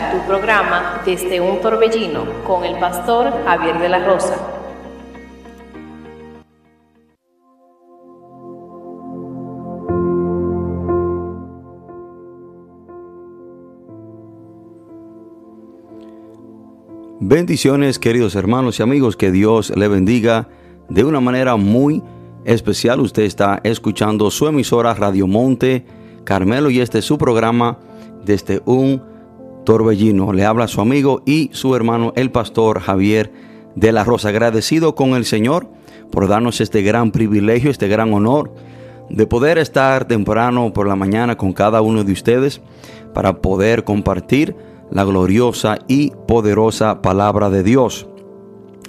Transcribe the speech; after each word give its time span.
tu 0.00 0.26
programa 0.26 1.02
Desde 1.04 1.38
un 1.38 1.60
Torbellino 1.60 2.24
con 2.46 2.64
el 2.64 2.78
pastor 2.78 3.30
Javier 3.44 3.78
de 3.78 3.88
la 3.90 3.98
Rosa. 3.98 4.36
Bendiciones 17.20 17.98
queridos 17.98 18.34
hermanos 18.34 18.80
y 18.80 18.82
amigos, 18.82 19.16
que 19.16 19.30
Dios 19.30 19.76
le 19.76 19.88
bendiga 19.88 20.48
de 20.88 21.04
una 21.04 21.20
manera 21.20 21.56
muy 21.56 22.02
especial. 22.46 23.00
Usted 23.00 23.24
está 23.24 23.60
escuchando 23.62 24.30
su 24.30 24.46
emisora 24.46 24.94
Radio 24.94 25.26
Monte 25.26 25.84
Carmelo 26.24 26.70
y 26.70 26.80
este 26.80 27.00
es 27.00 27.04
su 27.04 27.18
programa 27.18 27.78
desde 28.24 28.62
un 28.64 29.11
torbellino. 29.64 30.32
Le 30.32 30.44
habla 30.44 30.68
su 30.68 30.80
amigo 30.80 31.22
y 31.26 31.50
su 31.52 31.74
hermano 31.74 32.12
el 32.16 32.30
pastor 32.30 32.80
Javier 32.80 33.32
de 33.74 33.92
la 33.92 34.04
Rosa. 34.04 34.28
Agradecido 34.28 34.94
con 34.94 35.10
el 35.10 35.24
Señor 35.24 35.68
por 36.10 36.28
darnos 36.28 36.60
este 36.60 36.82
gran 36.82 37.10
privilegio, 37.10 37.70
este 37.70 37.88
gran 37.88 38.12
honor 38.12 38.52
de 39.08 39.26
poder 39.26 39.58
estar 39.58 40.06
temprano 40.06 40.72
por 40.72 40.86
la 40.86 40.96
mañana 40.96 41.36
con 41.36 41.52
cada 41.52 41.82
uno 41.82 42.04
de 42.04 42.12
ustedes 42.12 42.60
para 43.12 43.40
poder 43.40 43.84
compartir 43.84 44.56
la 44.90 45.04
gloriosa 45.04 45.78
y 45.88 46.12
poderosa 46.26 47.02
palabra 47.02 47.50
de 47.50 47.62
Dios. 47.62 48.06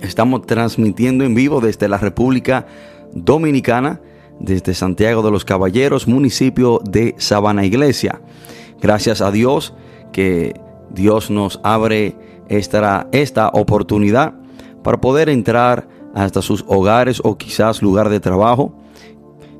Estamos 0.01 0.45
transmitiendo 0.45 1.23
en 1.23 1.33
vivo 1.33 1.61
desde 1.61 1.87
la 1.87 1.97
República 1.97 2.67
Dominicana, 3.13 4.01
desde 4.39 4.73
Santiago 4.73 5.21
de 5.21 5.31
los 5.31 5.45
Caballeros, 5.45 6.07
municipio 6.07 6.81
de 6.83 7.15
Sabana 7.17 7.65
Iglesia. 7.65 8.21
Gracias 8.81 9.21
a 9.21 9.31
Dios 9.31 9.73
que 10.13 10.53
Dios 10.91 11.29
nos 11.29 11.59
abre 11.63 12.15
esta, 12.47 13.07
esta 13.11 13.49
oportunidad 13.49 14.33
para 14.83 15.01
poder 15.01 15.27
entrar 15.27 15.89
hasta 16.15 16.41
sus 16.41 16.63
hogares 16.67 17.19
o 17.23 17.37
quizás 17.37 17.81
lugar 17.81 18.07
de 18.07 18.21
trabajo 18.21 18.73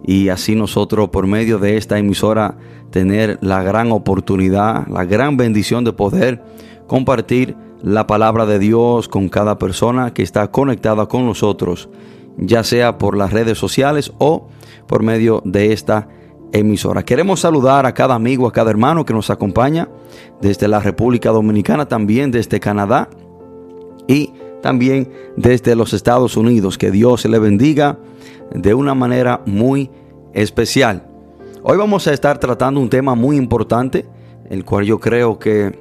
y 0.06 0.30
así 0.30 0.56
nosotros 0.56 1.10
por 1.10 1.28
medio 1.28 1.60
de 1.60 1.78
esta 1.78 1.98
emisora 1.98 2.56
tener 2.92 3.40
la 3.42 3.64
gran 3.64 3.92
oportunidad, 3.92 4.88
la 4.88 5.06
gran 5.06 5.38
bendición 5.38 5.84
de 5.84 5.94
poder 5.94 6.44
compartir 6.88 7.56
la 7.82 8.06
palabra 8.06 8.46
de 8.46 8.60
Dios 8.60 9.08
con 9.08 9.30
cada 9.30 9.58
persona 9.58 10.14
que 10.14 10.24
está 10.24 10.52
conectada 10.52 11.08
con 11.08 11.26
nosotros, 11.26 11.90
ya 12.38 12.64
sea 12.64 12.98
por 12.98 13.18
las 13.18 13.34
redes 13.34 13.58
sociales 13.58 14.14
o 14.20 14.48
por 14.88 15.04
medio 15.04 15.42
de 15.46 15.74
esta 15.74 16.08
Queremos 17.06 17.40
saludar 17.40 17.88
a 17.88 17.96
cada 17.96 18.14
amigo, 18.14 18.46
a 18.48 18.52
cada 18.52 18.70
hermano 18.70 19.06
que 19.06 19.14
nos 19.14 19.32
acompaña 19.32 19.90
desde 20.40 20.68
la 20.68 20.80
República 20.80 21.32
Dominicana, 21.32 21.88
también 21.88 22.30
desde 22.30 22.60
Canadá 22.60 23.10
y 24.08 24.34
también 24.62 25.12
desde 25.36 25.76
los 25.76 25.94
Estados 25.94 26.38
Unidos. 26.38 26.78
Que 26.78 26.92
Dios 26.92 27.26
le 27.26 27.40
bendiga 27.40 27.98
de 28.54 28.76
una 28.76 28.94
manera 28.94 29.42
muy 29.48 29.90
especial. 30.34 31.08
Hoy 31.64 31.76
vamos 31.76 32.08
a 32.08 32.14
estar 32.14 32.38
tratando 32.38 32.80
un 32.80 32.90
tema 32.90 33.16
muy 33.16 33.36
importante, 33.36 34.06
el 34.52 34.64
cual 34.64 34.86
yo 34.86 35.00
creo 35.00 35.40
que 35.40 35.80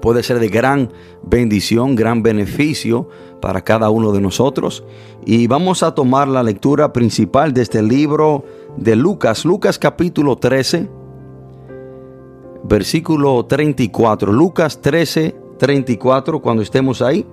puede 0.00 0.22
ser 0.22 0.38
de 0.38 0.48
gran 0.48 0.92
bendición, 1.24 1.96
gran 1.96 2.22
beneficio 2.22 3.08
para 3.40 3.62
cada 3.62 3.90
uno 3.90 4.12
de 4.12 4.20
nosotros. 4.20 4.84
Y 5.26 5.48
vamos 5.48 5.82
a 5.82 5.92
tomar 5.92 6.28
la 6.28 6.44
lectura 6.44 6.92
principal 6.92 7.52
de 7.52 7.62
este 7.62 7.82
libro 7.82 8.44
de 8.76 8.96
Lucas, 8.96 9.44
Lucas 9.44 9.78
capítulo 9.78 10.36
13, 10.36 10.88
versículo 12.64 13.44
34. 13.46 14.32
Lucas 14.32 14.80
13, 14.80 15.36
34, 15.58 16.40
cuando 16.40 16.62
estemos 16.62 17.02
ahí. 17.02 17.26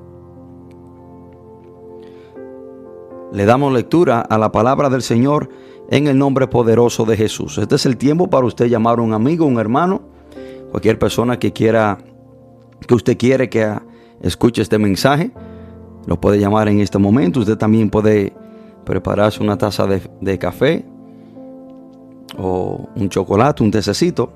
Le 3.31 3.45
damos 3.45 3.71
lectura 3.73 4.21
a 4.21 4.37
la 4.37 4.51
palabra 4.51 4.89
del 4.89 5.01
Señor 5.01 5.49
en 5.89 6.07
el 6.07 6.17
nombre 6.17 6.47
poderoso 6.47 7.05
de 7.05 7.15
Jesús. 7.15 7.57
Este 7.57 7.75
es 7.75 7.85
el 7.85 7.97
tiempo 7.97 8.29
para 8.29 8.45
usted 8.45 8.67
llamar 8.67 8.99
a 8.99 9.01
un 9.01 9.13
amigo, 9.13 9.45
un 9.45 9.59
hermano, 9.59 10.01
cualquier 10.71 10.97
persona 10.97 11.37
que 11.37 11.53
quiera, 11.53 11.99
que 12.87 12.93
usted 12.95 13.17
quiere 13.17 13.49
que 13.49 13.71
escuche 14.21 14.61
este 14.61 14.79
mensaje, 14.79 15.31
lo 16.05 16.19
puede 16.19 16.39
llamar 16.39 16.69
en 16.69 16.79
este 16.79 16.97
momento. 16.97 17.39
Usted 17.39 17.57
también 17.57 17.89
puede 17.91 18.33
prepararse 18.83 19.43
una 19.43 19.57
taza 19.57 19.85
de, 19.85 20.01
de 20.21 20.39
café 20.39 20.85
o 22.37 22.89
un 22.95 23.09
chocolate, 23.09 23.63
un 23.63 23.71
tececito, 23.71 24.31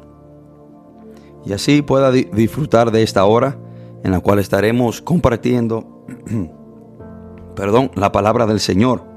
y 1.46 1.54
así 1.54 1.82
pueda 1.82 2.12
disfrutar 2.12 2.92
de 2.92 3.04
esta 3.04 3.26
hora 3.26 3.58
en 4.04 4.12
la 4.12 4.20
cual 4.20 4.40
estaremos 4.40 5.02
compartiendo, 5.02 6.06
perdón, 7.56 7.92
la 7.96 8.12
palabra 8.12 8.46
del 8.46 8.60
Señor. 8.60 9.04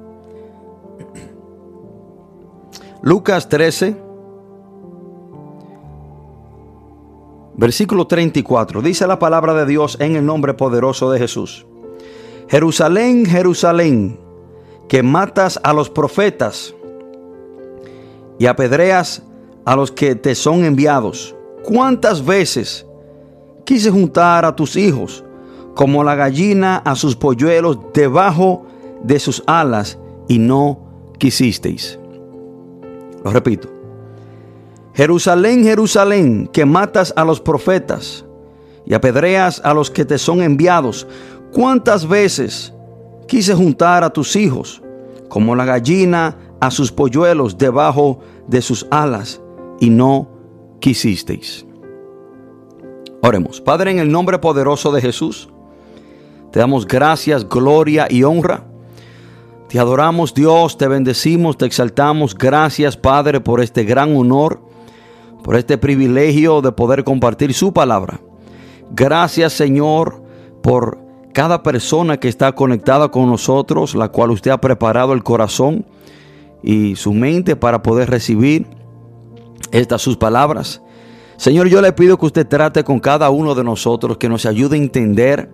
Lucas 3.03 3.49
13, 3.49 3.97
versículo 7.57 8.07
34. 8.07 8.83
Dice 8.83 9.07
la 9.07 9.19
palabra 9.19 9.55
de 9.55 9.67
Dios 9.67 9.97
en 10.01 10.17
el 10.17 10.25
nombre 10.25 10.55
poderoso 10.55 11.11
de 11.11 11.19
Jesús. 11.19 11.67
Jerusalén, 12.49 13.27
Jerusalén, 13.27 14.21
que 14.89 15.03
matas 15.03 15.59
a 15.65 15.73
los 15.73 15.91
profetas 15.91 16.76
y 18.39 18.47
apedreas 18.47 19.23
a 19.65 19.77
los 19.77 19.91
que 19.91 20.15
te 20.15 20.35
son 20.35 20.65
enviados. 20.65 21.35
¿Cuántas 21.65 22.25
veces 22.25 22.87
quise 23.65 23.91
juntar 23.91 24.45
a 24.45 24.55
tus 24.55 24.77
hijos 24.77 25.25
como 25.75 26.05
la 26.05 26.15
gallina 26.15 26.77
a 26.79 26.95
sus 26.95 27.17
polluelos 27.17 27.79
debajo 27.93 28.67
de 29.03 29.19
sus 29.19 29.43
alas 29.47 29.99
y 30.29 30.39
no 30.39 30.79
quisisteis? 31.19 31.99
Lo 33.25 33.31
repito. 33.31 33.69
Jerusalén, 34.95 35.65
Jerusalén, 35.65 36.49
que 36.53 36.65
matas 36.65 37.13
a 37.17 37.25
los 37.25 37.41
profetas 37.41 38.25
y 38.87 38.95
apedreas 38.95 39.61
a 39.65 39.75
los 39.75 39.91
que 39.91 40.05
te 40.05 40.17
son 40.17 40.43
enviados. 40.43 41.07
¿Cuántas 41.53 42.09
veces 42.09 42.73
quise 43.27 43.55
juntar 43.55 44.05
a 44.05 44.11
tus 44.11 44.37
hijos 44.37 44.81
como 45.29 45.55
la 45.55 45.65
gallina 45.65 46.37
a 46.61 46.71
sus 46.71 46.93
polluelos 46.93 47.59
debajo 47.59 48.21
de 48.47 48.63
sus 48.63 48.87
alas 48.91 49.41
y 49.81 49.91
no 49.91 50.29
quisisteis? 50.81 51.67
Oremos. 53.23 53.61
Padre, 53.61 53.91
en 53.91 53.99
el 53.99 54.11
nombre 54.11 54.39
poderoso 54.39 54.93
de 54.93 55.01
Jesús, 55.01 55.49
te 56.53 56.61
damos 56.61 56.87
gracias, 56.87 57.49
gloria 57.49 58.07
y 58.09 58.23
honra 58.23 58.65
te 59.69 59.81
adoramos 59.81 60.33
Dios, 60.33 60.79
te 60.79 60.87
bendecimos, 60.87 61.59
te 61.59 61.67
exaltamos. 61.67 62.35
Gracias 62.35 62.97
Padre 62.97 63.41
por 63.41 63.61
este 63.61 63.83
gran 63.83 64.17
honor, 64.17 64.61
por 65.43 65.57
este 65.57 65.77
privilegio 65.77 66.63
de 66.63 66.71
poder 66.71 67.03
compartir 67.03 67.53
su 67.53 67.73
palabra. 67.73 68.21
Gracias 68.93 69.55
Señor 69.55 70.23
por 70.63 70.99
cada 71.33 71.65
persona 71.65 72.19
que 72.19 72.29
está 72.29 72.53
conectada 72.53 73.11
con 73.11 73.29
nosotros, 73.29 73.97
la 73.97 74.09
cual 74.09 74.31
usted 74.31 74.53
ha 74.53 74.61
preparado 74.61 75.13
el 75.13 75.25
corazón 75.25 75.85
y 76.63 76.97
su 76.97 77.13
mente 77.13 77.57
para 77.57 77.83
poder 77.83 78.11
recibir 78.11 78.67
estas 79.73 80.03
sus 80.03 80.17
palabras. 80.17 80.83
Señor, 81.37 81.69
yo 81.69 81.83
le 81.83 81.93
pido 81.93 82.19
que 82.19 82.27
usted 82.27 82.47
trate 82.47 82.83
con 82.85 82.99
cada 82.99 83.31
uno 83.31 83.55
de 83.55 83.65
nosotros, 83.65 84.17
que 84.17 84.29
nos 84.29 84.47
ayude 84.47 84.77
a 84.77 84.81
entender 84.81 85.51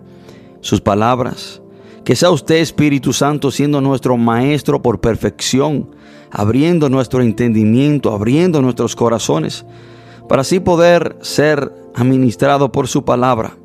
sus 0.61 0.79
palabras 0.79 1.63
que 2.03 2.15
sea 2.15 2.31
usted, 2.31 2.55
Espíritu 2.55 3.13
Santo, 3.13 3.49
siendo 3.49 3.79
nuestro 3.79 4.17
Maestro 4.17 4.81
por 4.81 4.99
perfección, 4.99 5.95
abriendo 6.31 6.89
nuestro 6.89 7.21
entendimiento, 7.21 8.11
abriendo 8.11 8.61
nuestros 8.61 8.95
corazones, 8.95 9.65
para 10.27 10.41
así 10.41 10.59
poder 10.59 11.15
ser 11.21 11.71
administrado 11.95 12.71
por 12.71 12.87
su 12.87 13.05
palabra. 13.05 13.57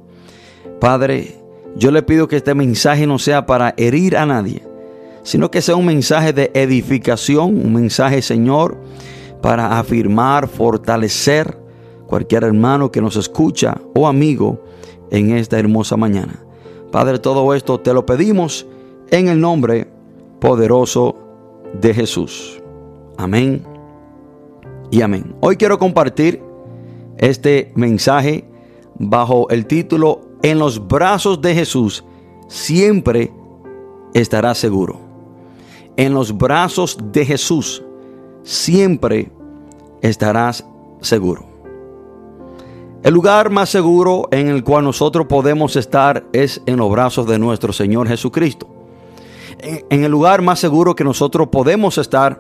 Padre, 0.81 1.43
yo 1.76 1.90
le 1.90 2.02
pido 2.02 2.29
que 2.29 2.37
este 2.37 2.55
mensaje 2.55 3.06
no 3.06 3.19
sea 3.19 3.46
para 3.46 3.75
herir 3.76 4.17
a 4.17 4.26
nadie, 4.26 4.62
sino 5.29 5.51
que 5.51 5.61
sea 5.61 5.77
un 5.77 5.85
mensaje 5.85 6.33
de 6.33 6.51
edificación, 6.55 7.61
un 7.63 7.75
mensaje, 7.75 8.23
Señor, 8.23 8.79
para 9.43 9.79
afirmar, 9.79 10.49
fortalecer 10.49 11.55
cualquier 12.07 12.45
hermano 12.45 12.91
que 12.91 13.03
nos 13.03 13.15
escucha 13.17 13.79
o 13.95 14.07
amigo 14.09 14.65
en 15.11 15.37
esta 15.37 15.59
hermosa 15.59 15.99
mañana. 15.99 16.43
Padre, 16.91 17.19
todo 17.19 17.53
esto 17.53 17.79
te 17.79 17.93
lo 17.93 18.07
pedimos 18.07 18.67
en 19.11 19.29
el 19.29 19.39
nombre 19.39 19.87
poderoso 20.41 21.15
de 21.79 21.93
Jesús. 21.93 22.63
Amén 23.19 23.63
y 24.91 25.03
amén. 25.03 25.37
Hoy 25.41 25.59
quiero 25.59 25.79
compartir 25.79 26.43
este 27.19 27.71
mensaje 27.75 28.49
bajo 28.99 29.51
el 29.51 29.67
título 29.67 30.23
En 30.41 30.59
los 30.59 30.89
brazos 30.89 31.43
de 31.43 31.55
Jesús 31.55 32.03
siempre 32.49 33.31
estarás 34.15 34.57
seguro. 34.57 35.08
En 35.99 36.15
los 36.15 36.39
brazos 36.39 36.97
de 37.11 37.27
Jesús 37.27 37.83
siempre 38.45 39.33
estarás 40.00 40.65
seguro. 41.00 41.45
El 43.03 43.15
lugar 43.15 43.50
más 43.50 43.69
seguro 43.69 44.29
en 44.31 44.47
el 44.47 44.62
cual 44.62 44.85
nosotros 44.85 45.27
podemos 45.27 45.75
estar 45.75 46.25
es 46.33 46.62
en 46.67 46.77
los 46.77 46.89
brazos 46.89 47.27
de 47.27 47.41
nuestro 47.41 47.73
Señor 47.73 48.06
Jesucristo. 48.06 48.69
En 49.61 50.05
el 50.05 50.12
lugar 50.12 50.41
más 50.41 50.61
seguro 50.61 50.95
que 50.95 51.03
nosotros 51.03 51.49
podemos 51.49 51.99
estar 51.99 52.39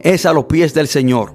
es 0.00 0.26
a 0.26 0.34
los 0.34 0.44
pies 0.44 0.74
del 0.74 0.88
Señor. 0.88 1.32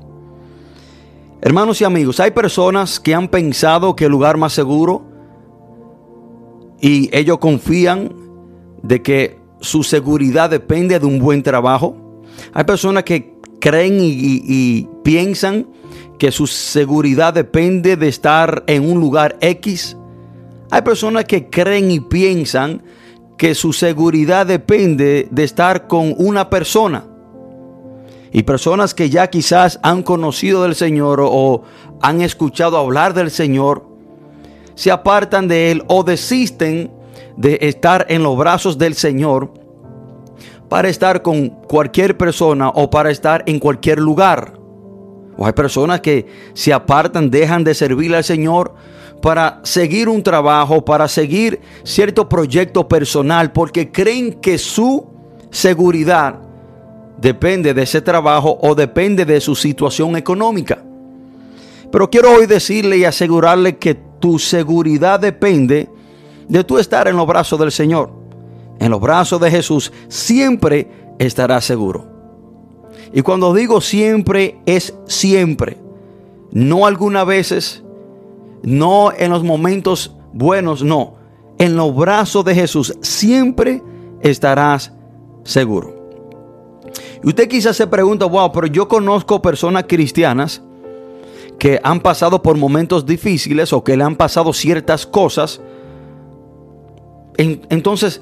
Hermanos 1.42 1.82
y 1.82 1.84
amigos, 1.86 2.20
hay 2.20 2.30
personas 2.30 3.00
que 3.00 3.16
han 3.16 3.28
pensado 3.28 3.96
que 3.96 4.06
el 4.06 4.12
lugar 4.12 4.38
más 4.38 4.54
seguro 4.54 5.02
y 6.80 7.10
ellos 7.12 7.40
confían 7.40 8.14
de 8.84 9.02
que 9.02 9.47
su 9.62 9.84
seguridad 9.84 10.50
depende 10.50 11.00
de 11.00 11.06
un 11.06 11.20
buen 11.20 11.44
trabajo. 11.44 11.96
Hay 12.54 12.64
personas 12.64 13.04
que 13.04 13.38
creen 13.60 13.98
y, 14.00 14.88
piensan 15.04 15.68
que 16.20 16.32
su 16.32 16.48
seguridad 16.48 17.34
depende 17.34 17.96
de 17.96 18.08
estar 18.08 18.64
en 18.68 18.90
un 18.90 19.00
lugar 19.00 19.38
X. 19.40 19.96
Hay 20.70 20.82
personas 20.82 21.26
que 21.26 21.50
creen 21.50 21.92
y 21.92 22.00
piensan 22.00 22.84
que 23.38 23.56
su 23.56 23.72
seguridad 23.72 24.46
depende 24.46 25.28
de 25.32 25.44
estar 25.44 25.88
con 25.88 26.14
una 26.18 26.50
persona. 26.50 27.06
Y 28.32 28.44
personas 28.44 28.94
que 28.94 29.10
ya 29.10 29.30
quizás 29.30 29.80
han 29.84 30.04
conocido 30.04 30.64
del 30.64 30.76
Señor 30.76 31.22
o 31.24 31.64
han 32.02 32.22
escuchado 32.22 32.78
hablar 32.78 33.14
del 33.14 33.32
Señor, 33.32 33.88
se 34.76 34.92
apartan 34.92 35.48
de 35.48 35.72
Él 35.72 35.84
o 35.88 36.04
desisten 36.04 36.92
de 37.36 37.60
estar 37.62 38.06
en 38.10 38.24
los 38.24 38.38
brazos 38.38 38.78
del 38.78 38.96
Señor 38.96 39.54
para 40.70 40.90
estar 40.90 41.22
con 41.22 41.50
cualquier 41.50 42.18
persona 42.18 42.70
o 42.70 42.90
para 42.90 43.12
estar 43.12 43.44
en 43.46 43.60
cualquier 43.60 44.00
lugar. 44.00 44.54
O 45.38 45.46
hay 45.46 45.54
personas 45.54 46.02
que 46.02 46.26
se 46.54 46.74
apartan, 46.74 47.30
dejan 47.30 47.64
de 47.64 47.76
servirle 47.76 48.18
al 48.18 48.24
Señor 48.24 48.74
para 49.22 49.60
seguir 49.64 50.10
un 50.10 50.24
trabajo, 50.24 50.84
para 50.84 51.08
seguir 51.08 51.60
cierto 51.84 52.28
proyecto 52.28 52.88
personal, 52.88 53.52
porque 53.52 53.92
creen 53.92 54.34
que 54.34 54.58
su 54.58 55.08
seguridad 55.50 56.40
depende 57.20 57.74
de 57.74 57.84
ese 57.84 58.02
trabajo 58.02 58.58
o 58.62 58.76
depende 58.76 59.26
de 59.26 59.42
su 59.42 59.56
situación 59.56 60.16
económica. 60.18 60.84
Pero 61.92 62.10
quiero 62.10 62.32
hoy 62.32 62.46
decirle 62.46 62.98
y 62.98 63.06
asegurarle 63.06 63.78
que 63.78 63.96
tu 64.20 64.40
seguridad 64.40 65.20
depende 65.20 65.90
de 66.48 66.64
tu 66.64 66.78
estar 66.78 67.08
en 67.08 67.16
los 67.16 67.28
brazos 67.28 67.60
del 67.60 67.72
Señor. 67.72 68.12
En 68.80 68.92
los 68.92 69.02
brazos 69.02 69.40
de 69.42 69.52
Jesús 69.52 69.92
siempre 70.08 71.16
estarás 71.20 71.66
seguro. 71.66 72.06
Y 73.14 73.22
cuando 73.22 73.54
digo 73.54 73.82
siempre 73.82 74.60
es 74.66 74.94
siempre. 75.06 75.78
No 76.52 76.86
algunas 76.86 77.26
veces, 77.26 77.84
no 78.64 79.12
en 79.12 79.32
los 79.32 79.44
momentos 79.44 80.16
buenos, 80.34 80.84
no. 80.84 81.16
En 81.58 81.76
los 81.76 81.96
brazos 81.96 82.46
de 82.46 82.56
Jesús 82.56 82.94
siempre 83.02 83.82
estarás 84.22 84.94
seguro. 85.44 85.98
Y 87.24 87.28
usted 87.28 87.48
quizás 87.48 87.76
se 87.76 87.88
pregunta, 87.88 88.26
wow, 88.26 88.52
pero 88.52 88.68
yo 88.68 88.88
conozco 88.88 89.42
personas 89.42 89.86
cristianas 89.88 90.62
que 91.58 91.80
han 91.84 92.02
pasado 92.02 92.44
por 92.44 92.58
momentos 92.58 93.06
difíciles 93.06 93.74
o 93.74 93.84
que 93.84 93.98
le 93.98 94.04
han 94.04 94.16
pasado 94.16 94.54
ciertas 94.54 95.06
cosas. 95.06 95.62
Entonces, 97.38 98.22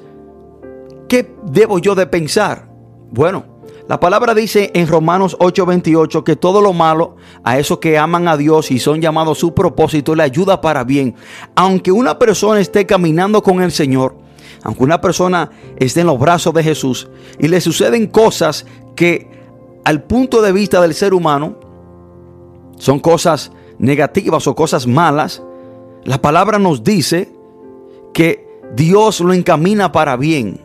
¿qué 1.08 1.34
debo 1.44 1.78
yo 1.78 1.94
de 1.94 2.06
pensar? 2.06 2.68
Bueno, 3.10 3.56
la 3.88 4.00
palabra 4.00 4.34
dice 4.34 4.72
en 4.74 4.88
Romanos 4.88 5.36
8:28 5.38 6.24
que 6.24 6.34
todo 6.34 6.60
lo 6.60 6.72
malo 6.72 7.16
a 7.44 7.58
esos 7.58 7.78
que 7.78 7.96
aman 7.96 8.26
a 8.26 8.36
Dios 8.36 8.70
y 8.72 8.80
son 8.80 9.00
llamados 9.00 9.38
su 9.38 9.54
propósito 9.54 10.14
le 10.14 10.24
ayuda 10.24 10.60
para 10.60 10.82
bien. 10.82 11.14
Aunque 11.54 11.92
una 11.92 12.18
persona 12.18 12.60
esté 12.60 12.84
caminando 12.84 13.42
con 13.42 13.62
el 13.62 13.70
Señor, 13.70 14.16
aunque 14.64 14.82
una 14.82 15.00
persona 15.00 15.50
esté 15.76 16.00
en 16.00 16.08
los 16.08 16.18
brazos 16.18 16.52
de 16.52 16.64
Jesús 16.64 17.08
y 17.38 17.46
le 17.46 17.60
suceden 17.60 18.08
cosas 18.08 18.66
que 18.96 19.30
al 19.84 20.02
punto 20.02 20.42
de 20.42 20.50
vista 20.50 20.80
del 20.80 20.92
ser 20.92 21.14
humano 21.14 21.60
son 22.76 22.98
cosas 22.98 23.52
negativas 23.78 24.48
o 24.48 24.56
cosas 24.56 24.88
malas, 24.88 25.44
la 26.02 26.20
palabra 26.20 26.58
nos 26.58 26.82
dice 26.82 27.32
que 28.12 28.45
Dios 28.74 29.20
lo 29.20 29.32
encamina 29.32 29.92
para 29.92 30.16
bien. 30.16 30.60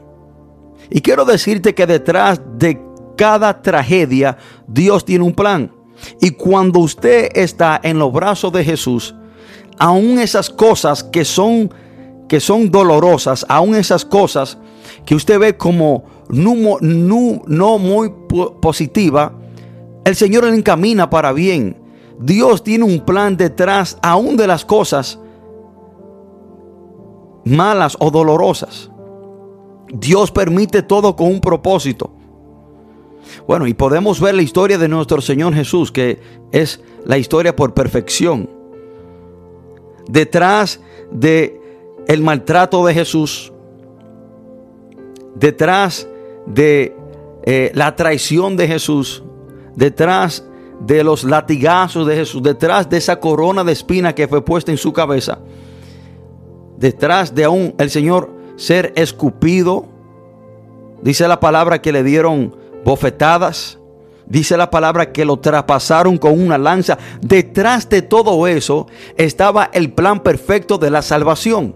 Y 0.89 1.01
quiero 1.01 1.25
decirte 1.25 1.73
que 1.73 1.87
detrás 1.87 2.41
de 2.57 2.81
cada 3.17 3.61
tragedia 3.61 4.37
Dios 4.67 5.05
tiene 5.05 5.23
un 5.23 5.33
plan. 5.33 5.71
Y 6.19 6.31
cuando 6.31 6.79
usted 6.79 7.29
está 7.33 7.79
en 7.83 7.99
los 7.99 8.11
brazos 8.11 8.51
de 8.51 8.63
Jesús, 8.63 9.15
aún 9.77 10.19
esas 10.19 10.49
cosas 10.49 11.03
que 11.03 11.25
son 11.25 11.71
que 12.27 12.39
son 12.39 12.71
dolorosas, 12.71 13.45
aún 13.49 13.75
esas 13.75 14.05
cosas 14.05 14.57
que 15.05 15.15
usted 15.15 15.37
ve 15.37 15.57
como 15.57 16.05
no, 16.29 16.77
no, 16.79 17.77
muy 17.77 18.13
positiva, 18.61 19.33
el 20.05 20.15
Señor 20.15 20.45
le 20.45 20.55
encamina 20.55 21.09
para 21.09 21.33
bien. 21.33 21.75
Dios 22.21 22.63
tiene 22.63 22.85
un 22.85 23.01
plan 23.01 23.35
detrás 23.35 23.97
aún 24.01 24.37
de 24.37 24.47
las 24.47 24.63
cosas 24.63 25.19
malas 27.45 27.95
o 27.99 28.11
dolorosas. 28.11 28.89
Dios 29.89 30.31
permite 30.31 30.83
todo 30.83 31.15
con 31.15 31.27
un 31.27 31.41
propósito. 31.41 32.11
Bueno, 33.47 33.67
y 33.67 33.73
podemos 33.73 34.19
ver 34.19 34.35
la 34.35 34.41
historia 34.41 34.77
de 34.77 34.87
nuestro 34.87 35.21
Señor 35.21 35.53
Jesús, 35.53 35.91
que 35.91 36.19
es 36.51 36.81
la 37.05 37.17
historia 37.17 37.55
por 37.55 37.73
perfección. 37.73 38.49
Detrás 40.07 40.79
de 41.11 41.59
el 42.07 42.21
maltrato 42.21 42.85
de 42.85 42.93
Jesús, 42.93 43.51
detrás 45.35 46.07
de 46.45 46.95
eh, 47.43 47.71
la 47.73 47.95
traición 47.95 48.57
de 48.57 48.67
Jesús, 48.67 49.23
detrás 49.75 50.45
de 50.79 51.03
los 51.03 51.23
latigazos 51.23 52.07
de 52.07 52.15
Jesús, 52.15 52.41
detrás 52.41 52.89
de 52.89 52.97
esa 52.97 53.19
corona 53.19 53.63
de 53.63 53.71
espina 53.71 54.13
que 54.13 54.27
fue 54.27 54.43
puesta 54.43 54.71
en 54.71 54.77
su 54.77 54.91
cabeza, 54.91 55.39
detrás 56.81 57.33
de 57.35 57.45
aún 57.45 57.75
el 57.77 57.91
Señor 57.91 58.31
ser 58.57 58.91
escupido, 58.95 59.85
dice 61.01 61.27
la 61.27 61.39
palabra 61.39 61.79
que 61.79 61.91
le 61.91 62.03
dieron 62.03 62.55
bofetadas, 62.83 63.77
dice 64.25 64.57
la 64.57 64.71
palabra 64.71 65.11
que 65.11 65.23
lo 65.23 65.37
traspasaron 65.37 66.17
con 66.17 66.41
una 66.41 66.57
lanza, 66.57 66.97
detrás 67.21 67.87
de 67.87 68.01
todo 68.01 68.47
eso 68.47 68.87
estaba 69.15 69.69
el 69.73 69.93
plan 69.93 70.21
perfecto 70.21 70.79
de 70.79 70.89
la 70.89 71.03
salvación. 71.03 71.75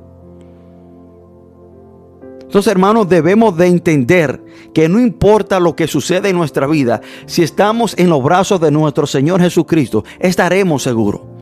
Entonces, 2.41 2.71
hermanos, 2.71 3.07
debemos 3.07 3.55
de 3.57 3.67
entender 3.67 4.43
que 4.73 4.89
no 4.89 4.99
importa 4.99 5.59
lo 5.59 5.75
que 5.75 5.87
suceda 5.87 6.29
en 6.29 6.35
nuestra 6.35 6.65
vida, 6.65 7.01
si 7.27 7.43
estamos 7.43 7.93
en 7.97 8.09
los 8.09 8.23
brazos 8.23 8.59
de 8.59 8.71
nuestro 8.71 9.05
Señor 9.05 9.39
Jesucristo, 9.39 10.03
estaremos 10.19 10.81
seguros. 10.81 11.34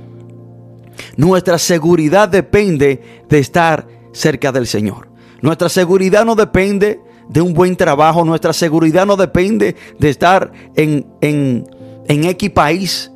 Nuestra 1.18 1.58
seguridad 1.58 2.30
depende 2.30 3.24
de 3.30 3.40
estar 3.40 3.88
cerca 4.12 4.52
del 4.52 4.68
Señor. 4.68 5.10
Nuestra 5.42 5.70
seguridad 5.70 6.26
no 6.26 6.36
depende 6.36 7.02
de 7.30 7.42
un 7.42 7.54
buen 7.54 7.76
trabajo. 7.76 8.24
Nuestra 8.24 8.54
seguridad 8.54 9.06
no 9.06 9.16
depende 9.16 9.76
de 10.00 10.10
estar 10.10 10.52
en, 10.76 11.06
en, 11.22 11.66
en 12.08 12.24
X 12.26 12.50
país. 12.52 13.12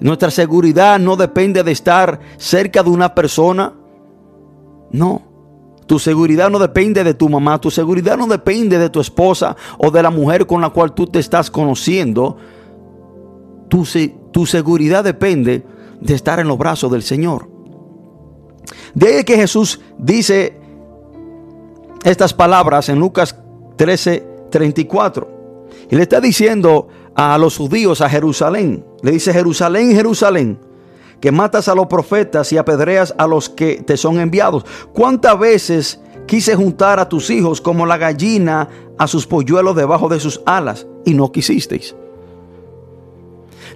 Nuestra 0.00 0.30
seguridad 0.30 0.98
no 0.98 1.16
depende 1.16 1.62
de 1.62 1.72
estar 1.72 2.20
cerca 2.36 2.82
de 2.82 2.90
una 2.90 3.14
persona. 3.14 3.74
No. 4.90 5.22
Tu 5.86 5.98
seguridad 5.98 6.50
no 6.50 6.58
depende 6.58 7.02
de 7.02 7.14
tu 7.14 7.30
mamá, 7.30 7.58
tu 7.58 7.70
seguridad 7.70 8.18
no 8.18 8.26
depende 8.26 8.78
de 8.78 8.90
tu 8.90 9.00
esposa 9.00 9.56
o 9.78 9.90
de 9.90 10.02
la 10.02 10.10
mujer 10.10 10.46
con 10.46 10.60
la 10.60 10.68
cual 10.68 10.92
tú 10.92 11.06
te 11.06 11.18
estás 11.18 11.50
conociendo. 11.50 12.36
Tu, 13.68 13.86
tu 14.30 14.44
seguridad 14.44 15.02
depende 15.02 15.64
de 16.00 16.14
estar 16.14 16.40
en 16.40 16.48
los 16.48 16.58
brazos 16.58 16.90
del 16.90 17.02
Señor. 17.02 17.48
De 18.94 19.08
ahí 19.08 19.24
que 19.24 19.36
Jesús 19.36 19.80
dice 19.98 20.58
estas 22.04 22.34
palabras 22.34 22.88
en 22.88 22.98
Lucas 22.98 23.36
13, 23.76 24.26
34. 24.50 25.38
Y 25.90 25.96
le 25.96 26.02
está 26.02 26.20
diciendo 26.20 26.88
a 27.14 27.36
los 27.38 27.56
judíos, 27.56 28.00
a 28.00 28.08
Jerusalén. 28.08 28.84
Le 29.02 29.12
dice, 29.12 29.32
Jerusalén, 29.32 29.94
Jerusalén 29.94 30.58
que 31.20 31.32
matas 31.32 31.68
a 31.68 31.74
los 31.74 31.86
profetas 31.86 32.52
y 32.52 32.58
apedreas 32.58 33.14
a 33.18 33.26
los 33.26 33.48
que 33.48 33.82
te 33.82 33.96
son 33.96 34.20
enviados. 34.20 34.64
¿Cuántas 34.92 35.38
veces 35.38 36.00
quise 36.26 36.54
juntar 36.54 36.98
a 37.00 37.08
tus 37.08 37.30
hijos 37.30 37.60
como 37.60 37.86
la 37.86 37.98
gallina 37.98 38.68
a 38.98 39.06
sus 39.06 39.26
polluelos 39.26 39.76
debajo 39.76 40.08
de 40.08 40.20
sus 40.20 40.40
alas 40.46 40.86
y 41.04 41.14
no 41.14 41.32
quisisteis? 41.32 41.94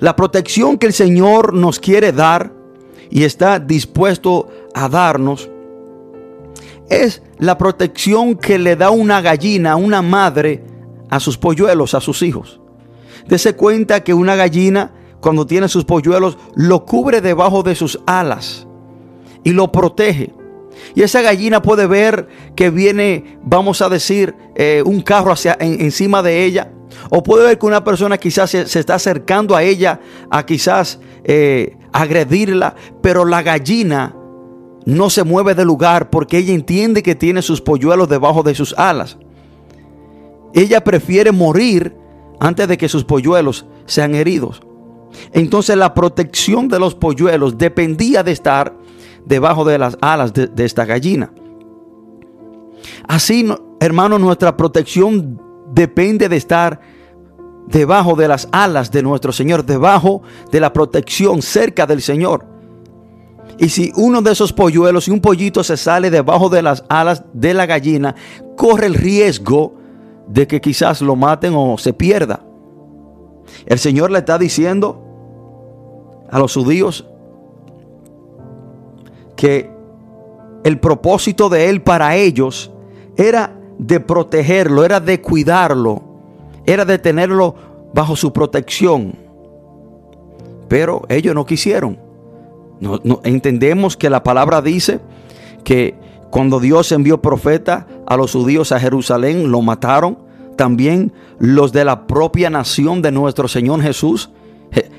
La 0.02 0.16
protección 0.16 0.78
que 0.78 0.88
el 0.88 0.92
Señor 0.92 1.54
nos 1.54 1.78
quiere 1.78 2.10
dar 2.10 2.52
y 3.08 3.22
está 3.22 3.60
dispuesto 3.60 4.48
a 4.74 4.88
darnos 4.88 5.48
es 6.90 7.22
la 7.38 7.56
protección 7.56 8.34
que 8.34 8.58
le 8.58 8.74
da 8.74 8.90
una 8.90 9.20
gallina, 9.20 9.76
una 9.76 10.02
madre, 10.02 10.64
a 11.08 11.20
sus 11.20 11.38
polluelos, 11.38 11.94
a 11.94 12.00
sus 12.00 12.22
hijos. 12.22 12.60
Dese 13.28 13.54
cuenta 13.54 14.02
que 14.02 14.12
una 14.12 14.34
gallina 14.34 14.90
cuando 15.20 15.46
tiene 15.46 15.68
sus 15.68 15.84
polluelos, 15.84 16.36
lo 16.56 16.84
cubre 16.84 17.20
debajo 17.20 17.62
de 17.62 17.76
sus 17.76 18.00
alas. 18.04 18.66
y 19.44 19.52
lo 19.52 19.70
protege. 19.70 20.34
Y 20.96 21.02
esa 21.02 21.22
gallina 21.22 21.62
puede 21.62 21.86
ver 21.86 22.26
que 22.56 22.70
viene, 22.70 23.38
vamos 23.44 23.82
a 23.82 23.88
decir, 23.88 24.34
eh, 24.56 24.82
un 24.84 25.00
carro 25.00 25.30
hacia, 25.30 25.56
encima 25.60 26.22
de 26.22 26.44
ella. 26.44 26.72
O 27.10 27.22
puede 27.22 27.44
ver 27.44 27.58
que 27.58 27.66
una 27.66 27.84
persona 27.84 28.18
quizás 28.18 28.50
se, 28.50 28.78
está 28.78 28.94
acercando 28.94 29.56
a 29.56 29.62
ella 29.62 30.00
a 30.30 30.44
quizás 30.44 31.00
eh, 31.24 31.76
agredirla. 31.92 32.74
Pero 33.00 33.24
la 33.24 33.42
gallina 33.42 34.14
no 34.84 35.10
se 35.10 35.24
mueve 35.24 35.54
de 35.54 35.64
lugar 35.64 36.10
porque 36.10 36.38
ella 36.38 36.54
entiende 36.54 37.02
que 37.02 37.14
tiene 37.14 37.42
sus 37.42 37.60
polluelos 37.60 38.08
debajo 38.08 38.42
de 38.42 38.54
sus 38.54 38.74
alas. 38.78 39.18
Ella 40.54 40.84
prefiere 40.84 41.32
morir 41.32 41.96
antes 42.40 42.68
de 42.68 42.76
que 42.76 42.88
sus 42.88 43.04
polluelos 43.04 43.66
sean 43.86 44.14
heridos. 44.14 44.62
Entonces 45.32 45.76
la 45.76 45.94
protección 45.94 46.68
de 46.68 46.78
los 46.78 46.94
polluelos 46.94 47.58
dependía 47.58 48.22
de 48.22 48.32
estar 48.32 48.76
debajo 49.24 49.64
de 49.64 49.78
las 49.78 49.96
alas 50.00 50.32
de, 50.32 50.50
esta 50.64 50.84
gallina. 50.84 51.32
Así, 53.06 53.48
hermano, 53.80 54.18
nuestra 54.18 54.56
protección 54.56 55.40
depende 55.72 56.28
de 56.28 56.36
estar 56.36 56.80
debajo 57.66 58.14
de 58.14 58.28
las 58.28 58.48
alas 58.52 58.90
de 58.90 59.02
nuestro 59.02 59.32
Señor, 59.32 59.64
debajo 59.64 60.22
de 60.50 60.60
la 60.60 60.72
protección 60.72 61.42
cerca 61.42 61.86
del 61.86 62.02
Señor. 62.02 62.46
Y 63.58 63.68
si 63.68 63.92
uno 63.96 64.22
de 64.22 64.32
esos 64.32 64.52
polluelos 64.52 65.08
y 65.08 65.10
un 65.10 65.20
pollito 65.20 65.62
se 65.62 65.76
sale 65.76 66.10
debajo 66.10 66.48
de 66.48 66.62
las 66.62 66.84
alas 66.88 67.24
de 67.32 67.54
la 67.54 67.66
gallina, 67.66 68.14
corre 68.56 68.86
el 68.86 68.94
riesgo 68.94 69.74
de 70.28 70.46
que 70.46 70.60
quizás 70.60 71.00
lo 71.02 71.16
maten 71.16 71.54
o 71.56 71.76
se 71.78 71.92
pierda. 71.92 72.44
El 73.66 73.78
Señor 73.78 74.10
le 74.10 74.18
está 74.18 74.38
diciendo 74.38 75.02
a 76.30 76.38
los 76.38 76.54
judíos 76.54 77.06
que 79.36 79.70
el 80.64 80.78
propósito 80.78 81.48
de 81.48 81.68
Él 81.68 81.82
para 81.82 82.16
ellos 82.16 82.72
era 83.16 83.61
de 83.78 84.00
protegerlo, 84.00 84.84
era 84.84 85.00
de 85.00 85.20
cuidarlo, 85.20 86.02
era 86.66 86.84
de 86.84 86.98
tenerlo 86.98 87.54
bajo 87.94 88.16
su 88.16 88.32
protección. 88.32 89.14
Pero 90.68 91.02
ellos 91.08 91.34
no 91.34 91.44
quisieron. 91.44 91.98
Entendemos 93.24 93.96
que 93.96 94.10
la 94.10 94.22
palabra 94.22 94.62
dice 94.62 95.00
que 95.64 95.94
cuando 96.30 96.60
Dios 96.60 96.90
envió 96.92 97.20
profeta 97.20 97.86
a 98.06 98.16
los 98.16 98.32
judíos 98.32 98.72
a 98.72 98.80
Jerusalén, 98.80 99.50
lo 99.50 99.60
mataron. 99.62 100.18
También 100.56 101.12
los 101.38 101.72
de 101.72 101.84
la 101.84 102.06
propia 102.06 102.50
nación 102.50 103.02
de 103.02 103.12
nuestro 103.12 103.48
Señor 103.48 103.82
Jesús. 103.82 104.30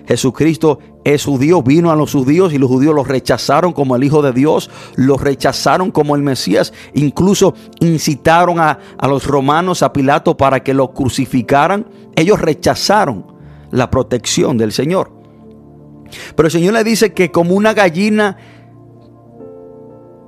Jesucristo 0.08 0.80
es 1.03 1.25
judío, 1.25 1.62
vino 1.62 1.91
a 1.91 1.95
los 1.95 2.13
judíos 2.13 2.53
y 2.53 2.57
los 2.57 2.69
judíos 2.69 2.95
lo 2.95 3.03
rechazaron 3.03 3.74
como 3.74 3.95
el 3.95 4.03
Hijo 4.03 4.22
de 4.22 4.31
Dios, 4.31 4.69
lo 4.95 5.17
rechazaron 5.17 5.91
como 5.91 6.15
el 6.15 6.22
Mesías, 6.22 6.74
incluso 6.93 7.53
incitaron 7.79 8.60
a, 8.60 8.79
a 8.98 9.07
los 9.07 9.27
romanos, 9.27 9.83
a 9.83 9.91
Pilato, 9.91 10.38
para 10.38 10.62
que 10.62 10.74
lo 10.74 10.93
crucificaran. 10.93 11.86
Ellos 12.15 12.39
rechazaron 12.39 13.25
la 13.72 13.89
protección 13.89 14.57
del 14.57 14.72
Señor. 14.72 15.12
Pero 16.36 16.48
el 16.48 16.51
Señor 16.51 16.74
le 16.74 16.83
dice 16.83 17.13
que 17.13 17.31
como 17.31 17.55
una 17.55 17.74
gallina 17.74 18.38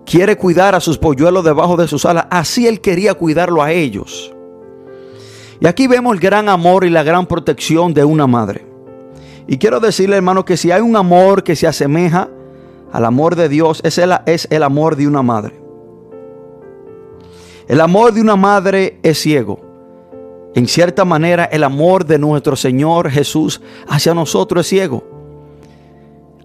quiere 0.06 0.38
cuidar 0.38 0.76
a 0.76 0.80
sus 0.80 0.98
polluelos 0.98 1.44
debajo 1.44 1.78
de 1.78 1.88
sus 1.88 2.06
alas, 2.06 2.28
así 2.30 2.68
Él 2.68 2.82
quería 2.82 3.14
cuidarlo 3.14 3.62
a 3.62 3.72
ellos. 3.72 4.34
Y 5.60 5.68
aquí 5.68 5.88
vemos 5.88 6.14
el 6.14 6.20
gran 6.20 6.50
amor 6.50 6.86
y 6.86 6.90
la 6.90 7.04
gran 7.04 7.28
protección 7.28 7.94
de 7.94 8.04
una 8.04 8.28
madre. 8.28 8.75
Y 9.48 9.58
quiero 9.58 9.80
decirle, 9.80 10.16
hermano, 10.16 10.46
que 10.46 10.58
si 10.58 10.72
hay 10.72 10.82
un 10.82 10.96
amor 10.96 11.44
que 11.44 11.56
se 11.56 11.68
asemeja 11.68 12.30
al 12.92 13.06
amor 13.06 13.36
de 13.36 13.50
Dios, 13.50 13.82
es 13.84 13.98
el, 13.98 14.14
es 14.26 14.48
el 14.50 14.64
amor 14.64 14.96
de 14.96 15.08
una 15.08 15.22
madre. 15.22 15.54
El 17.68 17.82
amor 17.82 18.14
de 18.14 18.22
una 18.22 18.36
madre 18.36 19.00
es 19.04 19.20
ciego. 19.20 19.60
En 20.56 20.68
cierta 20.68 21.04
manera, 21.04 21.46
el 21.46 21.64
amor 21.64 22.06
de 22.06 22.18
nuestro 22.18 22.56
Señor 22.56 23.10
Jesús 23.10 23.62
hacia 23.88 24.14
nosotros 24.14 24.62
es 24.62 24.70
ciego. 24.70 25.04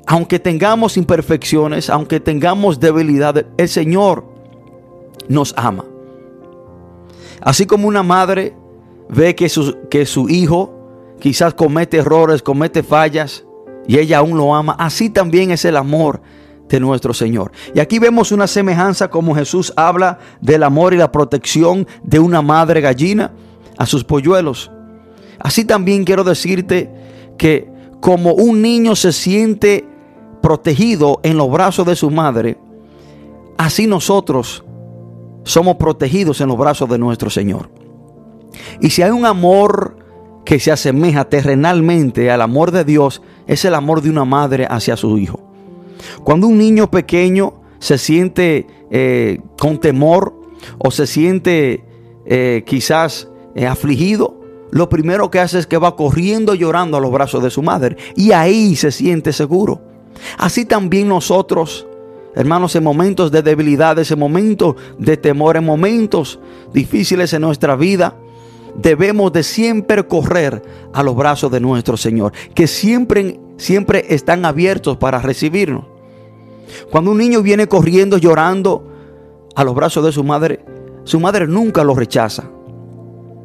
Aunque 0.06 0.38
tengamos 0.38 0.96
imperfecciones, 0.96 1.88
aunque 1.88 2.18
tengamos 2.18 2.80
debilidades, 2.80 3.46
el 3.56 3.68
Señor 3.68 4.24
nos 5.28 5.54
ama. 5.56 5.84
Así 7.40 7.66
como 7.66 7.86
una 7.86 8.02
madre 8.02 8.54
ve 9.08 9.34
que 9.34 9.48
su, 9.48 9.76
que 9.88 10.04
su 10.06 10.28
hijo 10.28 10.79
quizás 11.20 11.54
comete 11.54 11.98
errores, 11.98 12.42
comete 12.42 12.82
fallas 12.82 13.44
y 13.86 13.98
ella 13.98 14.18
aún 14.18 14.36
lo 14.36 14.54
ama. 14.54 14.74
Así 14.78 15.10
también 15.10 15.50
es 15.50 15.64
el 15.64 15.76
amor 15.76 16.20
de 16.68 16.80
nuestro 16.80 17.12
Señor. 17.12 17.52
Y 17.74 17.80
aquí 17.80 17.98
vemos 17.98 18.32
una 18.32 18.46
semejanza 18.46 19.08
como 19.08 19.34
Jesús 19.34 19.72
habla 19.76 20.18
del 20.40 20.62
amor 20.62 20.94
y 20.94 20.96
la 20.96 21.12
protección 21.12 21.86
de 22.02 22.18
una 22.18 22.42
madre 22.42 22.80
gallina 22.80 23.32
a 23.76 23.86
sus 23.86 24.04
polluelos. 24.04 24.70
Así 25.38 25.64
también 25.64 26.04
quiero 26.04 26.24
decirte 26.24 26.90
que 27.38 27.70
como 28.00 28.32
un 28.32 28.62
niño 28.62 28.96
se 28.96 29.12
siente 29.12 29.86
protegido 30.42 31.20
en 31.22 31.36
los 31.36 31.50
brazos 31.50 31.86
de 31.86 31.96
su 31.96 32.10
madre, 32.10 32.58
así 33.58 33.86
nosotros 33.86 34.64
somos 35.44 35.76
protegidos 35.76 36.40
en 36.40 36.48
los 36.48 36.58
brazos 36.58 36.88
de 36.88 36.98
nuestro 36.98 37.30
Señor. 37.30 37.70
Y 38.80 38.90
si 38.90 39.02
hay 39.02 39.10
un 39.10 39.26
amor 39.26 39.96
que 40.44 40.58
se 40.58 40.72
asemeja 40.72 41.24
terrenalmente 41.26 42.30
al 42.30 42.42
amor 42.42 42.70
de 42.70 42.84
Dios 42.84 43.22
es 43.46 43.64
el 43.64 43.74
amor 43.74 44.02
de 44.02 44.10
una 44.10 44.24
madre 44.24 44.66
hacia 44.68 44.96
su 44.96 45.18
hijo. 45.18 45.40
Cuando 46.24 46.46
un 46.46 46.58
niño 46.58 46.90
pequeño 46.90 47.54
se 47.78 47.98
siente 47.98 48.66
eh, 48.90 49.40
con 49.58 49.78
temor 49.78 50.34
o 50.78 50.90
se 50.90 51.06
siente 51.06 51.84
eh, 52.26 52.64
quizás 52.66 53.28
eh, 53.54 53.66
afligido, 53.66 54.40
lo 54.70 54.88
primero 54.88 55.30
que 55.30 55.40
hace 55.40 55.58
es 55.58 55.66
que 55.66 55.78
va 55.78 55.96
corriendo 55.96 56.54
llorando 56.54 56.96
a 56.96 57.00
los 57.00 57.10
brazos 57.10 57.42
de 57.42 57.50
su 57.50 57.62
madre 57.62 57.96
y 58.16 58.32
ahí 58.32 58.76
se 58.76 58.92
siente 58.92 59.32
seguro. 59.32 59.80
Así 60.38 60.64
también 60.64 61.08
nosotros, 61.08 61.86
hermanos, 62.34 62.76
en 62.76 62.84
momentos 62.84 63.32
de 63.32 63.42
debilidades, 63.42 64.10
en 64.10 64.18
momentos 64.18 64.76
de 64.98 65.16
temor, 65.16 65.56
en 65.56 65.64
momentos 65.64 66.38
difíciles 66.72 67.32
en 67.32 67.42
nuestra 67.42 67.74
vida, 67.74 68.14
debemos 68.74 69.32
de 69.32 69.42
siempre 69.42 70.06
correr 70.06 70.62
a 70.92 71.02
los 71.02 71.16
brazos 71.16 71.50
de 71.50 71.60
nuestro 71.60 71.96
Señor, 71.96 72.32
que 72.54 72.66
siempre, 72.66 73.40
siempre 73.56 74.06
están 74.08 74.44
abiertos 74.44 74.96
para 74.96 75.20
recibirnos. 75.20 75.84
Cuando 76.90 77.10
un 77.10 77.18
niño 77.18 77.42
viene 77.42 77.66
corriendo, 77.66 78.18
llorando 78.18 78.84
a 79.54 79.64
los 79.64 79.74
brazos 79.74 80.04
de 80.04 80.12
su 80.12 80.24
madre, 80.24 80.64
su 81.04 81.20
madre 81.20 81.46
nunca 81.46 81.84
lo 81.84 81.94
rechaza, 81.94 82.44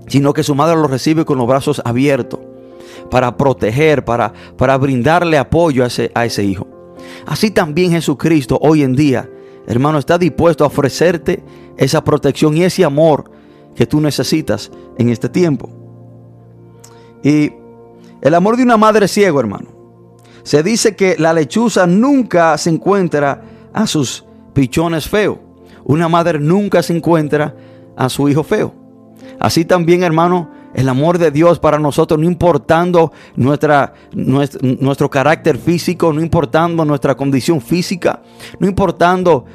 sino 0.07 0.33
que 0.33 0.43
su 0.43 0.55
madre 0.55 0.75
lo 0.75 0.87
recibe 0.87 1.25
con 1.25 1.37
los 1.37 1.47
brazos 1.47 1.81
abiertos 1.83 2.39
para 3.09 3.35
proteger, 3.37 4.05
para, 4.05 4.33
para 4.57 4.77
brindarle 4.77 5.37
apoyo 5.37 5.83
a 5.83 5.87
ese, 5.87 6.11
a 6.13 6.25
ese 6.25 6.43
hijo. 6.43 6.67
Así 7.25 7.51
también 7.51 7.91
Jesucristo 7.91 8.59
hoy 8.61 8.83
en 8.83 8.95
día, 8.95 9.29
hermano, 9.67 9.97
está 9.97 10.17
dispuesto 10.17 10.63
a 10.63 10.67
ofrecerte 10.67 11.43
esa 11.77 12.03
protección 12.03 12.55
y 12.55 12.63
ese 12.63 12.83
amor 12.83 13.31
que 13.75 13.85
tú 13.85 14.01
necesitas 14.01 14.71
en 14.97 15.09
este 15.09 15.29
tiempo. 15.29 15.69
Y 17.23 17.51
el 18.21 18.33
amor 18.33 18.57
de 18.57 18.63
una 18.63 18.77
madre 18.77 19.07
ciego, 19.07 19.39
hermano. 19.39 19.69
Se 20.43 20.63
dice 20.63 20.95
que 20.95 21.15
la 21.17 21.33
lechuza 21.33 21.87
nunca 21.87 22.57
se 22.57 22.69
encuentra 22.69 23.41
a 23.73 23.87
sus 23.87 24.23
pichones 24.53 25.09
feos. 25.09 25.37
Una 25.83 26.07
madre 26.07 26.39
nunca 26.39 26.81
se 26.81 26.95
encuentra 26.95 27.55
a 27.95 28.09
su 28.09 28.29
hijo 28.29 28.43
feo. 28.43 28.73
Así 29.39 29.65
también, 29.65 30.03
hermano, 30.03 30.51
el 30.73 30.89
amor 30.89 31.17
de 31.17 31.31
Dios 31.31 31.59
para 31.59 31.79
nosotros, 31.79 32.19
no 32.19 32.25
importando 32.25 33.11
nuestra, 33.35 33.93
nuestro, 34.13 34.59
nuestro, 34.79 35.09
carácter 35.09 35.57
físico, 35.57 36.11
no 36.11 36.21
importando 36.21 36.83
nuestra 36.85 37.15
condición 37.15 37.61
física, 37.61 38.21
no 38.59 38.67
importando 38.67 39.45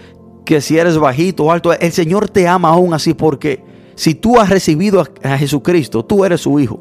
que 0.45 0.61
si 0.61 0.79
eres 0.79 0.99
bajito 0.99 1.45
o 1.45 1.53
alto, 1.53 1.73
el 1.73 1.93
Señor 1.93 2.29
te 2.29 2.49
ama 2.49 2.71
aún 2.71 2.95
así 2.95 3.15
porque 3.15 3.63
si 4.01 4.15
tú 4.15 4.39
has 4.41 4.49
recibido 4.49 5.05
a, 5.23 5.37
Jesucristo, 5.37 6.03
tú 6.03 6.25
eres 6.25 6.41
su 6.41 6.59
hijo. 6.59 6.81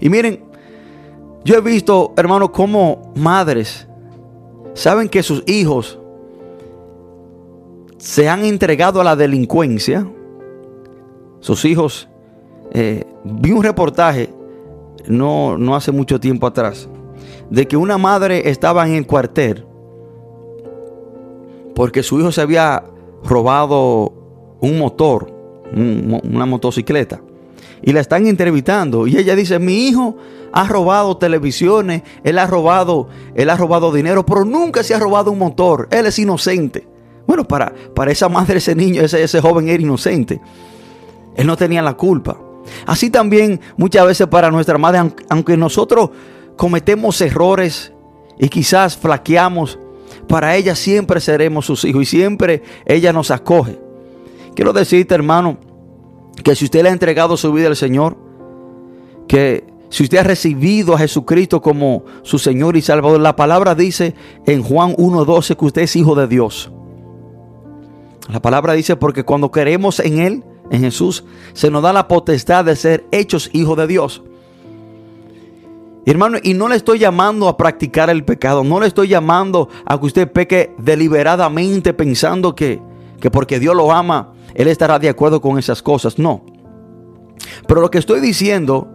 Y 0.00 0.08
miren, 0.08 0.42
yo 1.44 1.54
he 1.54 1.60
visto, 1.60 2.14
hermanos, 2.16 2.50
cómo 2.50 3.12
madres 3.14 3.86
saben 4.74 5.08
que 5.08 5.22
sus 5.22 5.44
hijos 5.46 6.00
se 7.96 8.28
han 8.28 8.44
entregado 8.44 9.00
a 9.00 9.04
la 9.04 9.14
delincuencia. 9.14 10.04
Sus 11.38 11.64
hijos, 11.64 12.08
eh, 12.72 13.04
vi 13.22 13.52
un 13.52 13.62
reportaje 13.62 14.34
no, 15.06 15.56
no 15.56 15.76
hace 15.76 15.92
mucho 15.92 16.18
tiempo 16.18 16.44
atrás, 16.44 16.88
de 17.50 17.68
que 17.68 17.76
una 17.76 17.98
madre 17.98 18.50
estaba 18.50 18.84
en 18.88 18.94
el 18.94 19.06
cuartel 19.06 19.64
porque 21.76 22.02
su 22.02 22.18
hijo 22.18 22.32
se 22.32 22.40
había 22.40 22.82
robado 23.22 24.17
un 24.60 24.78
motor, 24.78 25.32
una 25.74 26.46
motocicleta. 26.46 27.20
y 27.80 27.92
la 27.92 28.00
están 28.00 28.26
entrevistando 28.26 29.06
y 29.06 29.16
ella 29.16 29.36
dice, 29.36 29.58
mi 29.60 29.86
hijo 29.86 30.16
ha 30.52 30.66
robado 30.66 31.16
televisiones, 31.16 32.02
él 32.24 32.38
ha 32.38 32.46
robado, 32.46 33.08
él 33.34 33.50
ha 33.50 33.56
robado 33.56 33.92
dinero, 33.92 34.26
pero 34.26 34.44
nunca 34.44 34.82
se 34.82 34.94
ha 34.94 34.98
robado 34.98 35.30
un 35.30 35.38
motor, 35.38 35.86
él 35.90 36.06
es 36.06 36.18
inocente. 36.18 36.88
Bueno, 37.26 37.46
para, 37.46 37.72
para 37.94 38.10
esa 38.10 38.28
madre, 38.28 38.58
ese 38.58 38.74
niño, 38.74 39.02
ese, 39.02 39.22
ese 39.22 39.40
joven 39.40 39.68
era 39.68 39.82
inocente. 39.82 40.40
Él 41.36 41.46
no 41.46 41.56
tenía 41.56 41.82
la 41.82 41.94
culpa. 41.94 42.40
Así 42.86 43.10
también 43.10 43.60
muchas 43.76 44.06
veces 44.06 44.26
para 44.26 44.50
nuestra 44.50 44.78
madre, 44.78 45.12
aunque 45.28 45.56
nosotros 45.56 46.10
cometemos 46.56 47.20
errores 47.20 47.92
y 48.38 48.48
quizás 48.48 48.96
flaqueamos, 48.96 49.78
para 50.26 50.56
ella 50.56 50.74
siempre 50.74 51.20
seremos 51.20 51.66
sus 51.66 51.84
hijos 51.84 52.02
y 52.02 52.06
siempre 52.06 52.62
ella 52.86 53.12
nos 53.12 53.30
acoge. 53.30 53.78
Quiero 54.58 54.72
decirte, 54.72 55.14
hermano, 55.14 55.56
que 56.42 56.56
si 56.56 56.64
usted 56.64 56.82
le 56.82 56.88
ha 56.88 56.92
entregado 56.92 57.36
su 57.36 57.52
vida 57.52 57.68
al 57.68 57.76
Señor, 57.76 58.16
que 59.28 59.64
si 59.88 60.02
usted 60.02 60.18
ha 60.18 60.24
recibido 60.24 60.96
a 60.96 60.98
Jesucristo 60.98 61.62
como 61.62 62.02
su 62.22 62.40
Señor 62.40 62.76
y 62.76 62.82
Salvador, 62.82 63.20
la 63.20 63.36
palabra 63.36 63.76
dice 63.76 64.16
en 64.46 64.64
Juan 64.64 64.96
1.12 64.96 65.56
que 65.56 65.64
usted 65.64 65.82
es 65.82 65.94
hijo 65.94 66.16
de 66.16 66.26
Dios. 66.26 66.72
La 68.28 68.42
palabra 68.42 68.72
dice 68.72 68.96
porque 68.96 69.22
cuando 69.22 69.52
queremos 69.52 70.00
en 70.00 70.18
Él, 70.18 70.44
en 70.72 70.80
Jesús, 70.80 71.22
se 71.52 71.70
nos 71.70 71.84
da 71.84 71.92
la 71.92 72.08
potestad 72.08 72.64
de 72.64 72.74
ser 72.74 73.06
hechos 73.12 73.50
hijos 73.52 73.76
de 73.76 73.86
Dios. 73.86 74.24
Hermano, 76.04 76.38
y 76.42 76.54
no 76.54 76.66
le 76.66 76.74
estoy 76.74 76.98
llamando 76.98 77.46
a 77.46 77.56
practicar 77.56 78.10
el 78.10 78.24
pecado, 78.24 78.64
no 78.64 78.80
le 78.80 78.88
estoy 78.88 79.06
llamando 79.06 79.68
a 79.84 80.00
que 80.00 80.06
usted 80.06 80.32
peque 80.32 80.74
deliberadamente 80.78 81.94
pensando 81.94 82.56
que, 82.56 82.82
que 83.20 83.30
porque 83.30 83.60
Dios 83.60 83.76
lo 83.76 83.92
ama, 83.92 84.32
Él 84.58 84.66
estará 84.66 84.98
de 84.98 85.08
acuerdo 85.08 85.40
con 85.40 85.56
esas 85.56 85.80
cosas. 85.80 86.18
No. 86.18 86.44
Pero 87.68 87.80
lo 87.80 87.90
que 87.92 87.98
estoy 87.98 88.20
diciendo 88.20 88.88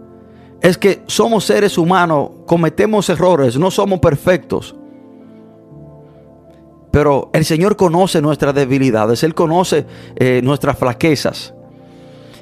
es 0.60 0.76
que 0.76 1.02
somos 1.06 1.46
seres 1.46 1.78
humanos, 1.78 2.30
cometemos 2.46 3.08
errores, 3.08 3.56
no 3.58 3.70
somos 3.70 3.98
perfectos. 3.98 4.76
Pero 6.90 7.30
el 7.32 7.46
Señor 7.46 7.76
conoce 7.76 8.20
nuestras 8.20 8.54
debilidades, 8.54 9.22
Él 9.22 9.34
conoce 9.34 9.86
eh, 10.16 10.42
nuestras 10.44 10.78
flaquezas. 10.78 11.54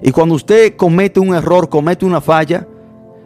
Y 0.02 0.10
cuando 0.10 0.34
usted 0.34 0.74
comete 0.74 1.20
un 1.20 1.32
error, 1.32 1.68
comete 1.68 2.04
una 2.04 2.20
falla, 2.20 2.66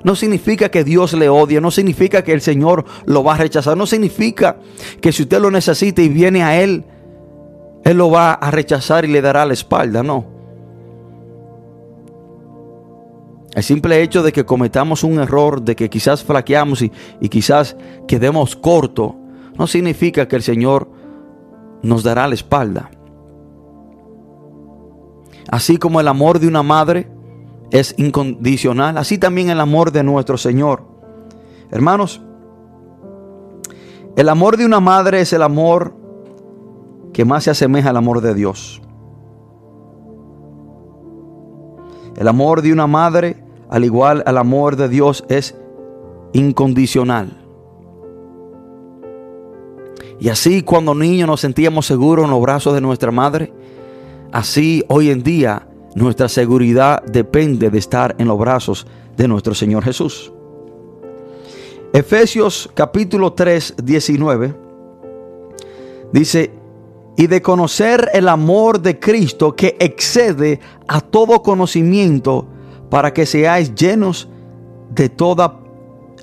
no 0.04 0.14
significa 0.14 0.68
que 0.68 0.84
Dios 0.84 1.14
le 1.14 1.30
odie, 1.30 1.58
no 1.58 1.70
significa 1.70 2.22
que 2.22 2.34
el 2.34 2.42
Señor 2.42 2.84
lo 3.06 3.24
va 3.24 3.34
a 3.34 3.38
rechazar, 3.38 3.78
no 3.78 3.86
significa 3.86 4.58
que 5.00 5.10
si 5.10 5.22
usted 5.22 5.40
lo 5.40 5.50
necesita 5.50 6.02
y 6.02 6.10
viene 6.10 6.42
a 6.42 6.62
Él, 6.62 6.84
Él 7.86 7.98
lo 7.98 8.10
va 8.10 8.32
a 8.32 8.50
rechazar 8.50 9.04
y 9.04 9.12
le 9.12 9.22
dará 9.22 9.46
la 9.46 9.52
espalda, 9.52 10.02
no. 10.02 10.24
El 13.54 13.62
simple 13.62 14.02
hecho 14.02 14.24
de 14.24 14.32
que 14.32 14.44
cometamos 14.44 15.04
un 15.04 15.20
error, 15.20 15.62
de 15.62 15.76
que 15.76 15.88
quizás 15.88 16.24
flaqueamos 16.24 16.82
y, 16.82 16.90
y 17.20 17.28
quizás 17.28 17.76
quedemos 18.08 18.56
corto, 18.56 19.14
no 19.56 19.68
significa 19.68 20.26
que 20.26 20.34
el 20.34 20.42
Señor 20.42 20.90
nos 21.82 22.02
dará 22.02 22.26
la 22.26 22.34
espalda. 22.34 22.90
Así 25.48 25.76
como 25.76 26.00
el 26.00 26.08
amor 26.08 26.40
de 26.40 26.48
una 26.48 26.64
madre 26.64 27.08
es 27.70 27.94
incondicional, 27.98 28.98
así 28.98 29.16
también 29.16 29.48
el 29.48 29.60
amor 29.60 29.92
de 29.92 30.02
nuestro 30.02 30.36
Señor. 30.36 30.82
Hermanos, 31.70 32.20
el 34.16 34.28
amor 34.28 34.56
de 34.56 34.66
una 34.66 34.80
madre 34.80 35.20
es 35.20 35.32
el 35.32 35.42
amor 35.42 35.95
que 37.16 37.24
más 37.24 37.44
se 37.44 37.50
asemeja 37.50 37.88
al 37.88 37.96
amor 37.96 38.20
de 38.20 38.34
Dios. 38.34 38.82
El 42.14 42.28
amor 42.28 42.60
de 42.60 42.74
una 42.74 42.86
madre, 42.86 43.42
al 43.70 43.86
igual 43.86 44.22
al 44.26 44.36
amor 44.36 44.76
de 44.76 44.90
Dios, 44.90 45.24
es 45.30 45.54
incondicional. 46.34 47.42
Y 50.20 50.28
así 50.28 50.60
cuando 50.60 50.94
niños 50.94 51.26
nos 51.26 51.40
sentíamos 51.40 51.86
seguros 51.86 52.26
en 52.26 52.32
los 52.32 52.42
brazos 52.42 52.74
de 52.74 52.82
nuestra 52.82 53.10
madre, 53.10 53.50
así 54.30 54.84
hoy 54.88 55.08
en 55.08 55.22
día 55.22 55.68
nuestra 55.94 56.28
seguridad 56.28 57.02
depende 57.02 57.70
de 57.70 57.78
estar 57.78 58.14
en 58.18 58.28
los 58.28 58.38
brazos 58.38 58.86
de 59.16 59.26
nuestro 59.26 59.54
Señor 59.54 59.84
Jesús. 59.84 60.34
Efesios 61.94 62.68
capítulo 62.74 63.32
3, 63.32 63.76
19 63.82 64.54
dice, 66.12 66.65
y 67.16 67.26
de 67.26 67.42
conocer 67.42 68.10
el 68.12 68.28
amor 68.28 68.80
de 68.80 68.98
Cristo 68.98 69.56
que 69.56 69.76
excede 69.80 70.60
a 70.86 71.00
todo 71.00 71.42
conocimiento 71.42 72.46
para 72.90 73.12
que 73.12 73.26
seáis 73.26 73.74
llenos 73.74 74.28
de 74.90 75.08
toda 75.08 75.60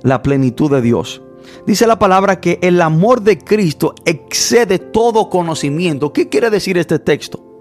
la 0.03 0.21
plenitud 0.21 0.71
de 0.71 0.82
Dios. 0.82 1.21
Dice 1.65 1.88
la 1.88 1.99
palabra 1.99 2.39
que 2.39 2.60
el 2.62 2.82
amor 2.82 3.21
de 3.21 3.38
Cristo 3.38 3.95
excede 4.06 4.79
todo 4.79 5.29
conocimiento. 5.29 6.13
¿Qué 6.13 6.29
quiere 6.29 6.49
decir 6.49 6.77
este 6.77 6.99
texto? 6.99 7.53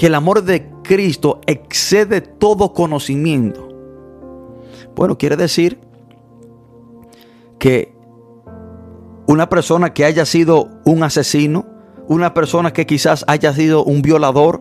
que 0.00 0.06
el 0.06 0.14
amor 0.14 0.44
de 0.44 0.66
Cristo 0.82 1.42
excede 1.46 2.22
todo 2.22 2.72
conocimiento. 2.72 3.68
Bueno, 4.96 5.18
quiere 5.18 5.36
decir 5.36 5.78
que 7.58 7.92
una 9.30 9.48
persona 9.48 9.94
que 9.94 10.04
haya 10.04 10.26
sido 10.26 10.68
un 10.84 11.04
asesino, 11.04 11.64
una 12.08 12.34
persona 12.34 12.72
que 12.72 12.84
quizás 12.84 13.24
haya 13.28 13.54
sido 13.54 13.84
un 13.84 14.02
violador, 14.02 14.60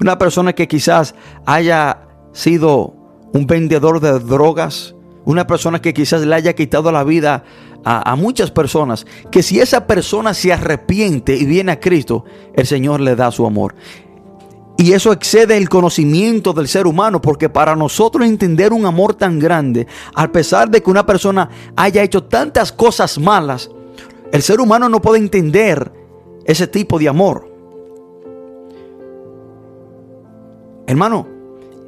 una 0.00 0.16
persona 0.16 0.54
que 0.54 0.66
quizás 0.66 1.14
haya 1.44 2.08
sido 2.32 2.94
un 3.34 3.46
vendedor 3.46 4.00
de 4.00 4.18
drogas, 4.18 4.94
una 5.26 5.46
persona 5.46 5.82
que 5.82 5.92
quizás 5.92 6.22
le 6.22 6.34
haya 6.34 6.54
quitado 6.54 6.90
la 6.90 7.04
vida 7.04 7.44
a, 7.84 8.12
a, 8.12 8.16
muchas 8.16 8.50
personas, 8.50 9.04
que 9.30 9.42
si 9.42 9.60
esa 9.60 9.86
persona 9.86 10.32
se 10.32 10.54
arrepiente 10.54 11.36
y 11.36 11.44
viene 11.44 11.72
a 11.72 11.78
Cristo, 11.78 12.24
el 12.54 12.66
Señor 12.66 13.00
le 13.00 13.14
da 13.14 13.30
su 13.30 13.44
amor. 13.44 13.74
Y 14.78 14.92
eso 14.92 15.12
excede 15.12 15.58
el 15.58 15.68
conocimiento 15.68 16.54
del 16.54 16.66
ser 16.66 16.86
humano, 16.86 17.20
porque 17.20 17.50
para 17.50 17.76
nosotros 17.76 18.26
entender 18.26 18.72
un 18.72 18.86
amor 18.86 19.12
tan 19.12 19.38
grande, 19.38 19.86
a 20.14 20.28
pesar 20.28 20.70
de 20.70 20.82
que 20.82 20.88
una 20.88 21.04
persona 21.04 21.50
haya 21.76 22.02
hecho 22.02 22.24
tantas 22.24 22.72
cosas 22.72 23.18
malas, 23.18 23.68
el 24.32 24.42
ser 24.42 24.60
humano 24.60 24.88
no 24.88 25.00
puede 25.00 25.18
entender 25.18 25.92
ese 26.44 26.66
tipo 26.66 26.98
de 26.98 27.08
amor. 27.08 27.48
Hermano, 30.86 31.26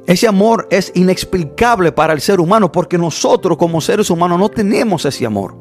ese 0.05 0.27
amor 0.27 0.67
es 0.69 0.91
inexplicable 0.95 1.91
para 1.91 2.13
el 2.13 2.21
ser 2.21 2.39
humano, 2.39 2.71
porque 2.71 2.97
nosotros 2.97 3.57
como 3.57 3.81
seres 3.81 4.09
humanos 4.09 4.39
no 4.39 4.49
tenemos 4.49 5.05
ese 5.05 5.25
amor. 5.25 5.55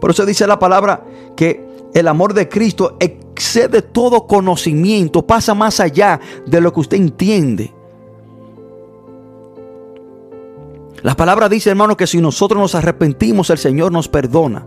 Por 0.00 0.10
eso 0.10 0.24
dice 0.24 0.46
la 0.46 0.58
palabra 0.58 1.04
que 1.36 1.66
el 1.94 2.08
amor 2.08 2.34
de 2.34 2.48
Cristo 2.48 2.96
excede 3.00 3.82
todo 3.82 4.26
conocimiento, 4.26 5.26
pasa 5.26 5.54
más 5.54 5.80
allá 5.80 6.20
de 6.46 6.60
lo 6.60 6.72
que 6.72 6.80
usted 6.80 6.96
entiende. 6.96 7.72
La 11.02 11.16
palabra 11.16 11.48
dice, 11.48 11.70
hermano, 11.70 11.96
que 11.96 12.06
si 12.06 12.20
nosotros 12.20 12.60
nos 12.60 12.74
arrepentimos, 12.74 13.48
el 13.50 13.58
Señor 13.58 13.92
nos 13.92 14.08
perdona. 14.08 14.66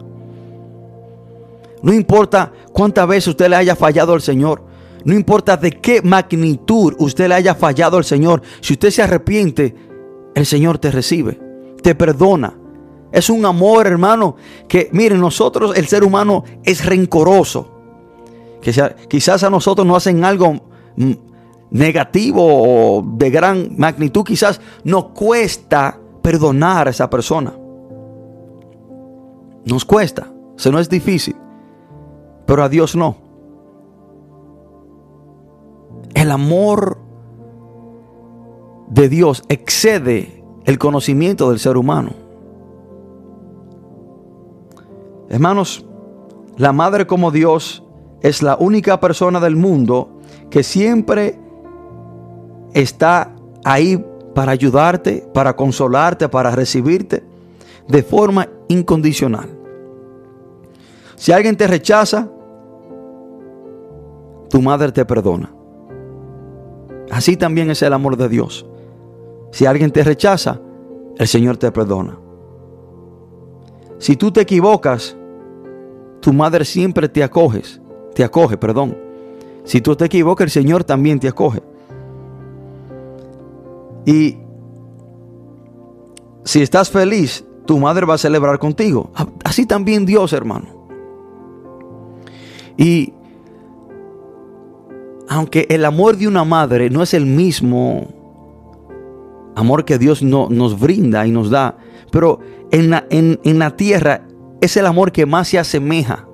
No 1.83 1.93
importa 1.93 2.51
cuántas 2.71 3.07
veces 3.07 3.27
usted 3.27 3.49
le 3.49 3.57
haya 3.57 3.75
fallado 3.75 4.13
al 4.13 4.21
Señor. 4.21 4.63
No 5.03 5.13
importa 5.13 5.57
de 5.57 5.71
qué 5.71 6.01
magnitud 6.01 6.95
usted 6.97 7.27
le 7.27 7.35
haya 7.35 7.55
fallado 7.55 7.97
al 7.97 8.05
Señor. 8.05 8.41
Si 8.61 8.73
usted 8.73 8.89
se 8.89 9.03
arrepiente, 9.03 9.75
el 10.33 10.45
Señor 10.45 10.77
te 10.77 10.89
recibe, 10.91 11.39
te 11.81 11.93
perdona. 11.93 12.57
Es 13.11 13.29
un 13.29 13.45
amor, 13.45 13.85
hermano, 13.85 14.37
que 14.67 14.89
miren, 14.93 15.19
nosotros, 15.19 15.77
el 15.77 15.87
ser 15.87 16.05
humano, 16.05 16.45
es 16.63 16.85
rencoroso. 16.85 17.69
Que 18.61 18.71
quizás 19.09 19.43
a 19.43 19.49
nosotros 19.49 19.85
nos 19.85 19.97
hacen 19.97 20.23
algo 20.23 20.53
mm, 20.95 21.11
negativo 21.71 22.41
o 22.43 23.03
de 23.05 23.29
gran 23.29 23.73
magnitud, 23.77 24.23
quizás 24.23 24.61
nos 24.85 25.07
cuesta 25.09 25.99
perdonar 26.21 26.87
a 26.87 26.91
esa 26.91 27.09
persona. 27.09 27.53
Nos 29.65 29.83
cuesta, 29.83 30.31
eso 30.57 30.71
no 30.71 30.79
es 30.79 30.87
difícil, 30.87 31.35
pero 32.45 32.63
a 32.63 32.69
Dios 32.69 32.95
no. 32.95 33.17
El 36.13 36.31
amor 36.31 36.97
de 38.89 39.09
Dios 39.09 39.43
excede 39.49 40.43
el 40.65 40.77
conocimiento 40.77 41.49
del 41.49 41.59
ser 41.59 41.77
humano. 41.77 42.11
Hermanos, 45.29 45.85
la 46.57 46.71
madre 46.71 47.07
como 47.07 47.31
Dios 47.31 47.83
es 48.21 48.43
la 48.43 48.55
única 48.55 48.99
persona 48.99 49.39
del 49.39 49.55
mundo 49.55 50.19
que 50.49 50.63
siempre 50.63 51.39
está 52.73 53.33
ahí 53.63 54.03
para 54.35 54.51
ayudarte, 54.51 55.25
para 55.33 55.55
consolarte, 55.55 56.29
para 56.29 56.51
recibirte 56.51 57.23
de 57.87 58.03
forma 58.03 58.47
incondicional. 58.67 59.62
Si 61.15 61.31
alguien 61.31 61.55
te 61.55 61.67
rechaza, 61.67 62.29
tu 64.49 64.61
madre 64.61 64.91
te 64.91 65.05
perdona. 65.05 65.53
Así 67.11 67.37
también 67.37 67.69
es 67.69 67.81
el 67.81 67.93
amor 67.93 68.17
de 68.17 68.29
Dios. 68.29 68.65
Si 69.51 69.65
alguien 69.65 69.91
te 69.91 70.03
rechaza, 70.03 70.59
el 71.17 71.27
Señor 71.27 71.57
te 71.57 71.71
perdona. 71.71 72.17
Si 73.99 74.15
tú 74.15 74.31
te 74.31 74.41
equivocas, 74.41 75.15
tu 76.19 76.33
madre 76.33 76.65
siempre 76.65 77.07
te 77.07 77.23
acoges, 77.23 77.81
te 78.15 78.23
acoge, 78.23 78.57
perdón. 78.57 78.97
Si 79.63 79.81
tú 79.81 79.95
te 79.95 80.05
equivocas, 80.05 80.45
el 80.45 80.51
Señor 80.51 80.83
también 80.83 81.19
te 81.19 81.27
acoge. 81.27 81.61
Y 84.05 84.37
si 86.43 86.61
estás 86.61 86.89
feliz, 86.89 87.45
tu 87.65 87.79
madre 87.79 88.05
va 88.05 88.15
a 88.15 88.17
celebrar 88.17 88.59
contigo. 88.59 89.11
Así 89.43 89.65
también 89.65 90.05
Dios, 90.05 90.33
hermano. 90.33 90.82
Y 92.77 93.13
aunque 95.27 95.67
el 95.69 95.85
amor 95.85 96.17
de 96.17 96.27
una 96.27 96.43
madre 96.43 96.89
no 96.89 97.01
es 97.03 97.13
el 97.13 97.25
mismo 97.25 98.07
amor 99.55 99.85
que 99.85 99.97
Dios 99.97 100.21
no, 100.23 100.47
nos 100.49 100.79
brinda 100.79 101.25
y 101.25 101.31
nos 101.31 101.49
da, 101.49 101.77
pero 102.11 102.39
en 102.71 102.89
la, 102.89 103.05
en 103.09 103.59
la 103.59 103.75
tierra 103.75 104.27
es 104.61 104.77
el 104.77 104.85
amor 104.85 105.11
que 105.11 105.25
más 105.25 105.47
se 105.47 105.59
asemeja 105.59 106.27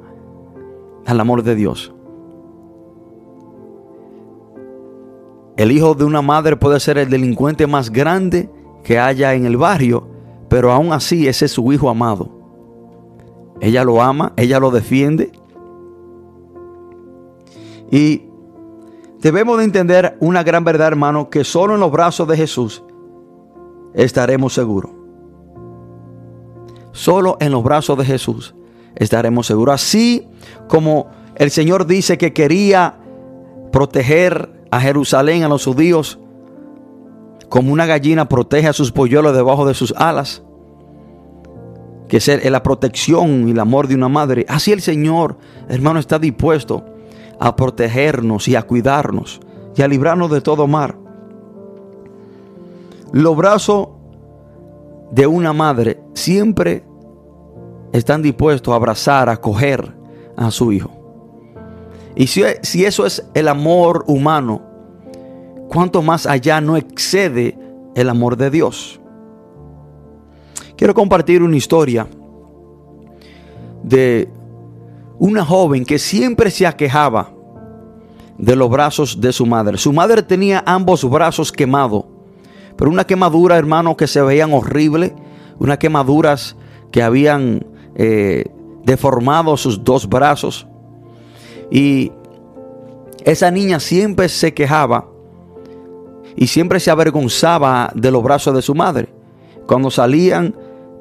al 1.06 1.20
amor 1.20 1.44
de 1.44 1.56
Dios. 1.56 1.94
El 5.60 5.74
hijo 5.74 5.94
de 5.94 6.06
una 6.06 6.22
madre 6.22 6.56
puede 6.56 6.80
ser 6.80 6.98
el 6.98 7.10
delincuente 7.10 7.68
más 7.68 7.90
grande 7.90 8.50
que 8.82 8.98
haya 8.98 9.34
en 9.34 9.46
el 9.46 9.58
barrio, 9.58 10.08
pero 10.48 10.72
aún 10.72 10.94
así 10.94 11.28
ese 11.28 11.46
es 11.46 11.52
su 11.52 11.74
hijo 11.74 11.90
amado. 11.90 12.30
Ella 13.60 13.84
lo 13.84 14.02
ama, 14.02 14.32
ella 14.38 14.58
lo 14.60 14.72
defiende. 14.72 15.34
Y 17.92 18.24
debemos 19.20 19.58
de 19.58 19.64
entender 19.64 20.18
una 20.20 20.44
gran 20.44 20.64
verdad, 20.64 20.88
hermano, 20.88 21.30
que 21.30 21.44
solo 21.44 21.76
en 21.76 21.80
los 21.80 21.92
brazos 21.92 22.28
de 22.28 22.38
Jesús 22.38 22.84
estaremos 23.94 24.54
seguros. 24.54 24.92
Solo 26.92 27.38
en 27.40 27.52
los 27.52 27.64
brazos 27.64 27.98
de 27.98 28.06
Jesús 28.06 28.56
estaremos 28.96 29.48
seguros. 29.48 29.76
Así 29.76 30.28
como 30.68 31.08
el 31.36 31.52
Señor 31.52 31.86
dice 31.86 32.18
que 32.18 32.34
quería 32.34 32.96
proteger 33.72 34.50
a 34.72 34.80
Jerusalén, 34.80 35.44
a 35.44 35.48
los 35.48 35.66
judíos, 35.66 36.20
como 37.48 37.74
una 37.74 37.86
gallina 37.86 38.30
protege 38.30 38.68
a 38.68 38.74
sus 38.74 38.92
polluelos 38.92 39.36
debajo 39.36 39.66
de 39.66 39.74
sus 39.74 39.94
alas, 39.98 40.44
que 42.08 42.18
es 42.18 42.52
la 42.52 42.64
protección 42.64 43.48
y 43.48 43.52
el 43.52 43.60
amor 43.60 43.88
de 43.88 43.96
una 43.96 44.10
madre. 44.10 44.46
Así 44.48 44.72
el 44.72 44.82
Señor, 44.82 45.38
hermano, 45.68 46.00
está 46.00 46.20
dispuesto 46.20 46.86
a 47.40 47.56
protegernos 47.56 48.48
y 48.48 48.56
a 48.56 48.64
cuidarnos 48.64 49.40
y 49.76 49.82
a 49.82 49.88
librarnos 49.88 50.30
de 50.30 50.42
todo 50.42 50.68
mal. 50.68 50.96
Los 53.12 53.36
brazos 53.36 53.90
de 55.12 55.26
una 55.26 55.54
madre 55.54 56.00
siempre 56.14 56.84
están 57.92 58.22
dispuestos 58.22 58.72
a 58.72 58.76
abrazar, 58.76 59.30
a 59.30 59.34
acoger 59.34 59.94
a 60.36 60.52
su 60.52 60.72
hijo. 60.72 60.92
Y 62.16 62.28
si, 62.28 62.44
si 62.62 62.86
eso 62.86 63.06
es 63.06 63.26
el 63.34 63.48
amor 63.48 64.04
humano, 64.08 64.62
¿cuánto 65.70 66.02
más 66.02 66.26
allá 66.26 66.62
no 66.62 66.78
excede 66.78 67.58
el 67.96 68.10
amor 68.10 68.36
de 68.36 68.50
Dios? 68.50 69.00
Quiero 70.76 70.94
compartir 70.94 71.42
una 71.42 71.58
historia 71.58 72.08
de 73.84 74.30
una 75.20 75.46
joven 75.46 75.86
que 75.86 76.00
siempre 76.00 76.50
se 76.50 76.66
aquejaba 76.66 77.32
de 78.38 78.56
los 78.56 78.70
brazos 78.70 79.20
de 79.20 79.34
su 79.34 79.46
madre. 79.46 79.78
Su 79.78 79.92
madre 79.92 80.24
tenía 80.24 80.64
ambos 80.66 81.08
brazos 81.08 81.52
quemados, 81.52 82.06
pero 82.78 82.90
una 82.90 83.06
quemadura, 83.06 83.58
hermano, 83.58 83.98
que 83.98 84.08
se 84.08 84.22
veían 84.22 84.54
horrible, 84.54 85.14
unas 85.60 85.78
quemaduras 85.78 86.56
que 86.92 87.04
habían 87.04 87.66
eh, 87.96 88.46
deformado 88.86 89.58
sus 89.58 89.84
dos 89.84 90.08
brazos. 90.08 90.66
Y 91.70 92.14
esa 93.26 93.52
niña 93.52 93.82
siempre 93.82 94.30
se 94.30 94.54
quejaba 94.54 95.10
y 96.38 96.48
siempre 96.48 96.80
se 96.80 96.90
avergonzaba 96.90 97.92
de 97.94 98.10
los 98.10 98.24
brazos 98.24 98.56
de 98.56 98.62
su 98.62 98.74
madre. 98.74 99.10
Cuando 99.68 99.92
salían, 99.92 100.56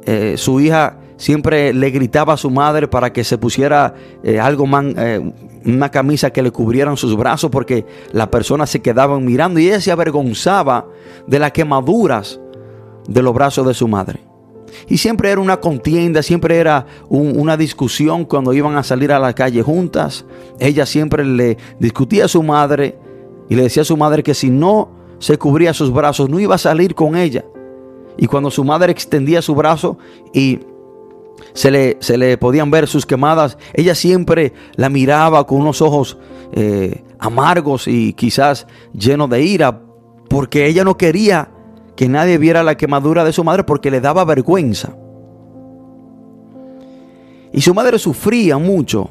eh, 0.05 0.35
su 0.37 0.61
hija 0.61 0.98
siempre 1.19 1.75
le 1.75 1.91
gritaba 1.91 2.33
a 2.33 2.37
su 2.39 2.49
madre 2.49 2.89
para 2.89 3.13
que 3.13 3.25
se 3.25 3.37
pusiera 3.37 3.95
eh, 4.23 4.41
algo 4.41 4.67
más, 4.67 4.87
eh, 4.97 5.33
una 5.67 5.91
camisa 5.91 6.31
que 6.31 6.43
le 6.43 6.51
cubrieran 6.51 6.97
sus 6.97 7.15
brazos 7.17 7.51
porque 7.51 7.85
las 8.13 8.29
personas 8.29 8.71
se 8.71 8.81
quedaban 8.81 9.25
mirando 9.25 9.61
y 9.61 9.67
ella 9.67 9.81
se 9.81 9.91
avergonzaba 9.91 10.87
de 11.27 11.39
las 11.39 11.53
quemaduras 11.53 12.41
de 13.07 13.23
los 13.23 13.35
brazos 13.35 13.67
de 13.67 13.75
su 13.75 13.87
madre. 13.89 14.21
Y 14.87 14.99
siempre 14.99 15.31
era 15.31 15.41
una 15.41 15.59
contienda, 15.59 16.23
siempre 16.23 16.57
era 16.59 16.87
una 17.09 17.57
discusión 17.57 18.25
cuando 18.25 18.53
iban 18.53 18.77
a 18.77 18.83
salir 18.83 19.13
a 19.13 19.19
la 19.19 19.35
calle 19.35 19.63
juntas. 19.63 20.25
Ella 20.61 20.87
siempre 20.87 21.25
le 21.25 21.59
discutía 21.81 22.27
a 22.27 22.29
su 22.29 22.43
madre 22.43 22.99
y 23.49 23.57
le 23.57 23.63
decía 23.63 23.83
a 23.83 23.87
su 23.87 23.97
madre 23.97 24.23
que 24.23 24.35
si 24.35 24.51
no 24.51 24.91
se 25.19 25.37
cubría 25.37 25.75
sus 25.75 25.93
brazos 25.93 26.31
no 26.31 26.39
iba 26.39 26.55
a 26.55 26.59
salir 26.59 26.95
con 26.95 27.17
ella. 27.17 27.45
Y 28.17 28.27
cuando 28.27 28.51
su 28.51 28.63
madre 28.63 28.93
extendía 28.93 29.43
su 29.43 29.55
brazo 29.55 29.99
y 30.33 30.61
se 31.55 31.71
le, 31.71 31.97
se 32.01 32.19
le 32.19 32.39
podían 32.39 32.71
ver 32.71 32.87
sus 32.87 33.07
quemadas, 33.07 33.59
ella 33.75 33.95
siempre 33.95 34.53
la 34.77 34.89
miraba 34.89 35.47
con 35.47 35.61
unos 35.61 35.83
ojos 35.83 36.19
eh, 36.53 37.05
amargos 37.19 37.89
y 37.89 38.13
quizás 38.13 38.67
llenos 38.93 39.29
de 39.31 39.43
ira, 39.43 39.83
porque 40.29 40.67
ella 40.67 40.85
no 40.85 40.97
quería 40.97 41.51
que 41.97 42.09
nadie 42.09 42.39
viera 42.39 42.63
la 42.63 42.77
quemadura 42.77 43.25
de 43.25 43.33
su 43.33 43.43
madre 43.43 43.65
porque 43.65 43.91
le 43.91 44.01
daba 44.01 44.25
vergüenza. 44.25 44.95
Y 47.53 47.61
su 47.61 47.75
madre 47.75 47.99
sufría 47.99 48.59
mucho 48.59 49.11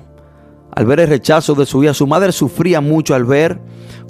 al 0.71 0.85
ver 0.85 1.01
el 1.01 1.07
rechazo 1.07 1.55
de 1.55 1.65
su 1.65 1.83
hija. 1.83 1.93
Su 1.93 2.07
madre 2.07 2.31
sufría 2.31 2.81
mucho 2.81 3.15
al 3.15 3.25
ver 3.25 3.59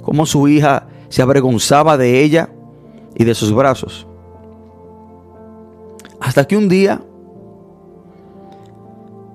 cómo 0.02 0.26
su 0.26 0.46
hija 0.48 0.86
se 1.08 1.22
avergonzaba 1.22 1.96
de 1.96 2.22
ella 2.22 2.50
y 3.14 3.24
de 3.24 3.34
sus 3.34 3.52
brazos. 3.52 4.06
Hasta 6.20 6.46
que 6.46 6.56
un 6.56 6.68
día 6.68 7.02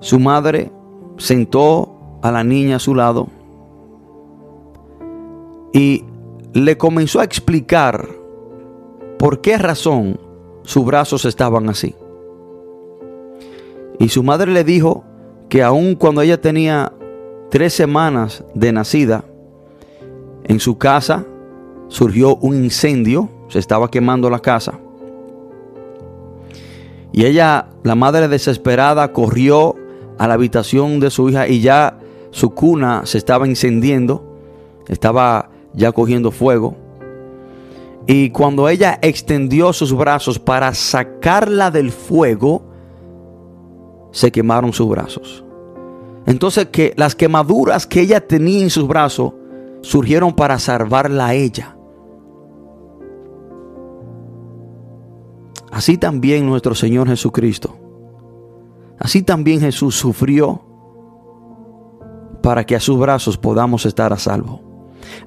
su 0.04 0.20
madre 0.20 0.70
sentó 1.16 2.18
a 2.20 2.30
la 2.30 2.44
niña 2.44 2.76
a 2.76 2.78
su 2.78 2.94
lado 2.94 3.28
y 5.72 6.04
le 6.52 6.76
comenzó 6.76 7.20
a 7.20 7.24
explicar 7.24 8.06
por 9.18 9.40
qué 9.40 9.56
razón 9.56 10.20
sus 10.62 10.84
brazos 10.84 11.24
estaban 11.24 11.70
así. 11.70 11.94
Y 13.98 14.10
su 14.10 14.22
madre 14.22 14.52
le 14.52 14.62
dijo 14.62 15.04
que 15.48 15.62
aun 15.62 15.94
cuando 15.94 16.20
ella 16.20 16.38
tenía 16.38 16.92
tres 17.50 17.72
semanas 17.72 18.44
de 18.52 18.72
nacida, 18.72 19.24
en 20.44 20.60
su 20.60 20.76
casa 20.76 21.24
surgió 21.88 22.36
un 22.36 22.56
incendio, 22.56 23.30
se 23.48 23.58
estaba 23.58 23.90
quemando 23.90 24.28
la 24.28 24.40
casa. 24.40 24.78
Y 27.10 27.24
ella, 27.24 27.68
la 27.84 27.94
madre 27.94 28.28
desesperada, 28.28 29.10
corrió 29.14 29.76
a 30.18 30.28
la 30.28 30.34
habitación 30.34 31.00
de 31.00 31.10
su 31.10 31.28
hija 31.28 31.48
y 31.48 31.60
ya 31.60 31.98
su 32.30 32.50
cuna 32.50 33.02
se 33.04 33.18
estaba 33.18 33.46
incendiendo, 33.46 34.38
estaba 34.88 35.50
ya 35.72 35.92
cogiendo 35.92 36.30
fuego. 36.30 36.76
Y 38.06 38.30
cuando 38.30 38.68
ella 38.68 38.98
extendió 39.02 39.72
sus 39.72 39.96
brazos 39.96 40.38
para 40.38 40.74
sacarla 40.74 41.70
del 41.70 41.90
fuego, 41.90 42.62
se 44.12 44.30
quemaron 44.30 44.72
sus 44.72 44.88
brazos. 44.88 45.44
Entonces 46.26 46.66
que 46.66 46.94
las 46.96 47.14
quemaduras 47.14 47.86
que 47.86 48.00
ella 48.00 48.26
tenía 48.26 48.62
en 48.62 48.70
sus 48.70 48.86
brazos 48.86 49.32
surgieron 49.82 50.32
para 50.32 50.58
salvarla 50.58 51.28
a 51.28 51.34
ella. 51.34 51.76
Así 55.70 55.98
también 55.98 56.46
nuestro 56.46 56.74
Señor 56.74 57.08
Jesucristo. 57.08 57.83
Así 59.04 59.22
también 59.22 59.60
Jesús 59.60 59.96
sufrió 59.96 60.62
para 62.42 62.64
que 62.64 62.74
a 62.74 62.80
sus 62.80 62.98
brazos 62.98 63.36
podamos 63.36 63.84
estar 63.84 64.14
a 64.14 64.18
salvo. 64.18 64.62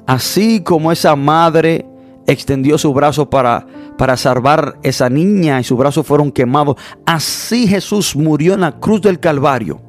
Así 0.07 0.63
como 0.63 0.91
esa 0.91 1.15
madre 1.15 1.87
extendió 2.25 2.79
su 2.79 2.91
brazo 2.91 3.29
para, 3.29 3.67
para 3.95 4.17
salvar 4.17 4.79
esa 4.81 5.11
niña 5.11 5.59
y 5.59 5.63
sus 5.63 5.77
brazos 5.77 6.07
fueron 6.07 6.31
quemados. 6.31 6.77
Así 7.05 7.67
Jesús 7.67 8.15
murió 8.15 8.55
en 8.55 8.61
la 8.61 8.79
cruz 8.79 8.99
del 8.99 9.19
Calvario. 9.19 9.79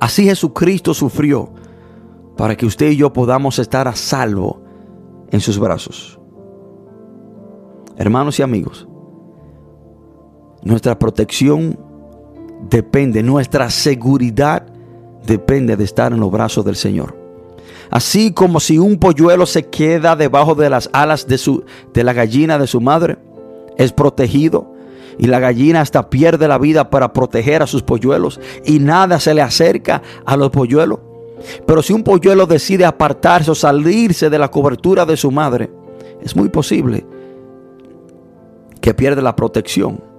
Así 0.00 0.24
Jesucristo 0.24 0.94
sufrió 0.94 1.52
para 2.38 2.56
que 2.56 2.64
usted 2.64 2.92
y 2.92 2.96
yo 2.96 3.12
podamos 3.12 3.58
estar 3.58 3.86
a 3.86 3.94
salvo 3.94 4.62
en 5.30 5.40
sus 5.40 5.58
brazos. 5.58 6.18
Hermanos 7.98 8.38
y 8.38 8.42
amigos, 8.42 8.88
nuestra 10.62 10.98
protección 10.98 11.89
depende, 12.68 13.22
nuestra 13.22 13.70
seguridad 13.70 14.66
depende 15.26 15.76
de 15.76 15.84
estar 15.84 16.12
en 16.12 16.20
los 16.20 16.30
brazos 16.30 16.64
del 16.64 16.76
Señor. 16.76 17.16
Así 17.90 18.32
como 18.32 18.60
si 18.60 18.78
un 18.78 18.98
polluelo 18.98 19.46
se 19.46 19.64
queda 19.64 20.14
debajo 20.14 20.54
de 20.54 20.70
las 20.70 20.88
alas 20.92 21.26
de, 21.26 21.38
su, 21.38 21.64
de 21.92 22.04
la 22.04 22.12
gallina 22.12 22.58
de 22.58 22.66
su 22.66 22.80
madre, 22.80 23.18
es 23.76 23.92
protegido 23.92 24.74
y 25.18 25.26
la 25.26 25.40
gallina 25.40 25.80
hasta 25.80 26.08
pierde 26.08 26.46
la 26.46 26.58
vida 26.58 26.88
para 26.88 27.12
proteger 27.12 27.62
a 27.62 27.66
sus 27.66 27.82
polluelos 27.82 28.40
y 28.64 28.78
nada 28.78 29.18
se 29.18 29.34
le 29.34 29.42
acerca 29.42 30.02
a 30.24 30.36
los 30.36 30.50
polluelos. 30.50 31.00
Pero 31.66 31.82
si 31.82 31.92
un 31.92 32.02
polluelo 32.02 32.46
decide 32.46 32.84
apartarse 32.84 33.50
o 33.50 33.54
salirse 33.54 34.30
de 34.30 34.38
la 34.38 34.50
cobertura 34.50 35.04
de 35.04 35.16
su 35.16 35.30
madre, 35.30 35.70
es 36.22 36.36
muy 36.36 36.48
posible 36.48 37.04
que 38.80 38.94
pierda 38.94 39.22
la 39.22 39.34
protección. 39.34 40.09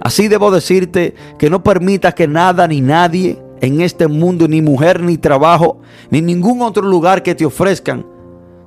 Así 0.00 0.28
debo 0.28 0.50
decirte 0.50 1.14
que 1.38 1.50
no 1.50 1.62
permita 1.62 2.12
que 2.12 2.26
nada 2.26 2.66
ni 2.66 2.80
nadie 2.80 3.42
en 3.60 3.80
este 3.80 4.08
mundo, 4.08 4.48
ni 4.48 4.60
mujer, 4.60 5.00
ni 5.00 5.18
trabajo, 5.18 5.78
ni 6.10 6.20
ningún 6.20 6.62
otro 6.62 6.82
lugar 6.82 7.22
que 7.22 7.34
te 7.34 7.46
ofrezcan, 7.46 8.04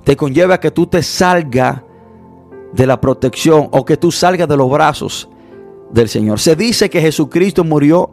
te 0.03 0.15
conlleve 0.15 0.53
a 0.53 0.59
que 0.59 0.71
tú 0.71 0.87
te 0.87 1.03
salgas 1.03 1.81
de 2.73 2.87
la 2.87 2.99
protección 3.01 3.69
o 3.71 3.83
que 3.83 3.97
tú 3.97 4.11
salgas 4.11 4.47
de 4.47 4.57
los 4.57 4.69
brazos 4.69 5.29
del 5.91 6.09
Señor. 6.09 6.39
Se 6.39 6.55
dice 6.55 6.89
que 6.89 7.01
Jesucristo 7.01 7.63
murió 7.63 8.11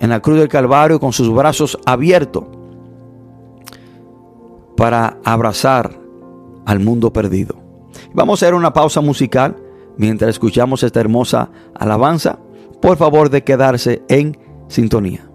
en 0.00 0.10
la 0.10 0.20
cruz 0.20 0.38
del 0.38 0.48
Calvario 0.48 1.00
con 1.00 1.12
sus 1.12 1.32
brazos 1.32 1.78
abiertos 1.84 2.44
para 4.76 5.18
abrazar 5.24 5.98
al 6.64 6.80
mundo 6.80 7.12
perdido. 7.12 7.56
Vamos 8.14 8.42
a 8.42 8.46
hacer 8.46 8.54
una 8.54 8.72
pausa 8.72 9.00
musical 9.00 9.56
mientras 10.00 10.30
escuchamos 10.30 10.82
esta 10.82 11.00
hermosa 11.00 11.50
alabanza. 11.74 12.38
Por 12.82 12.96
favor 12.96 13.30
de 13.30 13.44
quedarse 13.44 14.02
en 14.08 14.36
sintonía 14.68 15.30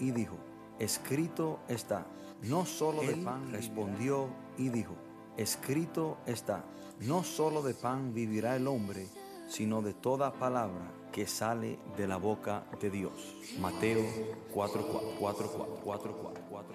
y 0.00 0.10
dijo, 0.10 0.36
escrito 0.78 1.60
está, 1.68 2.06
no 2.42 2.66
solo 2.66 3.02
de 3.02 3.16
pan 3.16 3.52
respondió 3.52 4.28
y 4.58 4.68
dijo, 4.68 4.94
escrito 5.36 6.18
está, 6.26 6.64
no 7.00 7.24
solo 7.24 7.62
de 7.62 7.74
pan 7.74 8.14
vivirá 8.14 8.56
el 8.56 8.66
hombre, 8.66 9.06
sino 9.48 9.82
de 9.82 9.92
toda 9.94 10.32
palabra 10.32 10.90
que 11.12 11.26
sale 11.26 11.78
de 11.96 12.08
la 12.08 12.16
boca 12.16 12.64
de 12.80 12.90
Dios. 12.90 13.36
Mateo 13.60 14.02
4, 14.52 14.86
4, 14.90 15.10
4, 15.18 15.50
4, 15.54 15.80
4, 15.84 16.18
4, 16.22 16.42
4. 16.50 16.74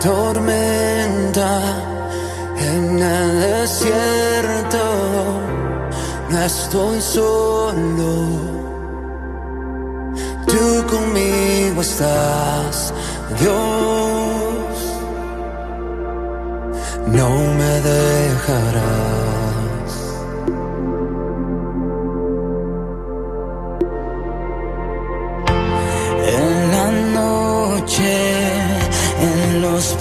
Tormenta, 0.00 1.60
en 2.58 2.98
el 2.98 3.40
desierto, 3.40 4.84
no 6.30 6.38
estoy 6.42 7.00
solo. 7.00 8.12
Tú 10.46 10.86
conmigo 10.90 11.80
estás, 11.80 12.92
Dios, 13.40 13.54
no 17.06 17.28
me 17.58 17.80
dejarás. 17.80 19.35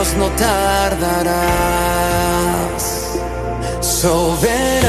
Dios 0.00 0.16
no 0.16 0.30
tardarás, 0.30 1.36
soberano. 3.82 4.88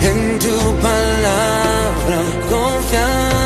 En 0.03 0.39
tu 0.39 0.59
palabra 0.83 2.19
confiamos. 2.51 3.46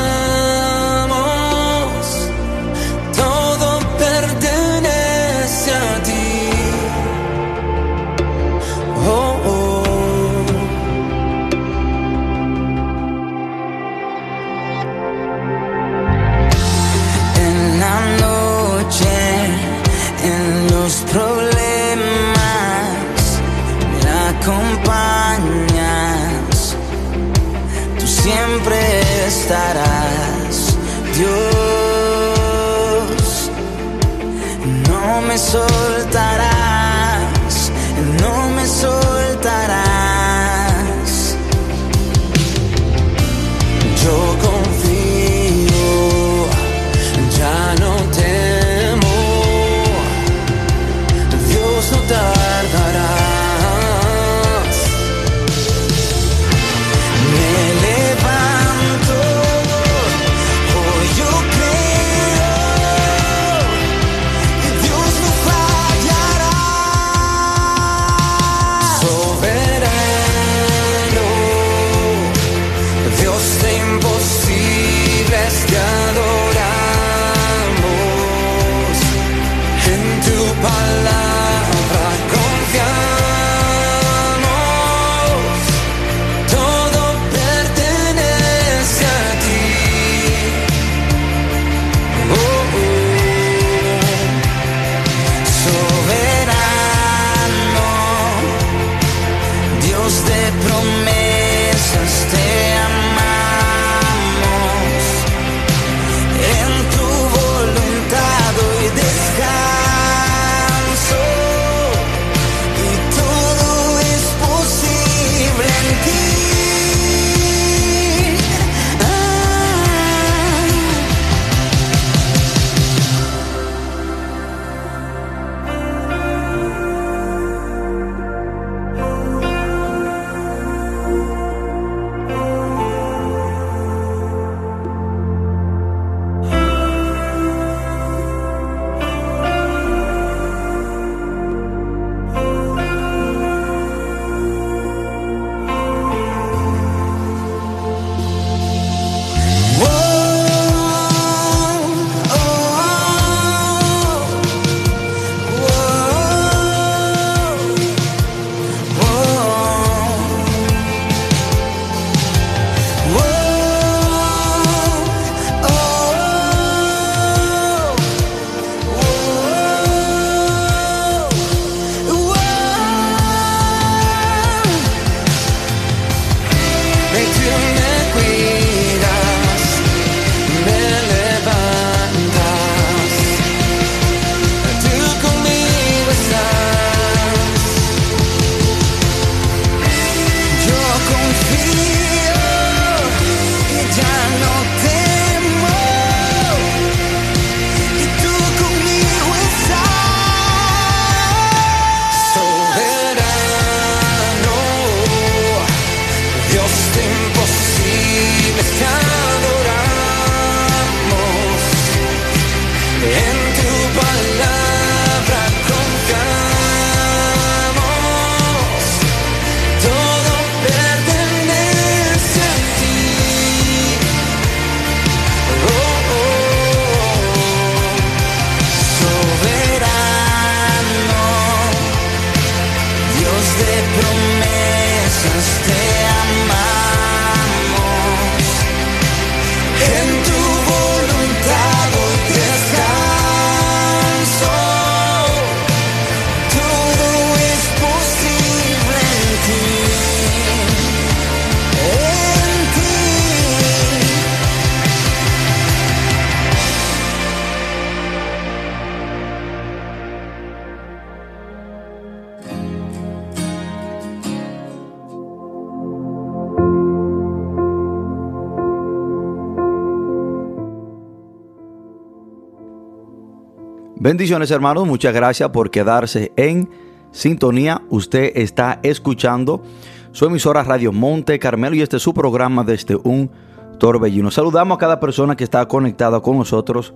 Bendiciones 274.11 274.51
hermanos, 274.51 274.89
muchas 274.89 275.15
gracias 275.15 275.51
por 275.51 275.71
quedarse 275.71 276.33
en 276.35 276.69
sintonía. 277.13 277.81
Usted 277.91 278.33
está 278.35 278.81
escuchando 278.83 279.63
su 280.11 280.27
emisora 280.27 280.65
Radio 280.65 280.91
Monte 280.91 281.39
Carmelo 281.39 281.77
y 281.77 281.83
este 281.83 281.99
es 281.99 282.03
su 282.03 282.13
programa 282.13 282.65
desde 282.65 282.97
un 282.97 283.31
torbellino. 283.79 284.33
Saludamos 284.33 284.75
a 284.75 284.79
cada 284.81 284.99
persona 284.99 285.37
que 285.37 285.45
está 285.45 285.65
conectada 285.69 286.19
con 286.19 286.37
nosotros 286.39 286.93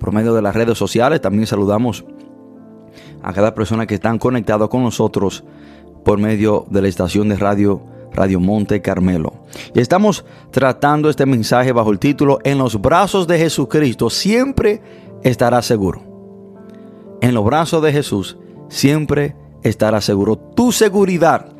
por 0.00 0.12
medio 0.12 0.34
de 0.34 0.42
las 0.42 0.52
redes 0.56 0.76
sociales. 0.76 1.20
También 1.20 1.46
saludamos 1.46 2.04
a 3.22 3.32
cada 3.32 3.54
persona 3.54 3.86
que 3.86 3.94
está 3.94 4.18
conectada 4.18 4.66
con 4.66 4.82
nosotros 4.82 5.44
por 6.04 6.18
medio 6.18 6.66
de 6.70 6.82
la 6.82 6.88
estación 6.88 7.28
de 7.28 7.36
radio 7.36 7.80
Radio 8.12 8.40
Monte 8.40 8.82
Carmelo. 8.82 9.44
Y 9.76 9.78
estamos 9.78 10.24
tratando 10.50 11.08
este 11.08 11.24
mensaje 11.24 11.70
bajo 11.70 11.92
el 11.92 12.00
título 12.00 12.40
En 12.42 12.58
los 12.58 12.80
brazos 12.80 13.28
de 13.28 13.38
Jesucristo 13.38 14.10
siempre 14.10 14.82
estará 15.22 15.62
seguro. 15.62 16.07
En 17.20 17.34
los 17.34 17.44
brazos 17.44 17.82
de 17.82 17.92
Jesús 17.92 18.36
siempre 18.68 19.34
estará 19.62 20.00
seguro. 20.00 20.36
Tu 20.36 20.72
seguridad 20.72 21.52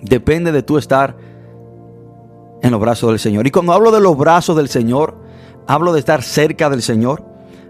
depende 0.00 0.52
de 0.52 0.62
tu 0.62 0.78
estar 0.78 1.16
en 2.62 2.70
los 2.70 2.80
brazos 2.80 3.10
del 3.10 3.18
Señor. 3.18 3.46
Y 3.46 3.50
cuando 3.50 3.72
hablo 3.72 3.90
de 3.90 4.00
los 4.00 4.16
brazos 4.16 4.56
del 4.56 4.68
Señor, 4.68 5.16
hablo 5.66 5.92
de 5.92 6.00
estar 6.00 6.22
cerca 6.22 6.70
del 6.70 6.82
Señor, 6.82 7.24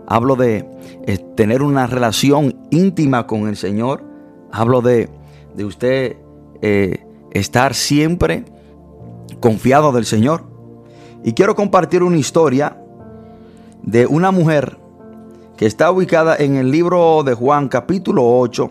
hablo 0.06 0.36
de 0.36 0.66
eh, 1.06 1.18
tener 1.36 1.62
una 1.62 1.86
relación 1.86 2.66
íntima 2.70 3.26
con 3.26 3.48
el 3.48 3.56
Señor, 3.56 4.02
hablo 4.50 4.82
de, 4.82 5.08
de 5.54 5.64
usted 5.64 6.16
eh, 6.60 7.04
estar 7.32 7.74
siempre 7.74 8.44
confiado 9.40 9.92
del 9.92 10.04
Señor. 10.04 10.44
Y 11.24 11.32
quiero 11.32 11.54
compartir 11.54 12.02
una 12.02 12.18
historia 12.18 12.76
de 13.82 14.06
una 14.06 14.30
mujer 14.30 14.78
está 15.66 15.90
ubicada 15.90 16.36
en 16.36 16.56
el 16.56 16.70
libro 16.70 17.22
de 17.22 17.34
Juan 17.34 17.68
capítulo 17.68 18.26
8, 18.26 18.70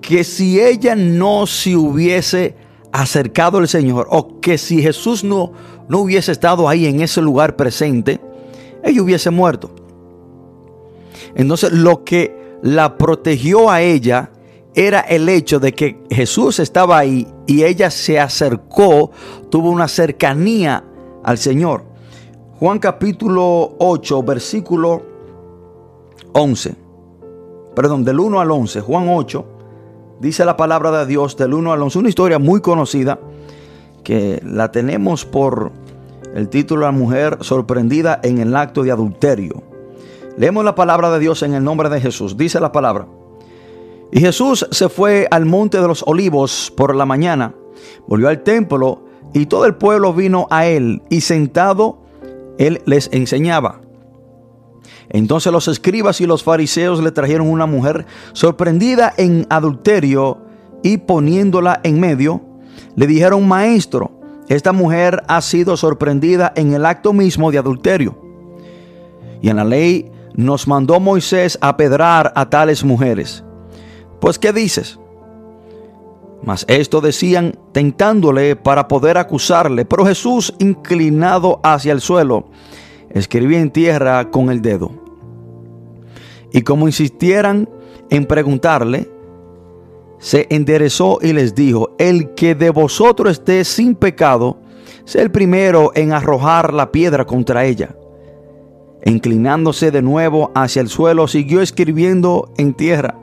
que 0.00 0.24
si 0.24 0.60
ella 0.60 0.94
no 0.94 1.46
se 1.46 1.76
hubiese 1.76 2.56
acercado 2.92 3.58
al 3.58 3.68
Señor 3.68 4.06
o 4.10 4.40
que 4.40 4.56
si 4.56 4.80
Jesús 4.80 5.24
no, 5.24 5.52
no 5.88 6.00
hubiese 6.00 6.32
estado 6.32 6.68
ahí 6.68 6.86
en 6.86 7.00
ese 7.00 7.20
lugar 7.20 7.56
presente, 7.56 8.20
ella 8.82 9.02
hubiese 9.02 9.30
muerto. 9.30 9.70
Entonces 11.34 11.72
lo 11.72 12.04
que 12.04 12.58
la 12.62 12.96
protegió 12.96 13.70
a 13.70 13.82
ella 13.82 14.30
era 14.74 15.00
el 15.00 15.28
hecho 15.28 15.60
de 15.60 15.72
que 15.72 16.02
Jesús 16.10 16.60
estaba 16.60 16.98
ahí 16.98 17.26
y 17.46 17.64
ella 17.64 17.90
se 17.90 18.18
acercó, 18.18 19.10
tuvo 19.50 19.70
una 19.70 19.88
cercanía 19.88 20.84
al 21.22 21.38
Señor. 21.38 21.84
Juan 22.58 22.78
capítulo 22.78 23.74
8, 23.78 24.22
versículo 24.22 25.13
11. 26.34 26.74
Perdón, 27.74 28.04
del 28.04 28.20
1 28.20 28.40
al 28.40 28.50
11. 28.50 28.80
Juan 28.80 29.08
8, 29.08 29.44
dice 30.20 30.44
la 30.44 30.56
palabra 30.56 30.90
de 30.90 31.06
Dios 31.06 31.36
del 31.36 31.54
1 31.54 31.72
al 31.72 31.82
11. 31.82 31.98
Una 31.98 32.08
historia 32.08 32.38
muy 32.38 32.60
conocida 32.60 33.18
que 34.02 34.40
la 34.44 34.70
tenemos 34.70 35.24
por 35.24 35.72
el 36.34 36.48
título 36.48 36.82
La 36.82 36.92
mujer 36.92 37.38
sorprendida 37.40 38.20
en 38.22 38.38
el 38.38 38.54
acto 38.54 38.82
de 38.82 38.90
adulterio. 38.90 39.62
Leemos 40.36 40.64
la 40.64 40.74
palabra 40.74 41.10
de 41.10 41.20
Dios 41.20 41.42
en 41.42 41.54
el 41.54 41.62
nombre 41.62 41.88
de 41.88 42.00
Jesús. 42.00 42.36
Dice 42.36 42.58
la 42.60 42.72
palabra. 42.72 43.06
Y 44.10 44.20
Jesús 44.20 44.66
se 44.70 44.88
fue 44.88 45.26
al 45.30 45.44
monte 45.44 45.80
de 45.80 45.88
los 45.88 46.02
olivos 46.06 46.72
por 46.76 46.94
la 46.94 47.06
mañana, 47.06 47.54
volvió 48.06 48.28
al 48.28 48.42
templo 48.42 49.04
y 49.32 49.46
todo 49.46 49.66
el 49.66 49.74
pueblo 49.74 50.12
vino 50.12 50.46
a 50.50 50.66
él 50.66 51.02
y 51.10 51.20
sentado 51.20 51.98
él 52.58 52.80
les 52.86 53.08
enseñaba. 53.12 53.83
Entonces 55.14 55.52
los 55.52 55.68
escribas 55.68 56.20
y 56.20 56.26
los 56.26 56.42
fariseos 56.42 57.00
le 57.00 57.12
trajeron 57.12 57.48
una 57.48 57.66
mujer 57.66 58.04
sorprendida 58.32 59.14
en 59.16 59.46
adulterio 59.48 60.38
y 60.82 60.96
poniéndola 60.98 61.78
en 61.84 62.00
medio, 62.00 62.42
le 62.96 63.06
dijeron, 63.06 63.46
maestro, 63.46 64.10
esta 64.48 64.72
mujer 64.72 65.22
ha 65.28 65.40
sido 65.40 65.76
sorprendida 65.76 66.52
en 66.56 66.74
el 66.74 66.84
acto 66.84 67.12
mismo 67.12 67.52
de 67.52 67.58
adulterio. 67.58 68.20
Y 69.40 69.50
en 69.50 69.56
la 69.56 69.64
ley 69.64 70.10
nos 70.34 70.66
mandó 70.66 70.98
Moisés 70.98 71.58
a 71.60 71.76
pedrar 71.76 72.32
a 72.34 72.50
tales 72.50 72.82
mujeres. 72.82 73.44
Pues, 74.20 74.36
¿qué 74.40 74.52
dices? 74.52 74.98
Mas 76.42 76.64
esto 76.66 77.00
decían 77.00 77.56
tentándole 77.70 78.56
para 78.56 78.88
poder 78.88 79.16
acusarle. 79.16 79.84
Pero 79.84 80.06
Jesús, 80.06 80.52
inclinado 80.58 81.60
hacia 81.62 81.92
el 81.92 82.00
suelo, 82.00 82.46
escribía 83.10 83.60
en 83.60 83.70
tierra 83.70 84.32
con 84.32 84.50
el 84.50 84.60
dedo. 84.60 85.03
Y 86.54 86.62
como 86.62 86.86
insistieran 86.86 87.68
en 88.10 88.26
preguntarle, 88.26 89.10
se 90.18 90.46
enderezó 90.50 91.18
y 91.20 91.32
les 91.32 91.56
dijo, 91.56 91.96
el 91.98 92.32
que 92.34 92.54
de 92.54 92.70
vosotros 92.70 93.32
esté 93.32 93.64
sin 93.64 93.96
pecado, 93.96 94.58
sea 95.04 95.22
el 95.22 95.32
primero 95.32 95.90
en 95.96 96.12
arrojar 96.12 96.72
la 96.72 96.92
piedra 96.92 97.24
contra 97.26 97.64
ella. 97.64 97.96
Inclinándose 99.04 99.90
de 99.90 100.00
nuevo 100.00 100.52
hacia 100.54 100.80
el 100.80 100.88
suelo, 100.88 101.26
siguió 101.26 101.60
escribiendo 101.60 102.48
en 102.56 102.72
tierra. 102.74 103.18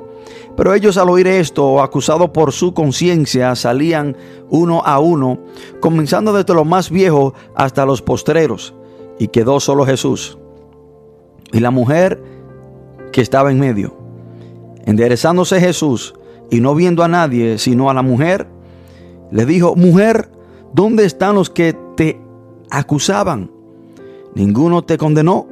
Pero 0.58 0.74
ellos 0.74 0.98
al 0.98 1.10
oír 1.10 1.28
esto, 1.28 1.82
acusados 1.82 2.32
por 2.32 2.52
su 2.52 2.74
conciencia, 2.74 3.56
salían 3.56 4.18
uno 4.50 4.84
a 4.86 5.00
uno, 5.00 5.40
comenzando 5.80 6.34
desde 6.34 6.54
los 6.54 6.66
más 6.66 6.90
viejos 6.90 7.32
hasta 7.56 7.86
los 7.86 8.02
postreros, 8.02 8.74
y 9.20 9.30
quedó 9.30 9.62
solo 9.62 9.86
Jesús. 9.86 10.38
Y 11.54 11.62
la 11.62 11.72
mujer 11.72 12.41
que 13.12 13.22
estaba 13.22 13.52
en 13.52 13.60
medio. 13.60 13.96
Enderezándose 14.86 15.60
Jesús 15.60 16.14
y 16.50 16.60
no 16.60 16.76
viendo 16.76 17.04
a 17.04 17.08
nadie, 17.08 17.58
sino 17.58 17.90
a 17.90 17.94
la 17.94 18.02
mujer, 18.02 18.48
le 19.32 19.46
dijo, 19.46 19.76
mujer, 19.76 20.30
¿dónde 20.74 21.06
están 21.06 21.36
los 21.36 21.50
que 21.50 21.76
te 21.96 22.20
acusaban? 22.70 23.52
¿Ninguno 24.36 24.84
te 24.84 24.98
condenó? 24.98 25.48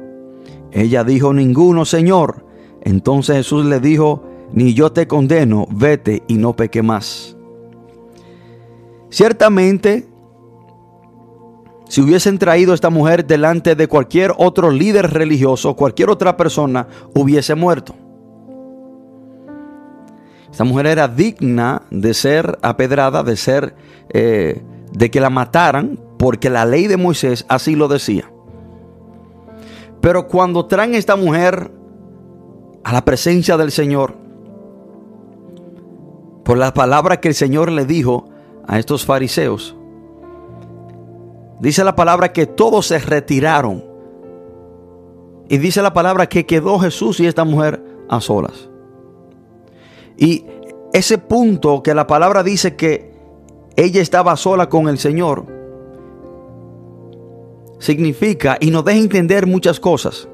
Ella 0.72 1.04
dijo, 1.04 1.32
ninguno, 1.32 1.84
Señor. 1.84 2.44
Entonces 2.82 3.36
Jesús 3.36 3.64
le 3.66 3.80
dijo, 3.80 4.22
ni 4.52 4.74
yo 4.74 4.92
te 4.92 5.06
condeno, 5.06 5.66
vete 5.70 6.22
y 6.28 6.34
no 6.34 6.54
peque 6.56 6.82
más. 6.82 7.36
Ciertamente, 9.10 10.06
si 11.90 12.00
hubiesen 12.00 12.38
traído 12.38 12.70
a 12.70 12.76
esta 12.76 12.88
mujer 12.88 13.26
delante 13.26 13.74
de 13.74 13.88
cualquier 13.88 14.32
otro 14.38 14.70
líder 14.70 15.10
religioso, 15.10 15.74
cualquier 15.74 16.08
otra 16.08 16.36
persona 16.36 16.86
hubiese 17.16 17.56
muerto. 17.56 17.96
Esta 20.52 20.62
mujer 20.62 20.86
era 20.86 21.08
digna 21.08 21.82
de 21.90 22.14
ser 22.14 22.60
apedrada, 22.62 23.24
de 23.24 23.36
ser, 23.36 23.74
eh, 24.10 24.62
de 24.92 25.10
que 25.10 25.20
la 25.20 25.30
mataran, 25.30 25.98
porque 26.16 26.48
la 26.48 26.64
ley 26.64 26.86
de 26.86 26.96
Moisés 26.96 27.44
así 27.48 27.74
lo 27.74 27.88
decía. 27.88 28.30
Pero 30.00 30.28
cuando 30.28 30.66
traen 30.66 30.94
esta 30.94 31.16
mujer 31.16 31.72
a 32.84 32.92
la 32.92 33.04
presencia 33.04 33.56
del 33.56 33.72
Señor, 33.72 34.14
por 36.44 36.56
la 36.56 36.72
palabra 36.72 37.18
que 37.18 37.26
el 37.26 37.34
Señor 37.34 37.72
le 37.72 37.84
dijo 37.84 38.28
a 38.68 38.78
estos 38.78 39.04
fariseos. 39.04 39.74
Dice 41.60 41.84
la 41.84 41.94
palabra 41.94 42.32
que 42.32 42.46
todos 42.46 42.86
se 42.86 42.98
retiraron. 42.98 43.84
Y 45.48 45.58
dice 45.58 45.82
la 45.82 45.92
palabra 45.92 46.26
que 46.26 46.46
quedó 46.46 46.78
Jesús 46.78 47.20
y 47.20 47.26
esta 47.26 47.44
mujer 47.44 47.84
a 48.08 48.20
solas. 48.20 48.70
Y 50.16 50.46
ese 50.92 51.18
punto 51.18 51.82
que 51.82 51.94
la 51.94 52.06
palabra 52.06 52.42
dice 52.42 52.76
que 52.76 53.12
ella 53.76 54.00
estaba 54.00 54.36
sola 54.36 54.68
con 54.68 54.88
el 54.88 54.98
Señor, 54.98 55.46
significa 57.78 58.56
y 58.60 58.70
nos 58.70 58.84
deja 58.84 58.98
entender 58.98 59.46
muchas 59.46 59.80
cosas. 59.80 60.28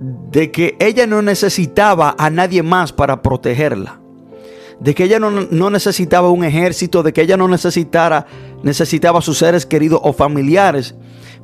De 0.00 0.50
que 0.50 0.76
ella 0.80 1.06
no 1.06 1.22
necesitaba 1.22 2.14
a 2.18 2.30
nadie 2.30 2.62
más 2.62 2.92
para 2.92 3.22
protegerla 3.22 4.03
de 4.80 4.94
que 4.94 5.04
ella 5.04 5.18
no, 5.18 5.70
necesitaba 5.70 6.30
un 6.30 6.44
ejército, 6.44 7.02
de 7.02 7.12
que 7.12 7.22
ella 7.22 7.36
no 7.36 7.48
necesitara, 7.48 8.26
necesitaba 8.62 9.20
a 9.20 9.22
sus 9.22 9.38
seres 9.38 9.66
queridos 9.66 10.00
o 10.02 10.12
familiares 10.12 10.94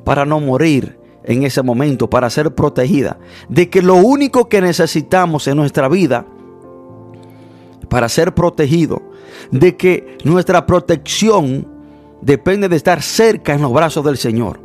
para 0.03 0.25
no 0.25 0.39
morir 0.39 0.99
en 1.23 1.43
ese 1.43 1.61
momento, 1.61 2.09
para 2.09 2.29
ser 2.29 2.53
protegida. 2.53 3.19
De 3.49 3.69
que 3.69 3.81
lo 3.81 3.95
único 3.95 4.49
que 4.49 4.61
necesitamos 4.61 5.47
en 5.47 5.57
nuestra 5.57 5.87
vida 5.87 6.25
para 7.89 8.09
ser 8.09 8.33
protegido, 8.33 9.01
de 9.51 9.75
que 9.75 10.17
nuestra 10.23 10.65
protección 10.65 11.67
depende 12.21 12.69
de 12.69 12.75
estar 12.75 13.01
cerca 13.01 13.53
en 13.53 13.61
los 13.61 13.73
brazos 13.73 14.03
del 14.05 14.17
Señor. 14.17 14.59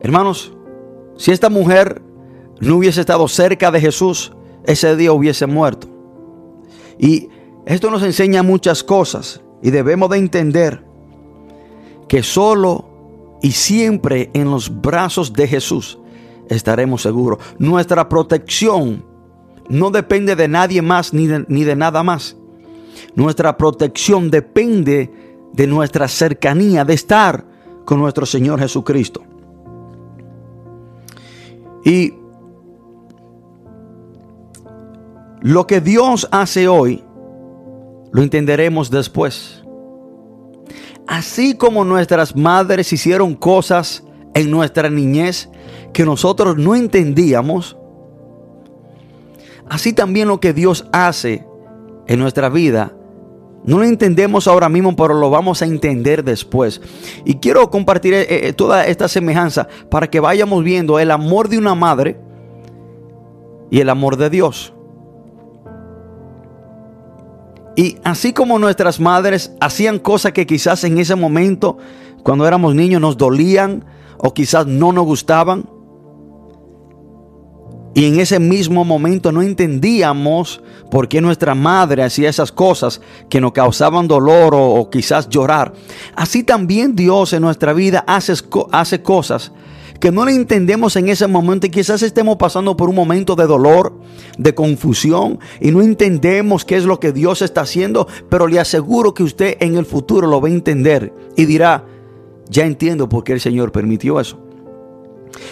Hermanos, 0.00 0.52
si 1.16 1.32
esta 1.32 1.48
mujer 1.48 2.02
no 2.60 2.76
hubiese 2.76 3.00
estado 3.00 3.26
cerca 3.28 3.70
de 3.70 3.80
Jesús, 3.80 4.32
ese 4.64 4.94
día 4.96 5.12
hubiese 5.12 5.46
muerto. 5.46 5.97
Y 6.98 7.28
esto 7.66 7.90
nos 7.90 8.02
enseña 8.02 8.42
muchas 8.42 8.82
cosas 8.82 9.40
y 9.62 9.70
debemos 9.70 10.10
de 10.10 10.18
entender 10.18 10.84
que 12.08 12.22
solo 12.22 13.38
y 13.42 13.52
siempre 13.52 14.30
en 14.32 14.50
los 14.50 14.80
brazos 14.80 15.32
de 15.32 15.46
Jesús 15.46 15.98
estaremos 16.48 17.02
seguros. 17.02 17.38
Nuestra 17.58 18.08
protección 18.08 19.04
no 19.68 19.90
depende 19.90 20.34
de 20.34 20.48
nadie 20.48 20.82
más 20.82 21.12
ni 21.12 21.26
de, 21.26 21.44
ni 21.48 21.64
de 21.64 21.76
nada 21.76 22.02
más. 22.02 22.36
Nuestra 23.14 23.56
protección 23.56 24.30
depende 24.30 25.12
de 25.52 25.66
nuestra 25.66 26.08
cercanía, 26.08 26.84
de 26.84 26.94
estar 26.94 27.44
con 27.84 28.00
nuestro 28.00 28.26
Señor 28.26 28.58
Jesucristo. 28.60 29.22
Y 31.84 32.14
lo 35.40 35.66
que 35.66 35.80
Dios 35.80 36.28
hace 36.30 36.68
hoy, 36.68 37.04
lo 38.12 38.22
entenderemos 38.22 38.90
después. 38.90 39.62
Así 41.06 41.54
como 41.54 41.84
nuestras 41.84 42.36
madres 42.36 42.92
hicieron 42.92 43.34
cosas 43.34 44.04
en 44.34 44.50
nuestra 44.50 44.90
niñez 44.90 45.48
que 45.92 46.04
nosotros 46.04 46.56
no 46.56 46.74
entendíamos, 46.74 47.76
así 49.68 49.92
también 49.92 50.28
lo 50.28 50.40
que 50.40 50.52
Dios 50.52 50.86
hace 50.92 51.46
en 52.06 52.18
nuestra 52.18 52.48
vida 52.48 52.92
no 53.64 53.78
lo 53.78 53.84
entendemos 53.84 54.46
ahora 54.46 54.68
mismo, 54.68 54.94
pero 54.96 55.14
lo 55.14 55.30
vamos 55.30 55.62
a 55.62 55.66
entender 55.66 56.24
después. 56.24 56.80
Y 57.24 57.34
quiero 57.34 57.68
compartir 57.70 58.14
eh, 58.14 58.26
eh, 58.30 58.52
toda 58.52 58.86
esta 58.86 59.08
semejanza 59.08 59.68
para 59.90 60.08
que 60.08 60.20
vayamos 60.20 60.64
viendo 60.64 60.98
el 60.98 61.10
amor 61.10 61.48
de 61.48 61.58
una 61.58 61.74
madre 61.74 62.18
y 63.70 63.80
el 63.80 63.90
amor 63.90 64.16
de 64.16 64.30
Dios. 64.30 64.72
Y 67.78 67.96
así 68.02 68.32
como 68.32 68.58
nuestras 68.58 68.98
madres 68.98 69.52
hacían 69.60 70.00
cosas 70.00 70.32
que 70.32 70.48
quizás 70.48 70.82
en 70.82 70.98
ese 70.98 71.14
momento, 71.14 71.78
cuando 72.24 72.44
éramos 72.44 72.74
niños, 72.74 73.00
nos 73.00 73.16
dolían 73.16 73.84
o 74.16 74.34
quizás 74.34 74.66
no 74.66 74.90
nos 74.90 75.04
gustaban, 75.04 75.70
y 77.94 78.06
en 78.06 78.18
ese 78.18 78.40
mismo 78.40 78.84
momento 78.84 79.30
no 79.30 79.42
entendíamos 79.42 80.60
por 80.90 81.06
qué 81.06 81.20
nuestra 81.20 81.54
madre 81.54 82.02
hacía 82.02 82.28
esas 82.28 82.50
cosas 82.50 83.00
que 83.30 83.40
nos 83.40 83.52
causaban 83.52 84.08
dolor 84.08 84.56
o, 84.56 84.90
quizás 84.90 85.28
llorar. 85.28 85.72
Así 86.16 86.42
también 86.42 86.96
Dios 86.96 87.32
en 87.32 87.42
nuestra 87.42 87.72
vida 87.74 88.02
hace, 88.08 88.34
hace 88.72 89.02
cosas 89.02 89.52
que 90.00 90.12
no 90.12 90.24
le 90.24 90.32
entendemos 90.32 90.96
en 90.96 91.08
ese 91.08 91.26
momento 91.26 91.66
y 91.66 91.70
quizás 91.70 92.02
estemos 92.02 92.36
pasando 92.36 92.76
por 92.76 92.88
un 92.88 92.94
momento 92.94 93.34
de 93.34 93.46
dolor, 93.46 93.92
de 94.36 94.54
confusión 94.54 95.38
y 95.60 95.70
no 95.70 95.82
entendemos 95.82 96.64
qué 96.64 96.76
es 96.76 96.84
lo 96.84 97.00
que 97.00 97.12
Dios 97.12 97.42
está 97.42 97.62
haciendo, 97.62 98.06
pero 98.28 98.46
le 98.46 98.60
aseguro 98.60 99.14
que 99.14 99.22
usted 99.22 99.56
en 99.60 99.76
el 99.76 99.84
futuro 99.84 100.26
lo 100.26 100.40
va 100.40 100.48
a 100.48 100.52
entender 100.52 101.12
y 101.36 101.46
dirá, 101.46 101.84
ya 102.48 102.64
entiendo 102.64 103.08
por 103.08 103.24
qué 103.24 103.32
el 103.32 103.40
Señor 103.40 103.72
permitió 103.72 104.20
eso. 104.20 104.38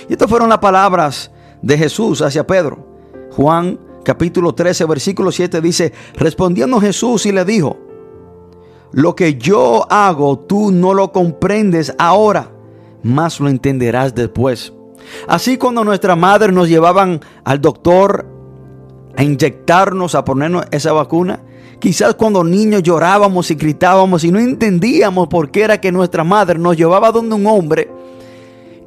Y 0.08 0.12
estas 0.12 0.30
fueron 0.30 0.48
las 0.48 0.58
palabras 0.58 1.30
de 1.62 1.76
Jesús 1.76 2.22
hacia 2.22 2.46
Pedro. 2.46 2.86
Juan 3.32 3.78
capítulo 4.04 4.54
13, 4.54 4.84
versículo 4.84 5.32
7 5.32 5.60
dice, 5.60 5.92
respondiendo 6.14 6.80
Jesús 6.80 7.26
y 7.26 7.32
le 7.32 7.44
dijo, 7.44 7.78
lo 8.92 9.16
que 9.16 9.34
yo 9.34 9.86
hago 9.90 10.38
tú 10.38 10.70
no 10.70 10.94
lo 10.94 11.10
comprendes 11.10 11.92
ahora, 11.98 12.52
más 13.06 13.40
lo 13.40 13.48
entenderás 13.48 14.14
después. 14.14 14.72
Así 15.28 15.56
cuando 15.56 15.84
nuestra 15.84 16.16
madre 16.16 16.52
nos 16.52 16.68
llevaban 16.68 17.20
al 17.44 17.60
doctor 17.60 18.26
a 19.16 19.22
inyectarnos, 19.22 20.14
a 20.14 20.24
ponernos 20.24 20.66
esa 20.70 20.92
vacuna, 20.92 21.40
quizás 21.78 22.14
cuando 22.14 22.44
niños 22.44 22.82
llorábamos 22.82 23.50
y 23.50 23.54
gritábamos 23.54 24.24
y 24.24 24.30
no 24.30 24.38
entendíamos 24.38 25.28
por 25.28 25.50
qué 25.50 25.62
era 25.62 25.80
que 25.80 25.92
nuestra 25.92 26.24
madre 26.24 26.58
nos 26.58 26.76
llevaba 26.76 27.12
donde 27.12 27.34
un 27.34 27.46
hombre 27.46 27.90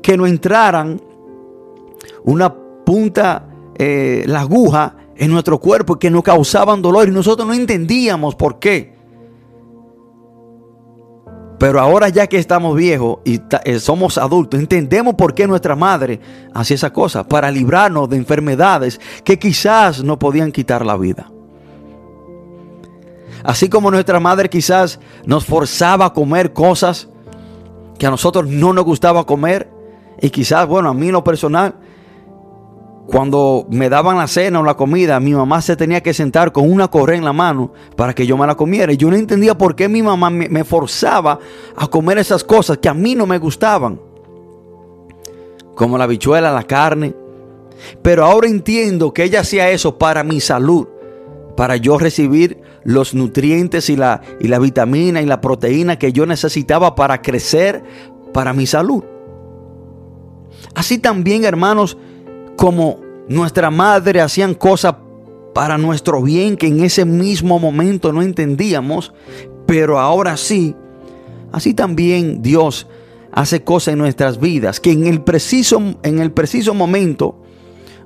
que 0.01 0.17
no 0.17 0.27
entraran 0.27 1.01
una 2.23 2.53
punta 2.53 3.47
eh, 3.77 4.23
la 4.27 4.41
aguja 4.41 4.95
en 5.15 5.31
nuestro 5.31 5.59
cuerpo 5.59 5.97
que 5.97 6.09
nos 6.09 6.23
causaban 6.23 6.81
dolor 6.81 7.07
y 7.07 7.11
nosotros 7.11 7.47
no 7.47 7.53
entendíamos 7.53 8.35
por 8.35 8.59
qué. 8.59 8.98
Pero 11.59 11.81
ahora 11.81 12.07
ya 12.07 12.25
que 12.27 12.37
estamos 12.37 12.75
viejos 12.75 13.19
y 13.25 13.41
eh, 13.65 13.79
somos 13.79 14.17
adultos, 14.17 14.59
entendemos 14.59 15.15
por 15.15 15.33
qué 15.33 15.45
nuestra 15.45 15.75
madre 15.75 16.21
hacía 16.53 16.75
esa 16.75 16.93
cosa, 16.93 17.27
para 17.27 17.51
librarnos 17.51 18.09
de 18.09 18.15
enfermedades 18.15 18.99
que 19.25 19.37
quizás 19.37 20.01
no 20.01 20.17
podían 20.17 20.53
quitar 20.53 20.85
la 20.85 20.95
vida. 20.95 21.29
Así 23.43 23.67
como 23.69 23.91
nuestra 23.91 24.19
madre 24.21 24.49
quizás 24.49 24.99
nos 25.25 25.45
forzaba 25.45 26.05
a 26.05 26.13
comer 26.13 26.53
cosas 26.53 27.09
que 27.97 28.07
a 28.07 28.11
nosotros 28.11 28.47
no 28.47 28.71
nos 28.71 28.85
gustaba 28.85 29.25
comer, 29.25 29.69
y 30.21 30.29
quizás, 30.29 30.65
bueno, 30.65 30.89
a 30.89 30.93
mí 30.93 31.07
en 31.07 31.13
lo 31.13 31.23
personal, 31.23 31.75
cuando 33.09 33.65
me 33.71 33.89
daban 33.89 34.17
la 34.17 34.27
cena 34.27 34.59
o 34.59 34.63
la 34.63 34.75
comida, 34.75 35.19
mi 35.19 35.33
mamá 35.33 35.63
se 35.63 35.75
tenía 35.75 36.03
que 36.03 36.13
sentar 36.13 36.51
con 36.51 36.71
una 36.71 36.89
correa 36.89 37.17
en 37.17 37.25
la 37.25 37.33
mano 37.33 37.73
para 37.95 38.13
que 38.13 38.27
yo 38.27 38.37
me 38.37 38.45
la 38.45 38.53
comiera. 38.53 38.93
Y 38.93 38.97
yo 38.97 39.09
no 39.09 39.15
entendía 39.15 39.57
por 39.57 39.75
qué 39.75 39.89
mi 39.89 40.03
mamá 40.03 40.29
me, 40.29 40.63
forzaba 40.63 41.39
a 41.75 41.87
comer 41.87 42.19
esas 42.19 42.43
cosas 42.43 42.77
que 42.77 42.87
a 42.87 42.93
mí 42.93 43.15
no 43.15 43.25
me 43.25 43.39
gustaban. 43.39 43.99
Como 45.73 45.97
la 45.97 46.05
bichuela, 46.05 46.51
la 46.51 46.65
carne. 46.65 47.15
Pero 48.03 48.25
ahora 48.25 48.47
entiendo 48.47 49.11
que 49.11 49.23
ella 49.23 49.39
hacía 49.39 49.71
eso 49.71 49.97
para 49.97 50.23
mi 50.23 50.39
salud. 50.39 50.87
Para 51.57 51.77
yo 51.77 51.97
recibir 51.97 52.61
los 52.83 53.15
nutrientes 53.15 53.89
y 53.89 53.95
la, 53.95 54.21
y 54.39 54.49
la 54.49 54.59
vitamina 54.59 55.19
y 55.19 55.25
la 55.25 55.41
proteína 55.41 55.97
que 55.97 56.13
yo 56.13 56.27
necesitaba 56.27 56.93
para 56.93 57.23
crecer 57.23 57.83
para 58.33 58.53
mi 58.53 58.67
salud. 58.67 59.03
Así 60.75 60.99
también, 60.99 61.43
hermanos, 61.43 61.97
como 62.59 62.99
nuestra 63.29 63.71
madre 63.71 64.19
hacían 64.19 64.53
cosas 64.53 64.95
para 65.53 65.77
nuestro 65.77 66.21
bien 66.21 66.57
que 66.57 66.67
en 66.67 66.83
ese 66.83 67.05
mismo 67.05 67.57
momento 67.57 68.11
no 68.11 68.21
entendíamos, 68.21 69.13
pero 69.65 69.97
ahora 69.97 70.35
sí, 70.35 70.75
así 71.53 71.73
también 71.73 72.41
Dios 72.41 72.85
hace 73.31 73.63
cosas 73.63 73.93
en 73.93 73.99
nuestras 73.99 74.41
vidas 74.41 74.81
que 74.81 74.91
en 74.91 75.07
el 75.07 75.21
preciso, 75.21 75.81
en 76.03 76.19
el 76.19 76.33
preciso 76.33 76.73
momento 76.73 77.41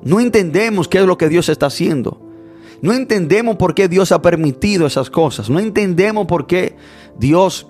no 0.04 0.20
entendemos 0.20 0.88
qué 0.88 1.00
es 1.00 1.06
lo 1.08 1.18
que 1.18 1.30
Dios 1.30 1.50
está 1.50 1.66
haciendo. 1.66 2.22
No 2.80 2.94
entendemos 2.94 3.56
por 3.56 3.74
qué 3.74 3.88
Dios 3.88 4.12
ha 4.12 4.22
permitido 4.22 4.86
esas 4.86 5.10
cosas. 5.10 5.50
No 5.50 5.58
entendemos 5.58 6.28
por 6.28 6.46
qué 6.46 6.76
Dios 7.18 7.66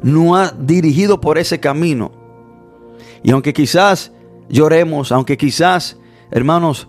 no 0.00 0.34
ha 0.34 0.50
dirigido 0.50 1.20
por 1.20 1.36
ese 1.36 1.60
camino. 1.60 2.10
Y 3.22 3.32
aunque 3.32 3.52
quizás 3.52 4.13
lloremos, 4.48 5.12
aunque 5.12 5.36
quizás, 5.36 5.98
hermanos, 6.30 6.88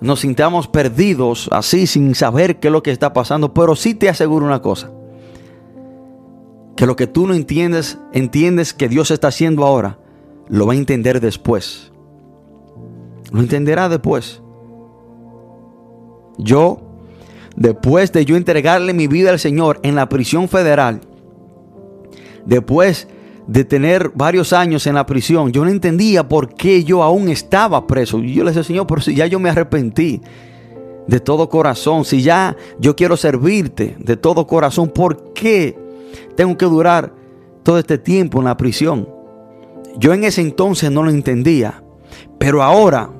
nos 0.00 0.20
sintamos 0.20 0.68
perdidos 0.68 1.48
así 1.52 1.86
sin 1.86 2.14
saber 2.14 2.60
qué 2.60 2.68
es 2.68 2.72
lo 2.72 2.82
que 2.82 2.90
está 2.90 3.12
pasando, 3.12 3.52
pero 3.52 3.74
sí 3.74 3.94
te 3.94 4.08
aseguro 4.08 4.46
una 4.46 4.62
cosa, 4.62 4.90
que 6.76 6.86
lo 6.86 6.96
que 6.96 7.06
tú 7.06 7.26
no 7.26 7.34
entiendes, 7.34 7.98
entiendes 8.12 8.72
que 8.72 8.88
Dios 8.88 9.10
está 9.10 9.28
haciendo 9.28 9.64
ahora, 9.64 9.98
lo 10.48 10.66
va 10.66 10.74
a 10.74 10.76
entender 10.76 11.20
después. 11.20 11.92
Lo 13.32 13.40
entenderá 13.40 13.88
después. 13.88 14.40
Yo, 16.38 16.80
después 17.56 18.12
de 18.12 18.24
yo 18.24 18.36
entregarle 18.36 18.94
mi 18.94 19.08
vida 19.08 19.30
al 19.30 19.38
Señor 19.38 19.80
en 19.82 19.96
la 19.96 20.08
prisión 20.08 20.48
federal, 20.48 21.00
después 22.46 23.08
de 23.48 23.64
tener 23.64 24.12
varios 24.14 24.52
años 24.52 24.86
en 24.86 24.94
la 24.94 25.06
prisión, 25.06 25.50
yo 25.50 25.64
no 25.64 25.70
entendía 25.70 26.28
por 26.28 26.54
qué 26.54 26.84
yo 26.84 27.02
aún 27.02 27.30
estaba 27.30 27.86
preso. 27.86 28.18
Y 28.18 28.34
yo 28.34 28.44
le 28.44 28.50
decía, 28.50 28.62
Señor, 28.62 28.86
pero 28.86 29.00
si 29.00 29.14
ya 29.14 29.26
yo 29.26 29.40
me 29.40 29.48
arrepentí 29.48 30.20
de 31.06 31.18
todo 31.18 31.48
corazón, 31.48 32.04
si 32.04 32.20
ya 32.20 32.54
yo 32.78 32.94
quiero 32.94 33.16
servirte 33.16 33.96
de 33.98 34.18
todo 34.18 34.46
corazón, 34.46 34.90
¿por 34.90 35.32
qué 35.32 35.76
tengo 36.36 36.58
que 36.58 36.66
durar 36.66 37.14
todo 37.62 37.78
este 37.78 37.96
tiempo 37.96 38.38
en 38.38 38.44
la 38.44 38.56
prisión? 38.58 39.08
Yo 39.96 40.12
en 40.12 40.24
ese 40.24 40.42
entonces 40.42 40.90
no 40.90 41.02
lo 41.02 41.10
entendía, 41.10 41.82
pero 42.38 42.62
ahora, 42.62 43.10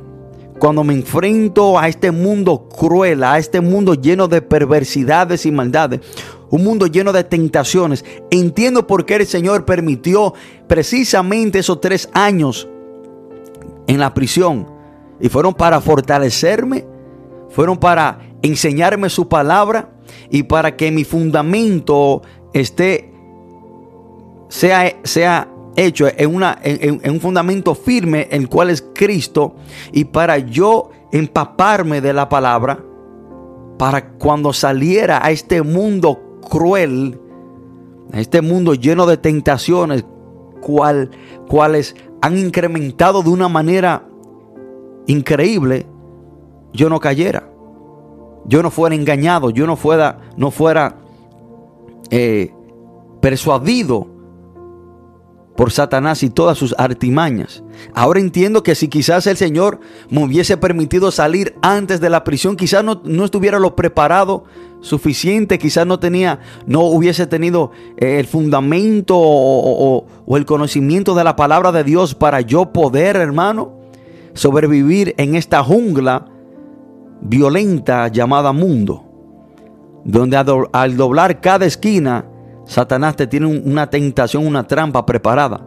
cuando 0.59 0.85
me 0.85 0.95
enfrento 0.95 1.79
a 1.79 1.89
este 1.89 2.11
mundo 2.11 2.69
cruel, 2.69 3.23
a 3.25 3.39
este 3.39 3.61
mundo 3.61 3.95
lleno 3.95 4.29
de 4.29 4.43
perversidades 4.43 5.47
y 5.47 5.53
maldades, 5.53 6.01
un 6.51 6.65
mundo 6.65 6.87
lleno 6.87 7.13
de 7.13 7.25
tentaciones. 7.25 8.05
Entiendo 8.31 8.87
por 8.87 9.05
qué 9.05 9.17
el 9.17 9.27
Señor 9.27 9.65
permitió 9.65 10.35
precisamente 10.67 11.61
esos 11.61 11.81
tres 11.81 12.09
años 12.13 12.69
en 13.87 13.99
la 13.99 14.15
prisión. 14.15 14.67
Y 15.21 15.29
fueron 15.29 15.55
para 15.55 15.81
fortalecerme, 15.81 16.87
fueron 17.51 17.79
para 17.79 18.21
enseñarme 18.43 19.11
su 19.11 19.29
palabra 19.29 19.91
y 20.31 20.45
para 20.45 20.77
que 20.77 20.91
mi 20.91 21.05
fundamento 21.05 22.23
esté, 22.53 23.13
sea, 24.49 24.97
sea 25.03 25.49
hecho 25.87 26.07
en, 26.09 26.35
un 26.35 27.20
fundamento 27.20 27.74
firme, 27.74 28.29
el 28.31 28.49
cual 28.49 28.70
es 28.70 28.85
Cristo, 28.95 29.57
y 29.93 30.05
para 30.05 30.39
yo 30.39 30.91
empaparme 31.12 32.01
de 32.01 32.12
la 32.12 32.29
palabra, 32.29 32.85
para 33.79 34.11
cuando 34.12 34.53
saliera 34.53 35.24
a 35.24 35.31
este 35.31 35.62
mundo 35.62 36.41
cruel, 36.49 37.20
este 38.12 38.43
mundo 38.43 38.74
lleno 38.74 39.07
de 39.07 39.16
tentaciones, 39.16 40.05
cual, 40.61 41.11
cuales 41.49 41.95
han 42.20 42.37
incrementado 42.37 43.22
de 43.22 43.31
una 43.31 43.49
manera 43.49 44.09
increíble, 45.07 45.87
yo 46.72 46.89
no 46.89 47.01
cayera. 47.01 47.51
Yo 48.47 48.62
no 48.62 48.70
fuera 48.70 48.95
engañado, 48.95 49.51
yo 49.51 49.66
no 49.66 49.76
fuera, 49.76 50.20
no 50.37 50.51
fuera 50.51 50.97
eh, 52.11 52.51
persuadido 53.20 54.18
por 55.59 55.73
Satanás 55.73 56.23
y 56.23 56.31
todas 56.31 56.57
sus 56.57 56.73
artimañas. 56.79 57.65
Ahora 57.93 58.21
entiendo 58.21 58.63
que 58.63 58.77
si 58.77 58.87
quizás 58.87 59.27
el 59.27 59.37
Señor 59.37 59.81
me 60.09 60.23
hubiese 60.23 60.57
permitido 60.57 61.11
salir 61.11 61.57
antes 61.63 62.01
de 62.01 62.09
la 62.09 62.23
prisión, 62.23 62.55
quizás 62.55 62.85
no, 62.85 63.25
estuviera 63.25 63.59
lo 63.59 63.75
preparado 63.75 64.45
suficiente, 64.83 65.59
quizás 65.59 65.85
no 65.85 65.99
tenía, 65.99 66.39
no 66.67 66.83
hubiese 66.83 67.27
tenido 67.27 67.73
eh, 67.97 68.21
el 68.21 68.29
fundamento 68.29 69.17
o 69.19 70.37
el 70.37 70.47
conocimiento 70.47 71.17
de 71.17 71.25
la 71.25 71.35
palabra 71.35 71.73
de 71.73 71.83
Dios 71.83 72.15
para 72.15 72.41
yo 72.41 72.73
poder, 72.73 73.17
hermano, 73.17 73.73
sobrevivir 74.35 75.17
en 75.19 75.35
esta 75.35 75.65
jungla 75.65 76.27
violenta 77.21 78.07
llamada 78.07 78.53
mundo, 78.53 79.03
donde 80.05 80.37
al 80.37 80.97
doblar 80.97 81.41
cada 81.41 81.67
esquina, 81.67 82.27
Satanás 82.69 83.16
te 83.16 83.27
tiene 83.27 83.47
una 83.47 83.89
tentación, 83.89 84.47
una 84.47 84.66
trampa 84.66 85.07
preparada. 85.07 85.66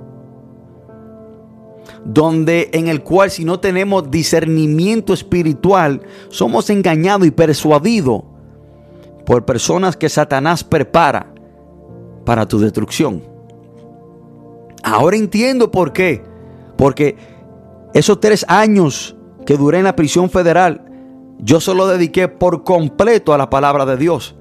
Donde 2.05 2.69
en 2.73 2.87
el 2.87 3.01
cual 3.01 3.31
si 3.31 3.43
no 3.43 3.59
tenemos 3.59 4.11
discernimiento 4.11 5.11
espiritual, 5.11 6.01
somos 6.29 6.69
engañados 6.69 7.27
y 7.27 7.31
persuadidos 7.31 8.21
por 9.25 9.45
personas 9.45 9.97
que 9.97 10.09
Satanás 10.09 10.63
prepara 10.63 11.33
para 12.23 12.47
tu 12.47 12.59
destrucción. 12.59 13.23
Ahora 14.83 15.17
entiendo 15.17 15.71
por 15.71 15.93
qué. 15.93 16.23
Porque 16.77 17.17
esos 17.95 18.19
tres 18.19 18.45
años 18.47 19.15
que 19.47 19.57
duré 19.57 19.79
en 19.79 19.85
la 19.85 19.95
prisión 19.95 20.29
federal, 20.29 20.85
yo 21.39 21.59
solo 21.59 21.87
dediqué 21.87 22.27
por 22.27 22.63
completo 22.63 23.33
a 23.33 23.39
la 23.39 23.49
palabra 23.49 23.87
de 23.87 23.97
Dios. 23.97 24.35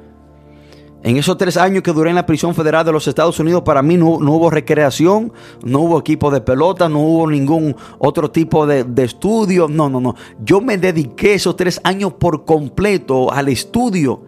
En 1.02 1.16
esos 1.16 1.38
tres 1.38 1.56
años 1.56 1.82
que 1.82 1.92
duré 1.92 2.10
en 2.10 2.16
la 2.16 2.26
prisión 2.26 2.54
federal 2.54 2.84
de 2.84 2.92
los 2.92 3.08
Estados 3.08 3.38
Unidos, 3.40 3.62
para 3.62 3.80
mí 3.80 3.96
no, 3.96 4.08
hubo 4.08 4.50
recreación, 4.50 5.32
no 5.64 5.80
hubo 5.80 5.98
equipo 5.98 6.30
de 6.30 6.42
pelota, 6.42 6.90
no 6.90 7.00
hubo 7.00 7.30
ningún 7.30 7.74
otro 7.98 8.30
tipo 8.30 8.66
de, 8.66 8.84
de, 8.84 9.04
estudio. 9.04 9.66
No, 9.66 9.88
no, 9.88 9.98
no. 9.98 10.14
Yo 10.44 10.60
me 10.60 10.76
dediqué 10.76 11.34
esos 11.34 11.56
tres 11.56 11.80
años 11.84 12.12
por 12.14 12.44
completo 12.44 13.32
al 13.32 13.48
estudio 13.48 14.20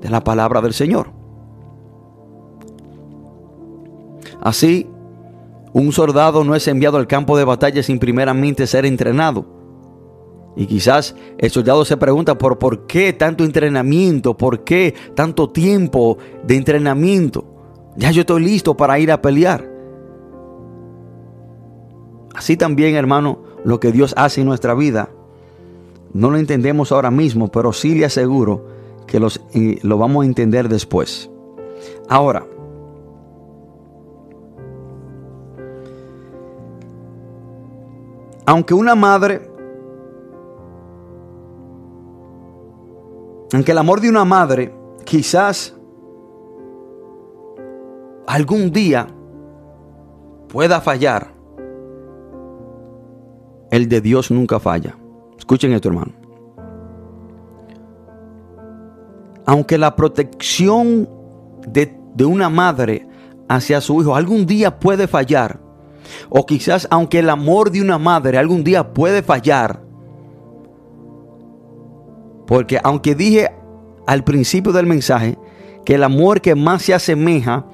de 0.00 0.10
la 0.10 0.24
palabra 0.24 0.60
del 0.60 0.74
Señor. 0.74 1.12
Así, 4.40 4.88
un 5.72 5.92
soldado 5.92 6.42
no 6.42 6.56
es 6.56 6.66
enviado 6.66 6.96
al 6.96 7.06
campo 7.06 7.38
de 7.38 7.44
batalla 7.44 7.82
sin 7.84 8.00
primeramente 8.00 8.66
ser 8.66 8.84
entrenado. 8.84 9.59
Y 10.60 10.66
quizás 10.66 11.16
el 11.38 11.50
soldado 11.50 11.86
se 11.86 11.96
pregunta 11.96 12.36
por, 12.36 12.58
por 12.58 12.86
qué 12.86 13.14
tanto 13.14 13.44
entrenamiento, 13.44 14.36
por 14.36 14.62
qué 14.62 14.94
tanto 15.14 15.48
tiempo 15.48 16.18
de 16.44 16.54
entrenamiento. 16.54 17.46
Ya 17.96 18.10
yo 18.10 18.20
estoy 18.20 18.44
listo 18.44 18.76
para 18.76 18.98
ir 18.98 19.10
a 19.10 19.22
pelear. 19.22 19.66
Así 22.34 22.58
también, 22.58 22.94
hermano, 22.94 23.42
lo 23.64 23.80
que 23.80 23.90
Dios 23.90 24.12
hace 24.18 24.42
en 24.42 24.48
nuestra 24.48 24.74
vida, 24.74 25.08
no 26.12 26.30
lo 26.30 26.36
entendemos 26.36 26.92
ahora 26.92 27.10
mismo, 27.10 27.48
pero 27.48 27.72
sí 27.72 27.94
le 27.94 28.04
aseguro 28.04 28.66
que 29.06 29.18
los, 29.18 29.40
lo 29.54 29.96
vamos 29.96 30.24
a 30.24 30.26
entender 30.26 30.68
después. 30.68 31.30
Ahora, 32.06 32.46
aunque 38.44 38.74
una 38.74 38.94
madre 38.94 39.49
Aunque 43.52 43.72
el 43.72 43.78
amor 43.78 44.00
de 44.00 44.08
una 44.08 44.24
madre 44.24 44.72
quizás 45.04 45.74
algún 48.26 48.70
día 48.70 49.08
pueda 50.48 50.80
fallar, 50.80 51.34
el 53.70 53.88
de 53.88 54.00
Dios 54.00 54.30
nunca 54.30 54.58
falla. 54.60 54.96
Escuchen 55.38 55.72
esto, 55.72 55.88
hermano. 55.88 56.12
Aunque 59.46 59.78
la 59.78 59.96
protección 59.96 61.08
de, 61.66 61.96
una 62.24 62.48
madre 62.48 63.08
hacia 63.48 63.80
su 63.80 64.00
hijo 64.00 64.14
algún 64.14 64.46
día 64.46 64.78
puede 64.78 65.08
fallar, 65.08 65.60
o 66.28 66.46
quizás 66.46 66.86
aunque 66.90 67.20
el 67.20 67.30
amor 67.30 67.70
de 67.70 67.80
una 67.80 67.98
madre 67.98 68.38
algún 68.38 68.62
día 68.62 68.92
puede 68.92 69.22
fallar, 69.22 69.82
porque 72.50 72.80
aunque 72.82 73.14
dije 73.14 73.48
al 74.08 74.24
principio 74.24 74.72
del 74.72 74.84
mensaje 74.84 75.38
que 75.84 75.94
el 75.94 76.02
amor 76.02 76.40
que 76.40 76.56
más 76.56 76.82
se 76.82 76.92
asemeja 76.92 77.64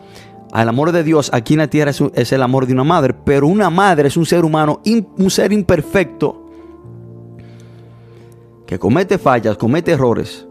al 0.53 0.69
amor 0.69 0.93
de 0.93 1.03
Dios 1.03 1.31
aquí 1.33 1.55
en 1.55 1.61
la 1.61 1.69
tierra 1.69 1.93
es, 2.13 2.33
el 2.33 2.43
amor 2.43 2.67
de 2.67 2.75
una 2.75 2.85
madre, 2.85 3.15
pero 3.25 3.47
una 3.47 3.71
madre 3.71 4.09
es 4.09 4.19
un 4.19 4.27
ser 4.27 4.45
humano, 4.45 4.83
un 4.85 5.31
ser 5.31 5.55
imperfecto, 5.55 6.45
que 8.67 8.79
comete 8.79 9.17
fallas, 9.17 9.57
comete 9.57 9.93
errores. 9.93 10.47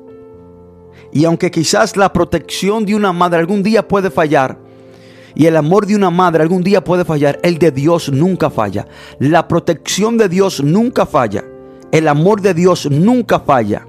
Y 1.12 1.26
aunque 1.26 1.52
quizás 1.52 1.96
la 1.96 2.12
protección 2.12 2.84
de 2.84 2.96
una 2.96 3.14
madre 3.14 3.38
algún 3.38 3.62
día 3.62 3.88
puede 3.88 4.10
fallar, 4.10 4.58
y 5.36 5.46
el 5.46 5.56
amor 5.56 5.86
de 5.86 5.96
una 5.96 6.10
madre 6.10 6.42
algún 6.42 6.64
día 6.64 6.84
puede 6.84 7.06
fallar, 7.06 7.40
el 7.44 7.60
de 7.60 7.70
Dios 7.70 8.12
nunca 8.12 8.50
falla. 8.50 8.88
La 9.20 9.48
protección 9.48 10.18
de 10.18 10.30
Dios 10.30 10.64
nunca 10.64 11.06
falla. 11.06 11.44
El 11.92 12.08
amor 12.08 12.42
de 12.42 12.56
Dios 12.56 12.90
nunca 12.90 13.40
falla. 13.40 13.86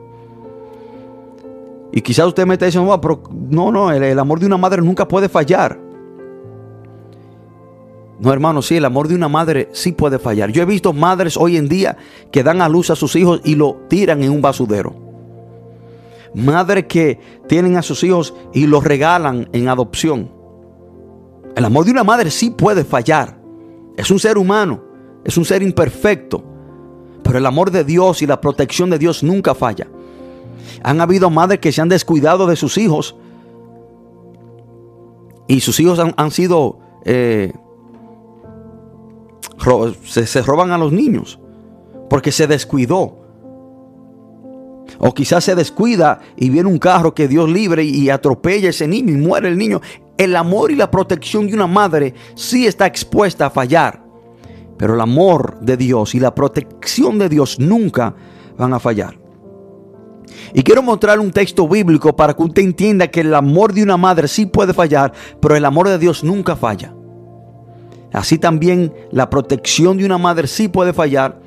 Y 1.96 2.02
quizás 2.02 2.26
usted 2.26 2.44
me 2.44 2.52
está 2.52 2.66
diciendo, 2.66 3.00
pero 3.00 3.22
no, 3.32 3.72
no, 3.72 3.90
el, 3.90 4.18
amor 4.18 4.38
de 4.38 4.44
una 4.44 4.58
madre 4.58 4.82
nunca 4.82 5.08
puede 5.08 5.30
fallar. 5.30 5.80
No, 8.20 8.30
hermano, 8.30 8.60
sí, 8.60 8.76
el 8.76 8.84
amor 8.84 9.08
de 9.08 9.14
una 9.14 9.28
madre 9.28 9.70
sí 9.72 9.92
puede 9.92 10.18
fallar. 10.18 10.50
Yo 10.52 10.60
he 10.60 10.66
visto 10.66 10.92
madres 10.92 11.38
hoy 11.38 11.56
en 11.56 11.70
día 11.70 11.96
que 12.30 12.42
dan 12.42 12.60
a 12.60 12.68
luz 12.68 12.90
a 12.90 12.96
sus 12.96 13.16
hijos 13.16 13.40
y 13.44 13.54
lo 13.54 13.78
tiran 13.88 14.22
en 14.22 14.30
un 14.30 14.42
basudero. 14.42 14.94
Madres 16.34 16.84
que 16.84 17.18
tienen 17.48 17.78
a 17.78 17.82
sus 17.82 18.04
hijos 18.04 18.34
y 18.52 18.66
los 18.66 18.84
regalan 18.84 19.48
en 19.54 19.70
adopción. 19.70 20.30
El 21.56 21.64
amor 21.64 21.86
de 21.86 21.92
una 21.92 22.04
madre 22.04 22.30
sí 22.30 22.50
puede 22.50 22.84
fallar. 22.84 23.40
Es 23.96 24.10
un 24.10 24.18
ser 24.18 24.36
humano, 24.36 24.84
es 25.24 25.38
un 25.38 25.46
ser 25.46 25.62
imperfecto. 25.62 26.44
Pero 27.22 27.38
el 27.38 27.46
amor 27.46 27.70
de 27.70 27.84
Dios 27.84 28.20
y 28.20 28.26
la 28.26 28.38
protección 28.38 28.90
de 28.90 28.98
Dios 28.98 29.22
nunca 29.22 29.54
falla. 29.54 29.88
Han 30.82 31.00
habido 31.00 31.30
madres 31.30 31.60
que 31.60 31.72
se 31.72 31.80
han 31.80 31.88
descuidado 31.88 32.46
de 32.46 32.56
sus 32.56 32.78
hijos 32.78 33.16
y 35.48 35.60
sus 35.60 35.78
hijos 35.80 35.98
han, 35.98 36.30
sido... 36.30 36.78
Eh, 37.04 37.52
se, 40.04 40.42
roban 40.42 40.70
a 40.70 40.78
los 40.78 40.92
niños 40.92 41.38
porque 42.10 42.32
se 42.32 42.46
descuidó. 42.46 43.24
O 44.98 45.12
quizás 45.12 45.44
se 45.44 45.54
descuida 45.54 46.20
y 46.36 46.48
viene 46.48 46.68
un 46.68 46.78
carro 46.78 47.14
que 47.14 47.28
Dios 47.28 47.50
libre 47.50 47.84
y 47.84 48.08
atropella 48.08 48.68
a 48.68 48.70
ese 48.70 48.86
niño 48.86 49.12
y 49.12 49.16
muere 49.16 49.48
el 49.48 49.58
niño. 49.58 49.80
El 50.16 50.34
amor 50.36 50.70
y 50.70 50.76
la 50.76 50.90
protección 50.90 51.46
de 51.46 51.54
una 51.54 51.66
madre 51.66 52.14
sí 52.34 52.66
está 52.66 52.86
expuesta 52.86 53.46
a 53.46 53.50
fallar. 53.50 54.04
Pero 54.78 54.94
el 54.94 55.00
amor 55.00 55.58
de 55.60 55.76
Dios 55.76 56.14
y 56.14 56.20
la 56.20 56.34
protección 56.34 57.18
de 57.18 57.28
Dios 57.28 57.58
nunca 57.58 58.14
van 58.56 58.74
a 58.74 58.78
fallar. 58.78 59.25
Y 60.52 60.62
quiero 60.62 60.82
mostrar 60.82 61.20
un 61.20 61.30
texto 61.30 61.68
bíblico 61.68 62.14
para 62.14 62.34
que 62.34 62.42
usted 62.42 62.62
entienda 62.62 63.08
que 63.08 63.20
el 63.20 63.34
amor 63.34 63.72
de 63.72 63.82
una 63.82 63.96
madre 63.96 64.28
sí 64.28 64.46
puede 64.46 64.72
fallar, 64.72 65.12
pero 65.40 65.56
el 65.56 65.64
amor 65.64 65.88
de 65.88 65.98
Dios 65.98 66.24
nunca 66.24 66.56
falla. 66.56 66.94
Así 68.12 68.38
también 68.38 68.92
la 69.10 69.28
protección 69.28 69.98
de 69.98 70.06
una 70.06 70.18
madre 70.18 70.46
sí 70.46 70.68
puede 70.68 70.92
fallar, 70.92 71.40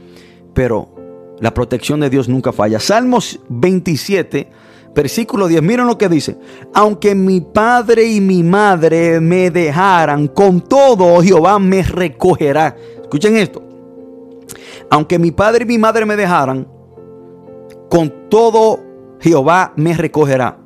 pero 0.54 1.36
la 1.40 1.54
protección 1.54 2.00
de 2.00 2.10
Dios 2.10 2.28
nunca 2.30 2.52
falla. 2.52 2.80
Salmos 2.80 3.40
27, 3.50 4.50
versículo 4.94 5.48
10. 5.48 5.62
Miren 5.62 5.88
lo 5.88 5.98
que 5.98 6.10
dice. 6.10 6.38
Aunque 6.74 7.16
mi 7.16 7.42
padre 7.42 8.06
y 8.06 8.22
mi 8.22 8.44
madre 8.44 9.20
me 9.20 9.50
dejaran, 9.50 10.28
con 10.28 10.62
todo 10.62 11.22
Jehová 11.22 11.58
me 11.60 11.82
recogerá. 11.82 12.76
Escuchen 13.02 13.38
esto. 13.38 13.64
Aunque 14.92 15.18
mi 15.18 15.32
padre 15.32 15.64
y 15.64 15.68
mi 15.68 15.78
madre 15.78 16.06
me 16.06 16.16
dejaran, 16.16 16.68
con 17.90 18.30
todo 18.30 18.80
Jehová 19.20 19.74
me 19.76 19.96
recogerá. 19.96 20.58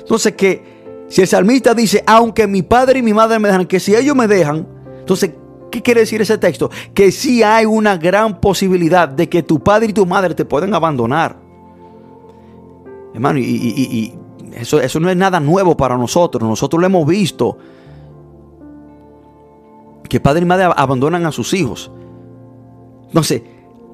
Entonces 0.00 0.34
que 0.34 0.78
si 1.08 1.22
el 1.22 1.26
salmista 1.26 1.74
dice, 1.74 2.04
aunque 2.06 2.46
mi 2.46 2.62
padre 2.62 2.98
y 2.98 3.02
mi 3.02 3.14
madre 3.14 3.38
me 3.38 3.48
dejan, 3.48 3.66
que 3.66 3.80
si 3.80 3.94
ellos 3.94 4.14
me 4.14 4.28
dejan, 4.28 4.66
entonces, 5.00 5.30
¿qué 5.70 5.82
quiere 5.82 6.00
decir 6.00 6.20
ese 6.20 6.36
texto? 6.36 6.70
Que 6.92 7.10
sí 7.10 7.42
hay 7.42 7.64
una 7.64 7.96
gran 7.96 8.40
posibilidad 8.40 9.08
de 9.08 9.26
que 9.28 9.42
tu 9.42 9.58
padre 9.60 9.88
y 9.88 9.92
tu 9.94 10.04
madre 10.04 10.34
te 10.34 10.44
pueden 10.44 10.74
abandonar. 10.74 11.36
Hermano, 13.14 13.38
y, 13.38 14.14
eso, 14.52 14.80
eso 14.80 15.00
no 15.00 15.08
es 15.08 15.16
nada 15.16 15.40
nuevo 15.40 15.76
para 15.76 15.96
nosotros. 15.96 16.46
Nosotros 16.46 16.78
lo 16.78 16.86
hemos 16.86 17.06
visto. 17.06 17.56
Que 20.08 20.20
padre 20.20 20.42
y 20.42 20.44
madre 20.44 20.68
abandonan 20.76 21.24
a 21.24 21.32
sus 21.32 21.54
hijos. 21.54 21.90
Entonces, 23.06 23.42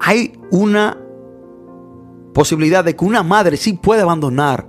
hay 0.01 0.33
una 0.51 0.97
posibilidad 2.35 2.83
de 2.83 2.97
que 2.97 3.05
una 3.05 3.23
madre 3.23 3.55
sí 3.55 3.73
puede 3.73 4.01
abandonar 4.01 4.67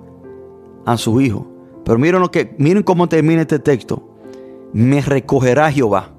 a 0.85 0.97
su 0.97 1.21
hijo. 1.21 1.49
Pero 1.85 1.99
miren 1.99 2.21
lo 2.21 2.31
que 2.31 2.55
miren 2.59 2.85
cómo 2.85 3.09
termina 3.09 3.43
este 3.43 3.59
texto. 3.59 4.09
Me 4.73 5.01
recogerá 5.01 5.71
Jehová. 5.73 6.13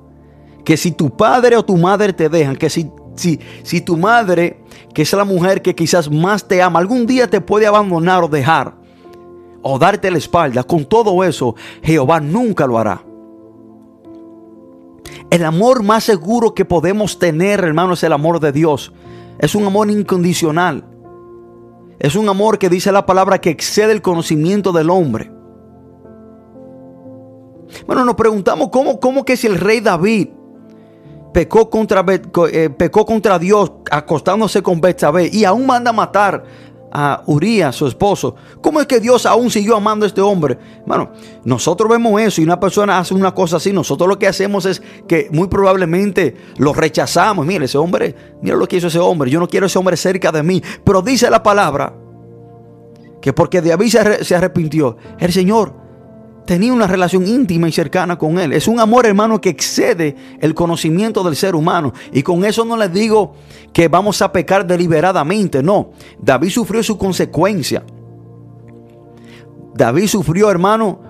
Que 0.65 0.75
si 0.75 0.91
tu 0.91 1.09
padre 1.15 1.55
o 1.55 1.63
tu 1.63 1.77
madre 1.77 2.11
te 2.11 2.27
dejan, 2.27 2.57
que 2.57 2.69
si, 2.69 2.91
si, 3.15 3.39
si 3.63 3.79
tu 3.79 3.95
madre, 3.95 4.61
que 4.93 5.03
es 5.03 5.13
la 5.13 5.23
mujer 5.23 5.61
que 5.61 5.73
quizás 5.73 6.11
más 6.11 6.45
te 6.45 6.61
ama, 6.61 6.79
algún 6.79 7.07
día 7.07 7.29
te 7.29 7.39
puede 7.39 7.65
abandonar 7.65 8.25
o 8.25 8.27
dejar 8.27 8.75
o 9.61 9.79
darte 9.79 10.11
la 10.11 10.17
espalda, 10.17 10.63
con 10.63 10.83
todo 10.83 11.23
eso, 11.23 11.55
Jehová 11.81 12.19
nunca 12.19 12.67
lo 12.67 12.77
hará. 12.77 13.03
El 15.29 15.45
amor 15.45 15.81
más 15.81 16.03
seguro 16.03 16.53
que 16.53 16.65
podemos 16.65 17.19
tener, 17.19 17.61
hermano, 17.61 17.93
es 17.93 18.03
el 18.03 18.11
amor 18.11 18.41
de 18.41 18.51
Dios. 18.51 18.91
Es 19.39 19.55
un 19.55 19.63
amor 19.63 19.89
incondicional. 19.89 20.96
Es 21.99 22.15
un 22.15 22.29
amor 22.29 22.59
que 22.59 22.69
dice 22.69 22.91
la 22.91 23.05
palabra 23.05 23.39
que 23.39 23.49
excede 23.49 23.91
el 23.91 24.01
conocimiento 24.01 24.71
del 24.71 24.89
hombre. 24.89 25.31
Bueno, 27.85 28.05
nos 28.05 28.15
preguntamos 28.15 28.69
cómo, 28.71 28.99
cómo 28.99 29.25
que 29.25 29.35
si 29.35 29.47
el 29.47 29.59
rey 29.59 29.79
David 29.79 30.29
pecó 31.33 31.69
contra, 31.69 32.05
eh, 32.51 32.69
pecó 32.69 33.05
contra 33.05 33.39
Dios 33.39 33.71
acostándose 33.91 34.61
con 34.61 34.79
Betsabé 34.79 35.29
y 35.31 35.43
aún 35.43 35.65
manda 35.65 35.89
a 35.89 35.93
matar 35.93 36.43
a 36.99 37.21
Urias, 37.27 37.75
su 37.75 37.85
esposo. 37.85 38.33
¿Cómo 38.59 38.81
es 38.81 38.87
que 38.87 38.99
Dios 38.99 39.27
aún 39.27 39.51
siguió 39.51 39.75
amando 39.75 40.03
a 40.03 40.07
este 40.07 40.19
hombre? 40.19 40.57
Bueno, 40.83 41.11
nosotros 41.43 41.87
vemos 41.87 42.19
eso 42.19 42.41
y 42.41 42.43
una 42.43 42.59
persona 42.59 42.97
hace 42.97 43.13
una 43.13 43.35
cosa 43.35 43.57
así. 43.57 43.71
Nosotros 43.71 44.09
lo 44.09 44.17
que 44.17 44.27
hacemos 44.27 44.65
es 44.65 44.81
que 45.07 45.29
muy 45.31 45.47
probablemente 45.47 46.35
lo 46.57 46.73
rechazamos. 46.73 47.45
Mire, 47.45 47.65
ese 47.65 47.77
hombre, 47.77 48.15
mira 48.41 48.55
lo 48.55 48.67
que 48.67 48.77
hizo 48.77 48.87
ese 48.87 48.97
hombre. 48.97 49.29
Yo 49.29 49.39
no 49.39 49.47
quiero 49.47 49.67
ese 49.67 49.77
hombre 49.77 49.95
cerca 49.95 50.31
de 50.31 50.41
mí. 50.41 50.59
Pero 50.83 51.03
dice 51.03 51.29
la 51.29 51.43
palabra 51.43 51.93
que 53.21 53.31
porque 53.31 53.61
David 53.61 53.95
se 54.21 54.35
arrepintió, 54.35 54.97
el 55.19 55.31
Señor 55.31 55.86
tenía 56.47 56.73
una 56.73 56.87
relación 56.87 57.27
íntima 57.27 57.67
y 57.67 57.73
cercana 57.73 58.17
con 58.17 58.39
Él. 58.39 58.53
Es 58.53 58.69
un 58.69 58.79
amor, 58.79 59.05
hermano, 59.05 59.39
que 59.39 59.49
excede 59.49 60.15
el 60.39 60.55
conocimiento 60.55 61.21
del 61.21 61.35
ser 61.35 61.55
humano. 61.55 61.93
Y 62.13 62.23
con 62.23 62.45
eso 62.45 62.63
no 62.63 62.77
les 62.77 62.91
digo 62.91 63.33
que 63.73 63.89
vamos 63.89 64.21
a 64.21 64.31
pecar 64.31 64.65
deliberadamente, 64.65 65.61
no. 65.61 65.91
David 66.19 66.49
sufrió 66.49 66.81
su 66.81 66.97
consecuencia. 66.97 67.83
David 69.75 70.07
sufrió, 70.07 70.49
hermano, 70.49 71.01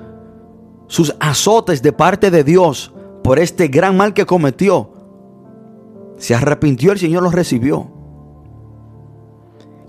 sus 0.88 1.16
azotes 1.20 1.84
de 1.84 1.94
parte 1.94 2.32
de 2.32 2.44
Dios 2.44 2.92
por 3.24 3.38
este 3.38 3.68
gran 3.68 3.96
mal 3.96 4.16
que 4.16 4.26
cometió. 4.26 4.90
Se 6.18 6.34
arrepintió, 6.34 6.92
el 6.92 7.00
Señor 7.00 7.22
lo 7.22 7.30
recibió. 7.30 7.88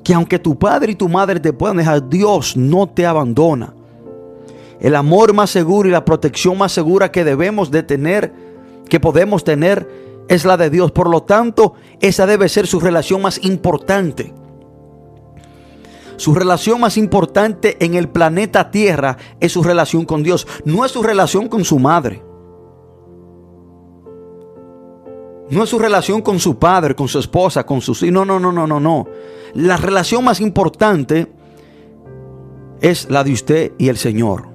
Que 0.04 0.12
aunque 0.12 0.38
tu 0.38 0.58
padre 0.58 0.92
y 0.92 0.94
tu 0.94 1.08
madre 1.08 1.40
te 1.40 1.54
puedan 1.54 1.78
dejar, 1.78 2.06
Dios 2.06 2.54
no 2.54 2.86
te 2.86 3.06
abandona. 3.06 3.77
El 4.80 4.94
amor 4.94 5.34
más 5.34 5.50
seguro 5.50 5.88
y 5.88 5.92
la 5.92 6.04
protección 6.04 6.56
más 6.58 6.72
segura 6.72 7.10
que 7.10 7.24
debemos 7.24 7.70
de 7.70 7.82
tener, 7.82 8.32
que 8.88 9.00
podemos 9.00 9.44
tener, 9.44 9.88
es 10.28 10.44
la 10.44 10.56
de 10.56 10.70
Dios. 10.70 10.92
Por 10.92 11.08
lo 11.08 11.22
tanto, 11.22 11.74
esa 12.00 12.26
debe 12.26 12.48
ser 12.48 12.66
su 12.66 12.78
relación 12.78 13.22
más 13.22 13.44
importante. 13.44 14.32
Su 16.16 16.34
relación 16.34 16.80
más 16.80 16.96
importante 16.96 17.76
en 17.84 17.94
el 17.94 18.08
planeta 18.08 18.70
Tierra 18.70 19.16
es 19.40 19.52
su 19.52 19.62
relación 19.62 20.04
con 20.04 20.22
Dios, 20.22 20.46
no 20.64 20.84
es 20.84 20.90
su 20.90 21.02
relación 21.02 21.48
con 21.48 21.64
su 21.64 21.78
madre. 21.78 22.22
No 25.50 25.62
es 25.62 25.70
su 25.70 25.78
relación 25.78 26.20
con 26.20 26.38
su 26.40 26.58
padre, 26.58 26.94
con 26.94 27.08
su 27.08 27.18
esposa, 27.18 27.64
con 27.64 27.80
sus 27.80 28.02
hijos. 28.02 28.12
No, 28.12 28.24
no, 28.24 28.38
no, 28.38 28.52
no, 28.52 28.66
no, 28.66 28.80
no. 28.80 29.06
La 29.54 29.76
relación 29.76 30.24
más 30.24 30.40
importante 30.40 31.26
es 32.80 33.08
la 33.08 33.24
de 33.24 33.32
usted 33.32 33.72
y 33.78 33.88
el 33.88 33.96
Señor. 33.96 34.47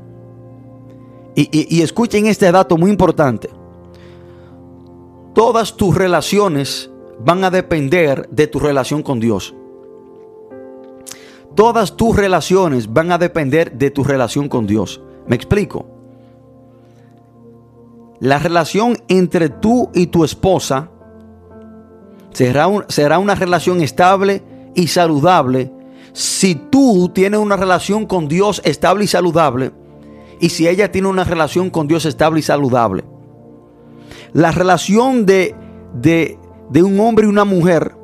Y, 1.36 1.82
escuchen 1.82 2.28
este 2.28 2.52
dato 2.52 2.78
muy 2.78 2.92
importante. 2.92 3.50
Todas 5.34 5.76
tus 5.76 5.96
relaciones 5.96 6.92
van 7.20 7.44
a 7.44 7.50
depender 7.50 8.30
de 8.30 8.48
tu 8.48 8.60
relación 8.60 9.02
con 9.02 9.20
Dios. 9.20 9.56
Todas 11.56 11.96
tus 11.96 12.16
relaciones 12.16 12.92
van 12.92 13.12
a 13.12 13.18
depender 13.18 13.72
de 13.72 13.90
tu 13.90 14.04
relación 14.04 14.48
con 14.48 14.68
Dios. 14.68 15.02
¿Me 15.28 15.36
explico? 15.36 15.86
La 18.20 18.40
relación 18.40 18.98
entre 19.08 19.50
tú 19.50 19.90
y 19.94 20.08
tu 20.08 20.24
esposa 20.24 20.90
será, 22.32 23.18
una 23.18 23.36
relación 23.36 23.82
estable 23.82 24.44
y 24.76 24.88
saludable 24.88 25.72
si 26.14 26.56
tú 26.56 27.10
tienes 27.14 27.40
una 27.40 27.56
relación 27.56 28.06
con 28.06 28.28
Dios 28.28 28.62
estable 28.66 29.06
y 29.06 29.08
saludable 29.08 29.72
y 30.40 30.50
si 30.50 30.68
ella 30.68 30.92
tiene 30.92 31.08
una 31.08 31.24
relación 31.24 31.70
con 31.70 31.88
Dios 31.88 32.06
estable 32.06 32.40
y 32.40 32.44
saludable. 32.44 33.04
La 34.34 34.52
relación 34.52 35.26
de, 35.26 35.56
de, 35.94 36.38
de 36.70 36.84
un 36.84 37.00
hombre 37.00 37.26
y 37.26 37.30
una 37.30 37.46
mujer 37.46 37.96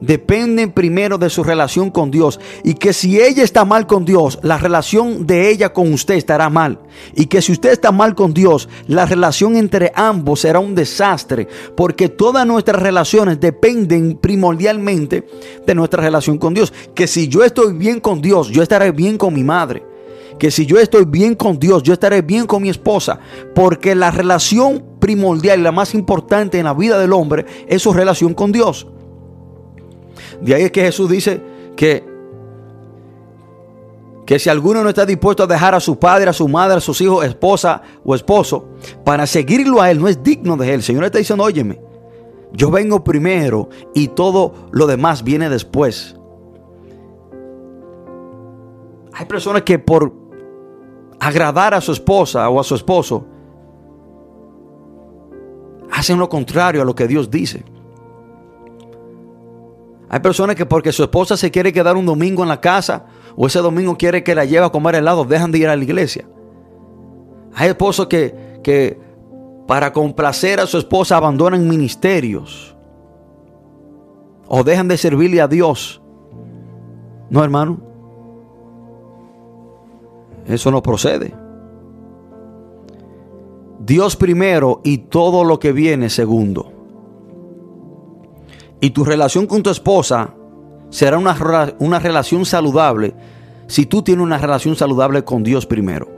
depende 0.00 0.68
primero 0.68 1.18
de 1.18 1.30
su 1.30 1.42
relación 1.42 1.90
con 1.90 2.10
Dios. 2.10 2.40
Y 2.62 2.74
que 2.74 2.92
si 2.92 3.20
ella 3.20 3.42
está 3.42 3.64
mal 3.64 3.86
con 3.86 4.04
Dios, 4.04 4.38
la 4.42 4.58
relación 4.58 5.26
de 5.26 5.50
ella 5.50 5.72
con 5.72 5.92
usted 5.92 6.14
estará 6.14 6.50
mal. 6.50 6.80
Y 7.14 7.26
que 7.26 7.42
si 7.42 7.52
usted 7.52 7.70
está 7.70 7.92
mal 7.92 8.14
con 8.14 8.34
Dios, 8.34 8.68
la 8.86 9.06
relación 9.06 9.56
entre 9.56 9.92
ambos 9.94 10.40
será 10.40 10.58
un 10.58 10.74
desastre. 10.74 11.48
Porque 11.76 12.08
todas 12.08 12.46
nuestras 12.46 12.80
relaciones 12.80 13.40
dependen 13.40 14.16
primordialmente 14.16 15.26
de 15.66 15.74
nuestra 15.74 16.02
relación 16.02 16.38
con 16.38 16.54
Dios. 16.54 16.72
Que 16.94 17.06
si 17.06 17.28
yo 17.28 17.44
estoy 17.44 17.74
bien 17.74 18.00
con 18.00 18.20
Dios, 18.20 18.48
yo 18.48 18.62
estaré 18.62 18.92
bien 18.92 19.16
con 19.16 19.34
mi 19.34 19.44
madre 19.44 19.93
que 20.38 20.50
si 20.50 20.66
yo 20.66 20.78
estoy 20.78 21.04
bien 21.04 21.34
con 21.34 21.58
Dios, 21.58 21.82
yo 21.82 21.92
estaré 21.92 22.22
bien 22.22 22.46
con 22.46 22.62
mi 22.62 22.68
esposa, 22.68 23.18
porque 23.54 23.94
la 23.94 24.10
relación 24.10 24.84
primordial 24.98 25.60
y 25.60 25.62
la 25.62 25.72
más 25.72 25.94
importante 25.94 26.58
en 26.58 26.64
la 26.64 26.74
vida 26.74 26.98
del 26.98 27.12
hombre 27.12 27.46
es 27.66 27.82
su 27.82 27.92
relación 27.92 28.34
con 28.34 28.52
Dios. 28.52 28.86
De 30.40 30.54
ahí 30.54 30.62
es 30.62 30.70
que 30.72 30.82
Jesús 30.82 31.10
dice 31.10 31.40
que 31.76 32.14
que 34.26 34.38
si 34.38 34.48
alguno 34.48 34.82
no 34.82 34.88
está 34.88 35.04
dispuesto 35.04 35.42
a 35.42 35.46
dejar 35.46 35.74
a 35.74 35.80
su 35.80 35.98
padre, 35.98 36.30
a 36.30 36.32
su 36.32 36.48
madre, 36.48 36.78
a 36.78 36.80
sus 36.80 37.00
hijos, 37.00 37.24
esposa 37.24 37.82
o 38.04 38.14
esposo, 38.14 38.68
para 39.04 39.26
seguirlo 39.26 39.82
a 39.82 39.90
él, 39.90 40.00
no 40.00 40.08
es 40.08 40.22
digno 40.22 40.56
de 40.56 40.68
él. 40.68 40.74
El 40.76 40.82
Señor 40.82 41.04
está 41.04 41.18
diciendo, 41.18 41.44
óyeme, 41.44 41.80
yo 42.52 42.70
vengo 42.70 43.04
primero 43.04 43.68
y 43.92 44.08
todo 44.08 44.68
lo 44.70 44.86
demás 44.86 45.24
viene 45.24 45.50
después. 45.50 46.16
Hay 49.12 49.26
personas 49.26 49.62
que 49.62 49.78
por 49.78 50.12
agradar 51.20 51.74
a 51.74 51.80
su 51.80 51.92
esposa 51.92 52.48
o 52.48 52.60
a 52.60 52.64
su 52.64 52.74
esposo, 52.74 53.26
hacen 55.90 56.18
lo 56.18 56.28
contrario 56.28 56.82
a 56.82 56.84
lo 56.84 56.94
que 56.94 57.06
Dios 57.06 57.30
dice. 57.30 57.64
Hay 60.08 60.20
personas 60.20 60.54
que 60.56 60.66
porque 60.66 60.92
su 60.92 61.02
esposa 61.02 61.36
se 61.36 61.50
quiere 61.50 61.72
quedar 61.72 61.96
un 61.96 62.06
domingo 62.06 62.42
en 62.42 62.48
la 62.48 62.60
casa 62.60 63.06
o 63.36 63.46
ese 63.46 63.58
domingo 63.60 63.96
quiere 63.96 64.22
que 64.22 64.34
la 64.34 64.44
lleve 64.44 64.66
a 64.66 64.70
comer 64.70 64.94
helado, 64.96 65.24
dejan 65.24 65.50
de 65.50 65.58
ir 65.58 65.68
a 65.68 65.76
la 65.76 65.82
iglesia. 65.82 66.24
Hay 67.54 67.68
esposos 67.68 68.06
que, 68.06 68.60
que 68.62 69.00
para 69.66 69.92
complacer 69.92 70.60
a 70.60 70.66
su 70.66 70.78
esposa 70.78 71.16
abandonan 71.16 71.68
ministerios 71.68 72.76
o 74.46 74.62
dejan 74.62 74.88
de 74.88 74.98
servirle 74.98 75.40
a 75.40 75.48
Dios. 75.48 76.02
No, 77.30 77.42
hermano. 77.42 77.93
Eso 80.46 80.70
no 80.70 80.82
procede. 80.82 81.34
Dios 83.80 84.16
primero 84.16 84.80
y 84.84 84.98
todo 84.98 85.44
lo 85.44 85.58
que 85.58 85.72
viene 85.72 86.08
segundo. 86.08 86.72
Y 88.80 88.90
tu 88.90 89.04
relación 89.04 89.46
con 89.46 89.62
tu 89.62 89.70
esposa 89.70 90.34
será 90.90 91.18
una, 91.18 91.36
una 91.78 91.98
relación 91.98 92.44
saludable 92.44 93.14
si 93.66 93.86
tú 93.86 94.02
tienes 94.02 94.22
una 94.22 94.38
relación 94.38 94.76
saludable 94.76 95.24
con 95.24 95.42
Dios 95.42 95.66
primero. 95.66 96.08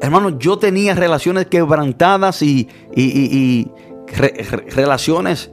Hermano, 0.00 0.38
yo 0.38 0.58
tenía 0.58 0.94
relaciones 0.94 1.46
quebrantadas 1.46 2.42
y, 2.42 2.68
y, 2.94 3.70
relaciones 4.74 5.50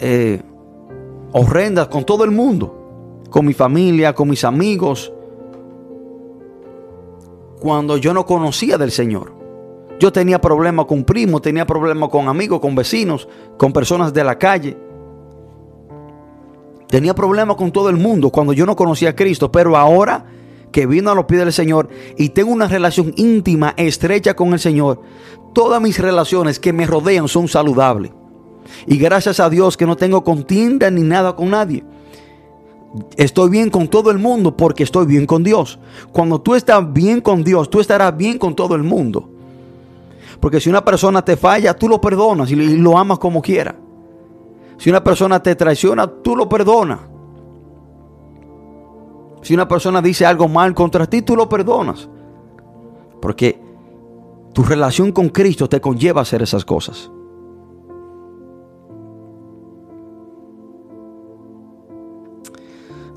eh, 0.00 0.42
horrendas 1.32 1.88
con 1.88 2.04
todo 2.04 2.24
el 2.24 2.32
mundo 2.32 2.81
con 3.32 3.46
mi 3.46 3.54
familia, 3.54 4.14
con 4.14 4.28
mis 4.28 4.44
amigos, 4.44 5.12
cuando 7.58 7.96
yo 7.96 8.14
no 8.14 8.24
conocía 8.24 8.78
del 8.78 8.92
Señor. 8.92 9.32
Yo 9.98 10.12
tenía 10.12 10.40
problemas 10.40 10.86
con 10.86 11.04
primos, 11.04 11.42
tenía 11.42 11.66
problemas 11.66 12.10
con 12.10 12.28
amigos, 12.28 12.60
con 12.60 12.74
vecinos, 12.74 13.28
con 13.56 13.72
personas 13.72 14.12
de 14.12 14.22
la 14.22 14.38
calle. 14.38 14.76
Tenía 16.88 17.14
problemas 17.14 17.56
con 17.56 17.72
todo 17.72 17.88
el 17.88 17.96
mundo 17.96 18.30
cuando 18.30 18.52
yo 18.52 18.66
no 18.66 18.76
conocía 18.76 19.10
a 19.10 19.16
Cristo, 19.16 19.50
pero 19.50 19.76
ahora 19.76 20.26
que 20.70 20.86
vino 20.86 21.10
a 21.10 21.14
los 21.14 21.24
pies 21.24 21.40
del 21.40 21.52
Señor 21.52 21.88
y 22.18 22.30
tengo 22.30 22.52
una 22.52 22.66
relación 22.68 23.14
íntima, 23.16 23.74
estrecha 23.76 24.34
con 24.34 24.52
el 24.52 24.58
Señor, 24.58 25.00
todas 25.54 25.80
mis 25.80 25.98
relaciones 25.98 26.58
que 26.58 26.72
me 26.72 26.86
rodean 26.86 27.28
son 27.28 27.48
saludables. 27.48 28.12
Y 28.86 28.98
gracias 28.98 29.40
a 29.40 29.48
Dios 29.48 29.76
que 29.76 29.86
no 29.86 29.96
tengo 29.96 30.22
contienda 30.22 30.90
ni 30.90 31.02
nada 31.02 31.34
con 31.34 31.50
nadie. 31.50 31.84
Estoy 33.16 33.48
bien 33.50 33.70
con 33.70 33.88
todo 33.88 34.10
el 34.10 34.18
mundo 34.18 34.56
porque 34.56 34.82
estoy 34.82 35.06
bien 35.06 35.26
con 35.26 35.42
Dios. 35.42 35.78
Cuando 36.12 36.40
tú 36.40 36.54
estás 36.54 36.92
bien 36.92 37.20
con 37.20 37.42
Dios, 37.42 37.70
tú 37.70 37.80
estarás 37.80 38.16
bien 38.16 38.38
con 38.38 38.54
todo 38.54 38.74
el 38.74 38.82
mundo. 38.82 39.28
Porque 40.40 40.60
si 40.60 40.68
una 40.68 40.84
persona 40.84 41.24
te 41.24 41.36
falla, 41.36 41.74
tú 41.74 41.88
lo 41.88 42.00
perdonas 42.00 42.50
y 42.50 42.56
lo 42.56 42.98
amas 42.98 43.18
como 43.18 43.40
quiera. 43.40 43.74
Si 44.76 44.90
una 44.90 45.02
persona 45.02 45.42
te 45.42 45.54
traiciona, 45.54 46.06
tú 46.06 46.36
lo 46.36 46.48
perdonas. 46.48 46.98
Si 49.42 49.54
una 49.54 49.66
persona 49.66 50.02
dice 50.02 50.26
algo 50.26 50.48
mal 50.48 50.74
contra 50.74 51.06
ti, 51.06 51.22
tú 51.22 51.36
lo 51.36 51.48
perdonas. 51.48 52.08
Porque 53.20 53.60
tu 54.52 54.62
relación 54.64 55.12
con 55.12 55.28
Cristo 55.30 55.68
te 55.68 55.80
conlleva 55.80 56.20
a 56.20 56.22
hacer 56.22 56.42
esas 56.42 56.64
cosas. 56.64 57.10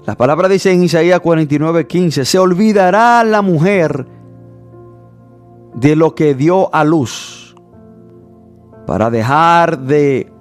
La 0.06 0.16
palabra 0.16 0.48
dice 0.48 0.72
en 0.72 0.84
Isaías 0.84 1.20
49, 1.20 1.88
15, 1.88 2.26
se 2.26 2.38
olvidará 2.38 3.24
la 3.24 3.42
mujer 3.42 4.06
de 5.74 5.96
lo 5.96 6.14
que 6.14 6.36
dio 6.36 6.74
a 6.74 6.84
luz 6.84 7.56
para 8.86 9.10
dejar 9.10 9.80
de 9.80 10.32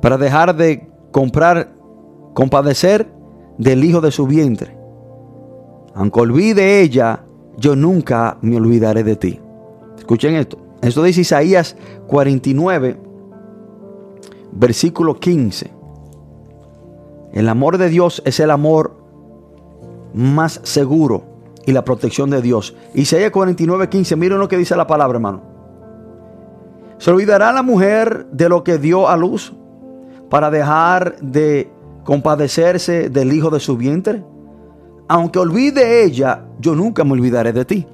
para 0.00 0.16
dejar 0.16 0.54
de 0.54 0.88
comprar 1.10 1.74
compadecer 2.34 3.12
del 3.58 3.82
hijo 3.82 4.00
de 4.00 4.12
su 4.12 4.28
vientre. 4.28 4.78
Aunque 5.94 6.20
olvide 6.20 6.82
ella, 6.82 7.24
yo 7.56 7.74
nunca 7.74 8.38
me 8.42 8.56
olvidaré 8.56 9.02
de 9.02 9.16
ti. 9.16 9.40
Escuchen 9.98 10.36
esto. 10.36 10.58
Esto 10.82 11.02
dice 11.02 11.22
Isaías 11.22 11.76
49 12.06 13.03
versículo 14.54 15.18
15. 15.18 15.70
El 17.32 17.48
amor 17.48 17.78
de 17.78 17.88
Dios 17.88 18.22
es 18.24 18.40
el 18.40 18.50
amor 18.50 18.96
más 20.14 20.60
seguro 20.62 21.24
y 21.66 21.72
la 21.72 21.84
protección 21.84 22.30
de 22.30 22.40
Dios. 22.40 22.76
Isaías 22.94 23.30
49, 23.30 23.88
15. 23.88 24.16
Miren 24.16 24.38
lo 24.38 24.48
que 24.48 24.56
dice 24.56 24.76
la 24.76 24.86
palabra, 24.86 25.16
hermano. 25.16 25.42
¿Se 26.98 27.10
olvidará 27.10 27.52
la 27.52 27.62
mujer 27.62 28.26
de 28.30 28.48
lo 28.48 28.62
que 28.62 28.78
dio 28.78 29.08
a 29.08 29.16
luz 29.16 29.52
para 30.30 30.50
dejar 30.50 31.16
de 31.20 31.70
compadecerse 32.04 33.10
del 33.10 33.32
hijo 33.32 33.50
de 33.50 33.60
su 33.60 33.76
vientre? 33.76 34.24
Aunque 35.08 35.38
olvide 35.38 36.04
ella, 36.04 36.44
yo 36.60 36.74
nunca 36.74 37.04
me 37.04 37.12
olvidaré 37.12 37.52
de 37.52 37.64
ti. 37.64 37.86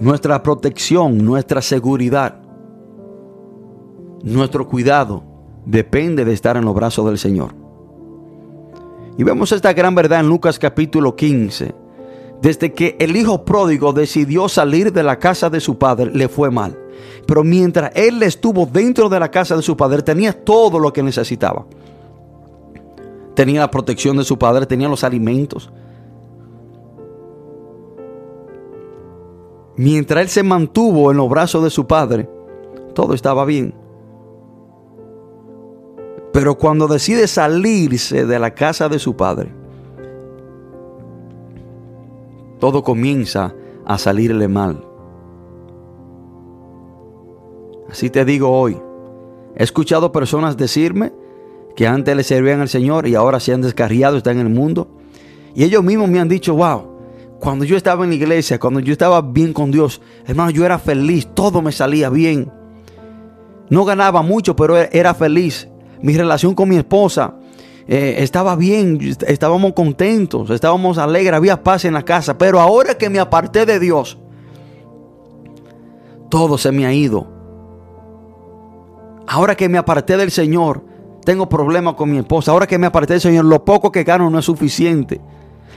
Nuestra 0.00 0.42
protección, 0.42 1.18
nuestra 1.18 1.60
seguridad, 1.62 2.40
nuestro 4.22 4.66
cuidado 4.66 5.22
depende 5.64 6.24
de 6.24 6.32
estar 6.32 6.56
en 6.56 6.64
los 6.64 6.74
brazos 6.74 7.06
del 7.06 7.18
Señor. 7.18 7.54
Y 9.18 9.22
vemos 9.22 9.52
esta 9.52 9.72
gran 9.72 9.94
verdad 9.94 10.20
en 10.20 10.28
Lucas 10.28 10.58
capítulo 10.58 11.14
15. 11.14 11.74
Desde 12.40 12.72
que 12.72 12.96
el 12.98 13.16
hijo 13.16 13.44
pródigo 13.44 13.92
decidió 13.92 14.48
salir 14.48 14.92
de 14.92 15.02
la 15.02 15.18
casa 15.18 15.50
de 15.50 15.60
su 15.60 15.76
padre, 15.78 16.10
le 16.14 16.28
fue 16.28 16.50
mal. 16.50 16.78
Pero 17.26 17.44
mientras 17.44 17.92
él 17.94 18.22
estuvo 18.22 18.64
dentro 18.64 19.10
de 19.10 19.20
la 19.20 19.30
casa 19.30 19.56
de 19.56 19.62
su 19.62 19.76
padre, 19.76 20.00
tenía 20.00 20.32
todo 20.32 20.78
lo 20.78 20.90
que 20.90 21.02
necesitaba. 21.02 21.66
Tenía 23.34 23.60
la 23.60 23.70
protección 23.70 24.16
de 24.16 24.24
su 24.24 24.38
padre, 24.38 24.64
tenía 24.64 24.88
los 24.88 25.04
alimentos, 25.04 25.70
mientras 29.80 30.20
él 30.20 30.28
se 30.28 30.42
mantuvo 30.42 31.10
en 31.10 31.16
los 31.16 31.30
brazos 31.30 31.64
de 31.64 31.70
su 31.70 31.86
padre, 31.86 32.28
todo 32.94 33.14
estaba 33.14 33.46
bien. 33.46 33.72
Pero 36.34 36.58
cuando 36.58 36.86
decide 36.86 37.26
salirse 37.26 38.26
de 38.26 38.38
la 38.38 38.54
casa 38.54 38.90
de 38.90 38.98
su 38.98 39.16
padre, 39.16 39.50
todo 42.58 42.84
comienza 42.84 43.54
a 43.86 43.96
salirle 43.96 44.48
mal. 44.48 44.84
Así 47.88 48.10
te 48.10 48.26
digo 48.26 48.50
hoy, 48.50 48.76
he 49.56 49.64
escuchado 49.64 50.12
personas 50.12 50.58
decirme 50.58 51.10
que 51.74 51.86
antes 51.86 52.14
le 52.14 52.22
servían 52.22 52.60
al 52.60 52.68
Señor 52.68 53.06
y 53.08 53.14
ahora 53.14 53.40
se 53.40 53.54
han 53.54 53.62
descarriado, 53.62 54.18
están 54.18 54.38
en 54.40 54.46
el 54.46 54.52
mundo. 54.52 54.88
Y 55.54 55.64
ellos 55.64 55.82
mismos 55.82 56.10
me 56.10 56.20
han 56.20 56.28
dicho, 56.28 56.54
wow, 56.54 56.89
cuando 57.40 57.64
yo 57.64 57.76
estaba 57.76 58.04
en 58.04 58.10
la 58.10 58.16
iglesia, 58.16 58.60
cuando 58.60 58.80
yo 58.80 58.92
estaba 58.92 59.22
bien 59.22 59.54
con 59.54 59.70
Dios, 59.70 60.02
hermano, 60.26 60.50
yo 60.50 60.64
era 60.64 60.78
feliz, 60.78 61.26
todo 61.34 61.62
me 61.62 61.72
salía 61.72 62.10
bien. 62.10 62.52
No 63.70 63.84
ganaba 63.86 64.20
mucho, 64.20 64.54
pero 64.54 64.78
e-, 64.78 64.90
era 64.92 65.14
feliz. 65.14 65.66
Mi 66.02 66.16
relación 66.16 66.54
con 66.54 66.68
mi 66.68 66.76
esposa 66.76 67.34
eh, 67.88 68.16
estaba 68.18 68.56
bien, 68.56 68.98
estábamos 69.26 69.72
contentos, 69.72 70.50
estábamos 70.50 70.98
alegres, 70.98 71.32
había 71.32 71.62
paz 71.62 71.86
en 71.86 71.94
la 71.94 72.04
casa. 72.04 72.36
Pero 72.36 72.60
ahora 72.60 72.94
que 72.98 73.08
me 73.08 73.18
aparté 73.18 73.64
de 73.64 73.80
Dios, 73.80 74.18
todo 76.28 76.58
se 76.58 76.72
me 76.72 76.84
ha 76.84 76.92
ido. 76.92 77.26
Ahora 79.26 79.56
que 79.56 79.68
me 79.70 79.78
aparté 79.78 80.18
del 80.18 80.30
Señor, 80.30 80.84
tengo 81.24 81.48
problemas 81.48 81.94
con 81.94 82.10
mi 82.10 82.18
esposa. 82.18 82.52
Ahora 82.52 82.66
que 82.66 82.76
me 82.76 82.86
aparté 82.86 83.14
del 83.14 83.22
Señor, 83.22 83.46
lo 83.46 83.64
poco 83.64 83.90
que 83.90 84.04
gano 84.04 84.28
no 84.28 84.40
es 84.40 84.44
suficiente 84.44 85.22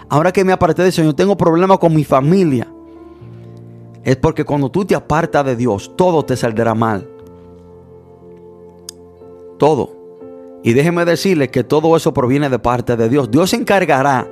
ahora 0.10 0.32
que 0.32 0.44
me 0.44 0.52
aparté 0.52 0.84
del 0.84 0.92
Señor, 0.92 1.14
tengo 1.14 1.38
problemas 1.38 1.78
con 1.78 1.94
mi 1.94 2.04
familia. 2.04 2.68
Es 4.04 4.18
porque 4.18 4.44
cuando 4.44 4.70
tú 4.70 4.86
te 4.86 4.96
apartas 4.96 5.46
de 5.46 5.56
Dios, 5.56 5.94
todo 5.96 6.24
te 6.24 6.36
saldrá 6.36 6.74
mal. 6.74 7.08
Todo. 9.58 9.96
Y 10.64 10.74
déjeme 10.74 11.06
decirle 11.06 11.50
que 11.50 11.64
todo 11.64 11.96
eso 11.96 12.14
proviene 12.14 12.50
de 12.50 12.60
parte 12.60 12.96
de 12.96 13.10
Dios. 13.10 13.32
Dios 13.32 13.50
se 13.50 13.58
encargará 13.58 14.28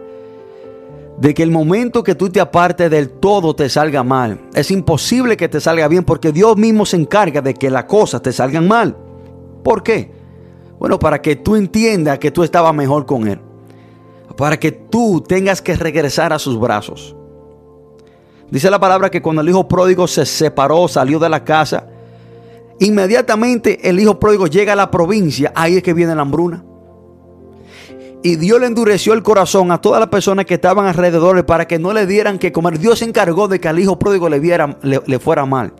de 1.17 1.33
que 1.33 1.43
el 1.43 1.51
momento 1.51 2.03
que 2.03 2.15
tú 2.15 2.29
te 2.29 2.39
apartes 2.39 2.89
del 2.89 3.09
todo 3.09 3.53
te 3.53 3.69
salga 3.69 4.03
mal. 4.03 4.41
Es 4.53 4.71
imposible 4.71 5.37
que 5.37 5.49
te 5.49 5.61
salga 5.61 5.87
bien 5.87 6.03
porque 6.03 6.31
Dios 6.31 6.57
mismo 6.57 6.85
se 6.85 6.97
encarga 6.97 7.41
de 7.41 7.53
que 7.53 7.69
las 7.69 7.85
cosas 7.85 8.21
te 8.21 8.33
salgan 8.33 8.67
mal. 8.67 8.95
¿Por 9.63 9.83
qué? 9.83 10.11
Bueno, 10.79 10.97
para 10.99 11.21
que 11.21 11.35
tú 11.35 11.55
entiendas 11.55 12.17
que 12.17 12.31
tú 12.31 12.43
estabas 12.43 12.73
mejor 12.73 13.05
con 13.05 13.27
Él 13.27 13.39
para 14.35 14.59
que 14.59 14.71
tú 14.71 15.21
tengas 15.21 15.61
que 15.61 15.75
regresar 15.75 16.33
a 16.33 16.39
sus 16.39 16.59
brazos. 16.59 17.15
Dice 18.49 18.69
la 18.69 18.79
palabra 18.79 19.09
que 19.09 19.21
cuando 19.21 19.41
el 19.41 19.49
hijo 19.49 19.67
pródigo 19.67 20.07
se 20.07 20.25
separó, 20.25 20.87
salió 20.87 21.19
de 21.19 21.29
la 21.29 21.43
casa, 21.43 21.87
inmediatamente 22.79 23.87
el 23.87 23.99
hijo 23.99 24.19
pródigo 24.19 24.47
llega 24.47 24.73
a 24.73 24.75
la 24.75 24.91
provincia, 24.91 25.53
ahí 25.55 25.77
es 25.77 25.83
que 25.83 25.93
viene 25.93 26.15
la 26.15 26.23
hambruna. 26.23 26.65
Y 28.23 28.35
Dios 28.35 28.59
le 28.59 28.67
endureció 28.67 29.13
el 29.13 29.23
corazón 29.23 29.71
a 29.71 29.81
todas 29.81 29.99
las 29.99 30.09
personas 30.09 30.45
que 30.45 30.55
estaban 30.55 30.85
alrededor 30.85 31.43
para 31.45 31.65
que 31.67 31.79
no 31.79 31.91
le 31.91 32.05
dieran 32.05 32.37
que 32.37 32.51
comer. 32.51 32.77
Dios 32.77 32.99
se 32.99 33.05
encargó 33.05 33.47
de 33.47 33.59
que 33.59 33.67
al 33.67 33.79
hijo 33.79 33.97
pródigo 33.97 34.29
le, 34.29 34.39
viera, 34.39 34.77
le 34.83 35.19
fuera 35.19 35.45
mal. 35.45 35.73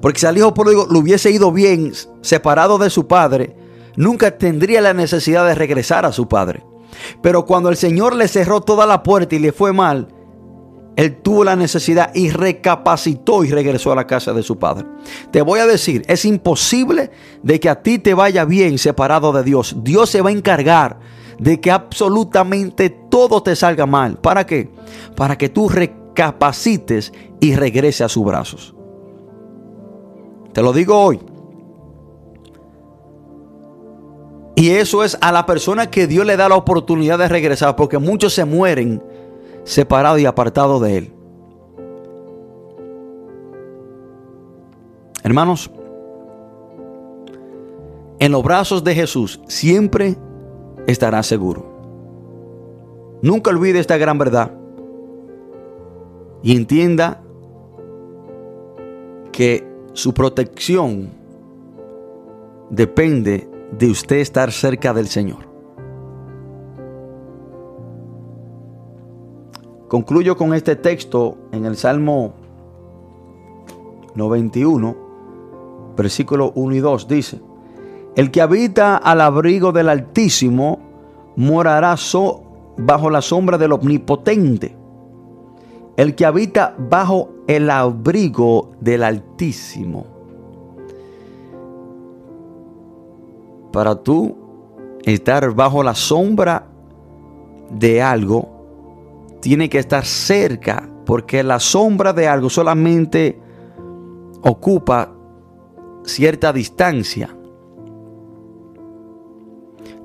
Porque 0.00 0.20
si 0.20 0.26
al 0.26 0.38
hijo 0.38 0.54
pródigo 0.54 0.86
le 0.90 0.98
hubiese 0.98 1.30
ido 1.30 1.52
bien, 1.52 1.92
separado 2.20 2.78
de 2.78 2.90
su 2.90 3.06
padre, 3.06 3.56
nunca 3.96 4.36
tendría 4.36 4.80
la 4.80 4.94
necesidad 4.94 5.46
de 5.46 5.54
regresar 5.54 6.06
a 6.06 6.12
su 6.12 6.28
padre. 6.28 6.62
Pero 7.22 7.44
cuando 7.44 7.68
el 7.68 7.76
Señor 7.76 8.16
le 8.16 8.28
cerró 8.28 8.60
toda 8.60 8.86
la 8.86 9.02
puerta 9.02 9.34
y 9.34 9.38
le 9.38 9.52
fue 9.52 9.72
mal, 9.72 10.08
él 10.96 11.16
tuvo 11.22 11.44
la 11.44 11.56
necesidad 11.56 12.10
y 12.14 12.30
recapacitó 12.30 13.44
y 13.44 13.50
regresó 13.50 13.92
a 13.92 13.96
la 13.96 14.06
casa 14.06 14.32
de 14.32 14.42
su 14.42 14.58
padre. 14.58 14.86
Te 15.30 15.40
voy 15.40 15.60
a 15.60 15.66
decir, 15.66 16.02
es 16.08 16.24
imposible 16.24 17.10
de 17.42 17.58
que 17.58 17.68
a 17.68 17.82
ti 17.82 17.98
te 17.98 18.12
vaya 18.12 18.44
bien 18.44 18.76
separado 18.76 19.32
de 19.32 19.42
Dios. 19.42 19.76
Dios 19.78 20.10
se 20.10 20.20
va 20.20 20.28
a 20.28 20.32
encargar 20.32 20.98
de 21.38 21.58
que 21.58 21.70
absolutamente 21.70 22.90
todo 22.90 23.42
te 23.42 23.56
salga 23.56 23.86
mal. 23.86 24.18
¿Para 24.18 24.44
qué? 24.44 24.70
Para 25.16 25.38
que 25.38 25.48
tú 25.48 25.70
recapacites 25.70 27.12
y 27.40 27.54
regrese 27.54 28.04
a 28.04 28.08
sus 28.08 28.24
brazos. 28.24 28.74
Te 30.52 30.62
lo 30.62 30.72
digo 30.72 31.00
hoy. 31.00 31.18
Y 34.60 34.72
eso 34.72 35.02
es 35.02 35.16
a 35.22 35.32
la 35.32 35.46
persona 35.46 35.90
que 35.90 36.06
Dios 36.06 36.26
le 36.26 36.36
da 36.36 36.46
la 36.50 36.54
oportunidad 36.54 37.18
de 37.18 37.28
regresar, 37.28 37.76
porque 37.76 37.96
muchos 37.96 38.34
se 38.34 38.44
mueren 38.44 39.02
separados 39.64 40.20
y 40.20 40.26
apartados 40.26 40.82
de 40.82 40.98
Él. 40.98 41.12
Hermanos, 45.22 45.70
en 48.18 48.32
los 48.32 48.42
brazos 48.42 48.84
de 48.84 48.94
Jesús 48.94 49.40
siempre 49.48 50.18
estará 50.86 51.22
seguro. 51.22 51.64
Nunca 53.22 53.48
olvide 53.48 53.78
esta 53.78 53.96
gran 53.96 54.18
verdad 54.18 54.52
y 56.42 56.54
entienda 56.54 57.22
que 59.32 59.66
su 59.94 60.12
protección 60.12 61.08
depende 62.68 63.49
de 63.78 63.90
usted 63.90 64.16
estar 64.16 64.52
cerca 64.52 64.92
del 64.92 65.08
Señor. 65.08 65.50
concluyo 69.90 70.36
con 70.36 70.54
este 70.54 70.76
texto 70.76 71.36
en 71.50 71.64
el 71.66 71.76
Salmo 71.76 72.32
91, 74.14 74.96
versículo 75.96 76.52
1 76.54 76.76
y 76.76 76.78
2. 76.78 77.08
Dice, 77.08 77.40
el 78.14 78.30
que 78.30 78.40
habita 78.40 78.96
al 78.96 79.20
abrigo 79.20 79.72
del 79.72 79.88
Altísimo 79.88 80.78
morará 81.34 81.96
bajo 82.76 83.10
la 83.10 83.20
sombra 83.20 83.58
del 83.58 83.72
Omnipotente. 83.72 84.76
El 85.96 86.14
que 86.14 86.24
habita 86.24 86.76
bajo 86.78 87.30
el 87.48 87.68
abrigo 87.68 88.70
del 88.80 89.02
Altísimo. 89.02 90.19
Para 93.72 93.94
tú 93.96 94.36
estar 95.02 95.54
bajo 95.54 95.82
la 95.82 95.94
sombra 95.94 96.66
de 97.70 98.02
algo, 98.02 98.60
tiene 99.40 99.68
que 99.68 99.78
estar 99.78 100.04
cerca, 100.04 100.88
porque 101.06 101.42
la 101.42 101.60
sombra 101.60 102.12
de 102.12 102.28
algo 102.28 102.50
solamente 102.50 103.40
ocupa 104.42 105.12
cierta 106.04 106.52
distancia. 106.52 107.36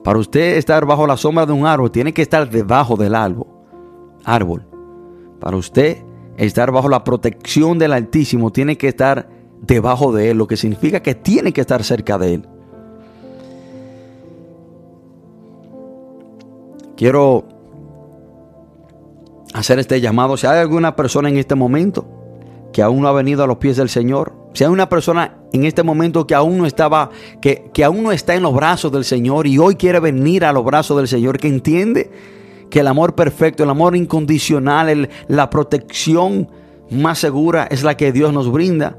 Para 0.04 0.20
usted 0.20 0.58
estar 0.58 0.86
bajo 0.86 1.08
la 1.08 1.18
sombra 1.18 1.46
de 1.46 1.54
un 1.54 1.66
árbol, 1.66 1.92
tiene 1.92 2.14
que 2.14 2.22
estar 2.22 2.50
debajo 2.50 2.96
del 2.96 3.16
árbol. 3.16 3.48
árbol. 4.24 4.68
Para 5.40 5.58
usted 5.58 6.04
estar 6.38 6.72
bajo 6.72 6.90
la 6.90 7.04
protección 7.04 7.80
del 7.80 7.94
Altísimo, 7.94 8.52
tiene 8.52 8.78
que 8.78 8.90
estar 8.90 9.30
debajo 9.62 10.12
de 10.14 10.32
él, 10.32 10.38
lo 10.38 10.48
que 10.48 10.58
significa 10.58 11.02
que 11.02 11.16
tiene 11.16 11.52
que 11.52 11.62
estar 11.62 11.84
cerca 11.84 12.18
de 12.18 12.36
él. 12.36 12.50
Quiero 16.96 17.46
hacer 19.54 19.80
este 19.80 20.00
llamado. 20.02 20.38
Si 20.38 20.48
hay 20.48 20.60
alguna 20.60 20.96
persona 20.96 21.30
en 21.30 21.38
este 21.38 21.56
momento 21.56 22.06
que 22.72 22.82
aún 22.82 23.02
no 23.02 23.08
ha 23.08 23.14
venido 23.14 23.44
a 23.44 23.48
los 23.48 23.58
pies 23.58 23.78
del 23.78 23.90
Señor, 23.90 24.34
si 24.54 24.64
hay 24.64 24.70
una 24.70 24.88
persona 24.88 25.38
en 25.52 25.66
este 25.66 25.84
momento 25.84 26.26
que 26.28 26.36
aún 26.36 26.58
no 26.58 26.66
estaba, 26.66 27.10
que, 27.42 27.70
que 27.74 27.84
aún 27.84 28.04
no 28.04 28.12
está 28.12 28.36
en 28.36 28.44
los 28.44 28.54
brazos 28.54 28.92
del 28.92 29.04
Señor 29.04 29.48
y 29.48 29.58
hoy 29.58 29.76
quiere 29.76 30.00
venir 30.00 30.46
a 30.46 30.54
los 30.54 30.64
brazos 30.64 30.98
del 30.98 31.08
Señor, 31.08 31.38
que 31.38 31.48
entiende 31.48 32.12
que 32.70 32.80
el 32.80 32.88
amor 32.88 33.16
perfecto, 33.16 33.64
el 33.64 33.70
amor 33.70 33.96
incondicional, 33.96 35.10
la 35.28 35.50
protección 35.50 36.50
más 36.90 37.20
segura 37.20 37.68
es 37.70 37.84
la 37.84 37.98
que 37.98 38.12
Dios 38.12 38.34
nos 38.34 38.52
brinda. 38.52 38.98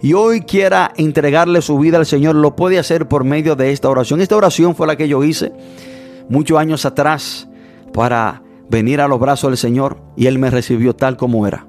Y 0.00 0.12
hoy 0.12 0.42
quiera 0.42 0.92
entregarle 0.96 1.60
su 1.60 1.78
vida 1.78 1.98
al 1.98 2.06
Señor, 2.06 2.36
lo 2.36 2.54
puede 2.54 2.78
hacer 2.78 3.08
por 3.08 3.24
medio 3.24 3.56
de 3.56 3.72
esta 3.72 3.88
oración. 3.88 4.20
Esta 4.20 4.36
oración 4.36 4.76
fue 4.76 4.86
la 4.86 4.96
que 4.96 5.08
yo 5.08 5.24
hice 5.24 5.52
muchos 6.28 6.58
años 6.58 6.84
atrás 6.84 7.48
para 7.92 8.42
venir 8.68 9.00
a 9.00 9.08
los 9.08 9.18
brazos 9.18 9.50
del 9.50 9.58
Señor 9.58 9.98
y 10.16 10.26
Él 10.26 10.38
me 10.38 10.50
recibió 10.50 10.94
tal 10.94 11.16
como 11.16 11.46
era. 11.46 11.66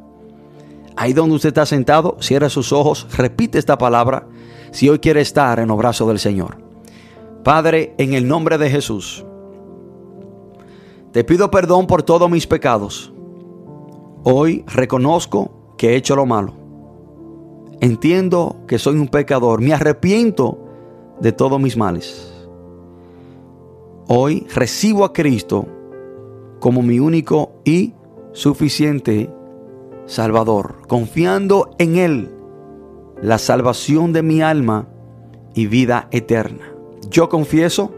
Ahí 0.96 1.14
donde 1.14 1.36
usted 1.36 1.50
está 1.50 1.66
sentado, 1.66 2.18
cierra 2.20 2.50
sus 2.50 2.74
ojos, 2.74 3.08
repite 3.18 3.58
esta 3.58 3.78
palabra 3.78 4.28
si 4.72 4.90
hoy 4.90 5.00
quiere 5.00 5.22
estar 5.22 5.60
en 5.60 5.70
los 5.70 5.78
brazos 5.78 6.08
del 6.08 6.20
Señor. 6.20 6.58
Padre, 7.44 7.96
en 7.98 8.14
el 8.14 8.28
nombre 8.28 8.58
de 8.58 8.70
Jesús, 8.70 9.26
te 11.12 11.24
pido 11.24 11.50
perdón 11.50 11.88
por 11.88 12.04
todos 12.04 12.30
mis 12.30 12.46
pecados. 12.46 13.12
Hoy 14.24 14.64
reconozco 14.68 15.74
que 15.78 15.92
he 15.92 15.96
hecho 15.96 16.16
lo 16.16 16.26
malo. 16.26 16.54
Entiendo 17.80 18.58
que 18.68 18.78
soy 18.78 18.98
un 18.98 19.08
pecador. 19.08 19.62
Me 19.62 19.74
arrepiento 19.74 20.60
de 21.22 21.32
todos 21.32 21.60
mis 21.60 21.78
males. 21.78 22.39
Hoy 24.12 24.48
recibo 24.56 25.06
a 25.06 25.14
Cristo 25.14 25.68
como 26.60 26.82
mi 26.82 27.00
único 27.00 27.62
y 27.64 27.94
suficiente 28.32 29.30
Salvador, 30.08 30.78
confiando 30.88 31.70
en 31.78 31.96
Él 31.96 32.32
la 33.22 33.38
salvación 33.38 34.12
de 34.12 34.24
mi 34.24 34.42
alma 34.42 34.88
y 35.54 35.68
vida 35.68 36.08
eterna. 36.10 36.74
Yo 37.12 37.30
confieso 37.30 37.94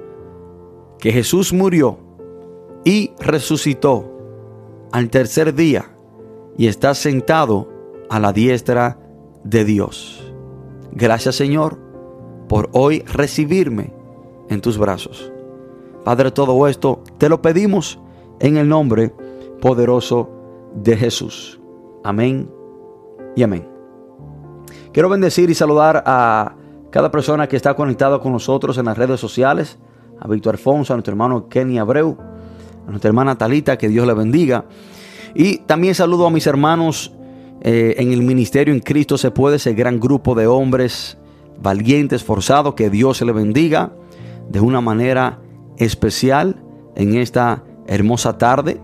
que 1.00 1.14
Jesús 1.14 1.54
murió 1.54 1.98
y 2.84 3.14
resucitó 3.22 4.12
al 4.92 5.10
tercer 5.10 5.56
día 5.56 5.96
y 6.58 6.68
está 6.68 6.94
sentado 6.94 7.70
a 8.10 8.20
la 8.20 8.34
diestra 8.34 9.00
de 9.46 9.64
Dios. 9.64 10.30
Gracias 10.92 11.36
Señor 11.36 11.80
por 12.50 12.70
hoy 12.74 13.00
recibirme 13.04 13.94
en 14.50 14.60
tus 14.60 14.78
brazos. 14.78 15.31
Padre, 16.04 16.32
todo 16.32 16.68
esto 16.68 17.04
te 17.18 17.30
lo 17.30 17.42
pedimos 17.42 18.00
en 18.40 18.58
el 18.58 18.68
nombre 18.68 19.14
poderoso 19.62 20.30
de 20.76 20.98
Jesús. 20.98 21.60
Amén 22.04 22.50
y 23.36 23.44
amén. 23.44 23.68
Quiero 24.92 25.10
bendecir 25.10 25.50
y 25.50 25.54
saludar 25.54 26.04
a 26.06 26.56
cada 26.90 27.12
persona 27.12 27.48
que 27.48 27.56
está 27.56 27.76
conectada 27.76 28.20
con 28.20 28.32
nosotros 28.32 28.78
en 28.78 28.86
las 28.86 28.98
redes 28.98 29.20
sociales. 29.20 29.78
A 30.20 30.28
Víctor 30.28 30.56
Alfonso, 30.56 30.94
a 30.94 30.98
nuestro 30.98 31.14
hermano 31.14 31.48
Kenny 31.48 31.80
Abreu, 31.80 32.18
a 32.88 32.90
nuestra 32.90 33.10
hermana 33.10 33.38
Talita, 33.38 33.78
que 33.78 33.90
Dios 33.90 34.06
le 34.06 34.14
bendiga. 34.14 34.66
Y 35.34 35.60
también 35.60 35.96
saludo 35.96 36.28
a 36.28 36.30
mis 36.30 36.46
hermanos 36.46 37.14
eh, 37.64 37.96
en 38.00 38.12
el 38.12 38.24
ministerio 38.24 38.74
en 38.74 38.80
Cristo 38.80 39.18
se 39.18 39.30
puede, 39.30 39.58
ese 39.58 39.74
gran 39.74 40.00
grupo 40.00 40.34
de 40.34 40.48
hombres 40.48 41.18
valientes, 41.62 42.24
forzados, 42.24 42.74
que 42.74 42.90
Dios 42.90 43.18
se 43.18 43.26
le 43.26 43.32
bendiga 43.32 43.94
de 44.50 44.60
una 44.60 44.82
manera 44.82 45.40
especial 45.78 46.56
en 46.96 47.16
esta 47.16 47.64
hermosa 47.88 48.38
tarde. 48.38 48.80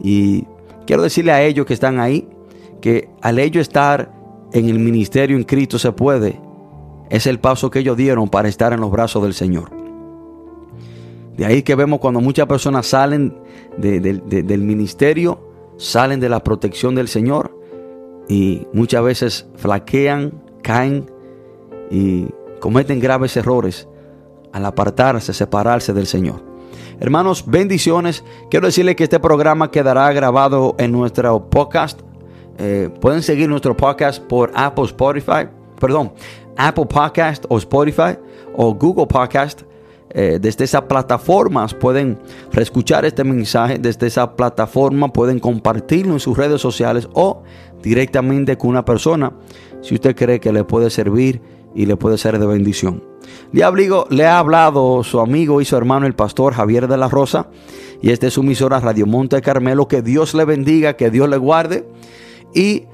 Y 0.00 0.44
quiero 0.86 1.02
decirle 1.02 1.32
a 1.32 1.42
ellos 1.42 1.66
que 1.66 1.74
están 1.74 2.00
ahí 2.00 2.28
que 2.80 3.08
al 3.22 3.38
ellos 3.38 3.62
estar 3.62 4.12
en 4.52 4.68
el 4.68 4.78
ministerio 4.78 5.36
en 5.36 5.44
Cristo 5.44 5.78
se 5.78 5.92
puede, 5.92 6.40
es 7.10 7.26
el 7.26 7.40
paso 7.40 7.70
que 7.70 7.80
ellos 7.80 7.96
dieron 7.96 8.28
para 8.28 8.48
estar 8.48 8.72
en 8.72 8.80
los 8.80 8.90
brazos 8.90 9.22
del 9.22 9.34
Señor. 9.34 9.70
De 11.36 11.44
ahí 11.46 11.62
que 11.62 11.74
vemos 11.74 11.98
cuando 11.98 12.20
muchas 12.20 12.46
personas 12.46 12.86
salen 12.86 13.36
del 13.76 14.62
ministerio, 14.62 15.40
salen 15.76 16.20
de 16.20 16.28
la 16.28 16.44
protección 16.44 16.94
del 16.94 17.08
Señor 17.08 17.58
y 18.28 18.66
muchas 18.72 19.02
veces 19.02 19.46
flaquean, 19.56 20.42
caen 20.62 21.10
y 21.90 22.26
cometen 22.60 23.00
graves 23.00 23.36
errores 23.36 23.88
al 24.54 24.64
apartarse, 24.64 25.34
separarse 25.34 25.92
del 25.92 26.06
Señor. 26.06 26.40
Hermanos, 27.00 27.44
bendiciones. 27.46 28.24
Quiero 28.50 28.66
decirles 28.66 28.94
que 28.94 29.02
este 29.04 29.18
programa 29.18 29.70
quedará 29.70 30.10
grabado 30.12 30.76
en 30.78 30.92
nuestro 30.92 31.50
podcast. 31.50 32.00
Eh, 32.58 32.88
pueden 33.00 33.22
seguir 33.22 33.48
nuestro 33.48 33.76
podcast 33.76 34.22
por 34.22 34.52
Apple 34.54 34.84
Spotify, 34.84 35.48
perdón, 35.80 36.12
Apple 36.56 36.86
Podcast 36.86 37.44
o 37.48 37.58
Spotify 37.58 38.16
o 38.54 38.72
Google 38.74 39.08
Podcast. 39.08 39.62
Eh, 40.10 40.38
desde 40.40 40.62
esas 40.62 40.82
plataformas 40.82 41.74
pueden 41.74 42.16
reescuchar 42.52 43.04
este 43.04 43.24
mensaje. 43.24 43.78
Desde 43.78 44.06
esa 44.06 44.36
plataforma 44.36 45.12
pueden 45.12 45.40
compartirlo 45.40 46.12
en 46.12 46.20
sus 46.20 46.38
redes 46.38 46.60
sociales 46.60 47.08
o 47.14 47.42
directamente 47.82 48.56
con 48.56 48.70
una 48.70 48.84
persona 48.84 49.32
si 49.84 49.94
usted 49.94 50.16
cree 50.16 50.40
que 50.40 50.52
le 50.52 50.64
puede 50.64 50.88
servir 50.88 51.42
y 51.74 51.86
le 51.86 51.96
puede 51.96 52.18
ser 52.18 52.38
de 52.38 52.46
bendición. 52.46 53.02
Le, 53.52 54.26
ha 54.26 54.38
hablado 54.38 55.02
su 55.02 55.20
amigo 55.20 55.60
y 55.60 55.64
su 55.64 55.76
hermano 55.76 56.06
el 56.06 56.14
pastor 56.14 56.54
Javier 56.54 56.88
de 56.88 56.96
la 56.96 57.08
Rosa 57.08 57.48
y 58.02 58.10
este 58.10 58.26
es 58.26 58.34
su 58.34 58.42
emisora 58.42 58.80
Radio 58.80 59.06
Monte 59.06 59.40
Carmelo. 59.40 59.88
Que 59.88 60.02
Dios 60.02 60.34
le 60.34 60.44
bendiga, 60.44 60.96
que 60.96 61.10
Dios 61.10 61.28
le 61.28 61.36
guarde 61.36 61.88
y 62.54 62.84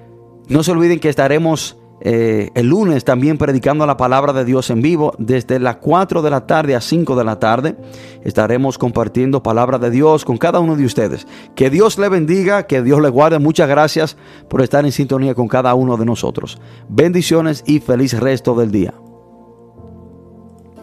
no 0.49 0.63
se 0.63 0.73
olviden 0.73 1.01
que 1.01 1.09
estaremos 1.09 1.80
eh, 2.01 2.51
el 2.55 2.67
lunes 2.67 3.05
también 3.05 3.37
predicando 3.37 3.87
la 3.87 3.97
palabra 3.97 4.33
de 4.33 4.45
Dios 4.45 4.71
en 4.71 4.81
vivo 4.81 5.13
desde 5.19 5.59
las 5.59 5.77
4 5.77 6.23
de 6.23 6.31
la 6.31 6.47
tarde 6.47 6.75
a 6.75 6.81
5 6.81 7.15
de 7.15 7.25
la 7.25 7.39
tarde. 7.39 7.77
Estaremos 8.23 8.79
compartiendo 8.79 9.43
palabra 9.43 9.79
de 9.79 9.91
Dios 9.91 10.25
con 10.25 10.39
cada 10.39 10.61
uno 10.61 10.77
de 10.77 10.85
ustedes. 10.85 11.27
Que 11.55 11.69
Dios 11.69 11.99
le 11.99 12.09
bendiga, 12.09 12.67
que 12.67 12.83
Dios 12.83 13.01
le 13.01 13.11
guarde. 13.11 13.39
Muchas 13.39 13.69
gracias 13.69 14.17
por 14.49 14.63
estar 14.63 14.85
en 14.85 14.93
sintonía 14.93 15.35
con 15.35 15.49
cada 15.49 15.75
uno 15.75 15.97
de 15.97 16.07
nosotros. 16.07 16.59
Bendiciones 16.89 17.63
y 17.67 17.81
feliz 17.81 18.19
resto 18.19 18.55
del 18.55 18.71
día. 18.71 18.95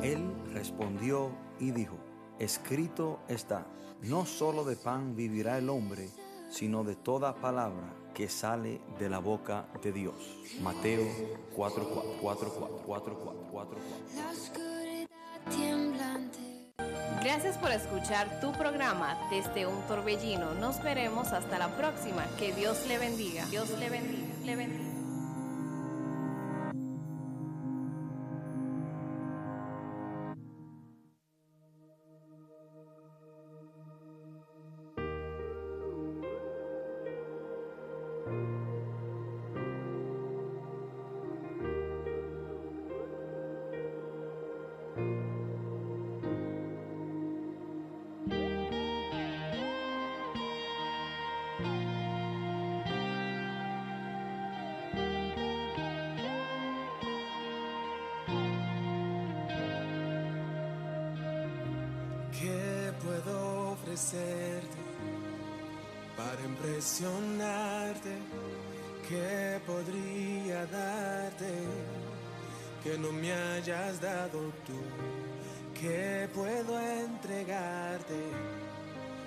Él 0.04 0.24
respondió 0.54 1.30
y 1.60 1.72
dijo, 1.72 1.96
escrito 2.38 3.20
está, 3.28 3.66
no 4.04 4.26
solo 4.26 4.64
de 4.64 4.76
pan 4.76 5.16
vivirá 5.16 5.58
el 5.58 5.70
hombre, 5.70 6.10
sino 6.50 6.84
de 6.84 6.96
toda 6.96 7.34
palabra 7.36 8.07
que 8.18 8.28
sale 8.28 8.82
de 8.98 9.10
la 9.12 9.20
boca 9.20 9.68
de 9.84 9.92
Dios. 9.92 10.16
Mateo 10.64 11.06
4, 11.56 11.88
4, 12.20 12.52
4, 12.52 12.84
4, 12.84 13.20
4, 13.52 13.78
Gracias 17.24 17.58
por 17.60 17.72
escuchar 17.72 18.40
tu 18.42 18.52
programa 18.54 19.16
desde 19.30 19.68
un 19.68 19.80
torbellino. 19.84 20.56
Nos 20.56 20.82
veremos 20.82 21.28
hasta 21.28 21.60
la 21.60 21.68
próxima. 21.78 22.26
Que 22.40 22.52
Dios 22.54 22.88
le 22.88 22.98
bendiga. 22.98 23.46
Dios 23.52 23.70
le 23.78 23.88
bendiga. 23.88 24.34
Le 24.44 24.56
bendiga. 24.56 24.97
Impresionarte. 66.78 68.16
¿Qué 69.10 69.60
podría 69.66 70.66
darte 70.68 71.46
que 72.84 72.98
no 72.98 73.12
me 73.12 73.32
hayas 73.32 74.00
dado 74.02 74.52
tú? 74.66 74.80
¿Qué 75.80 76.28
puedo 76.34 76.80
entregarte 76.80 78.20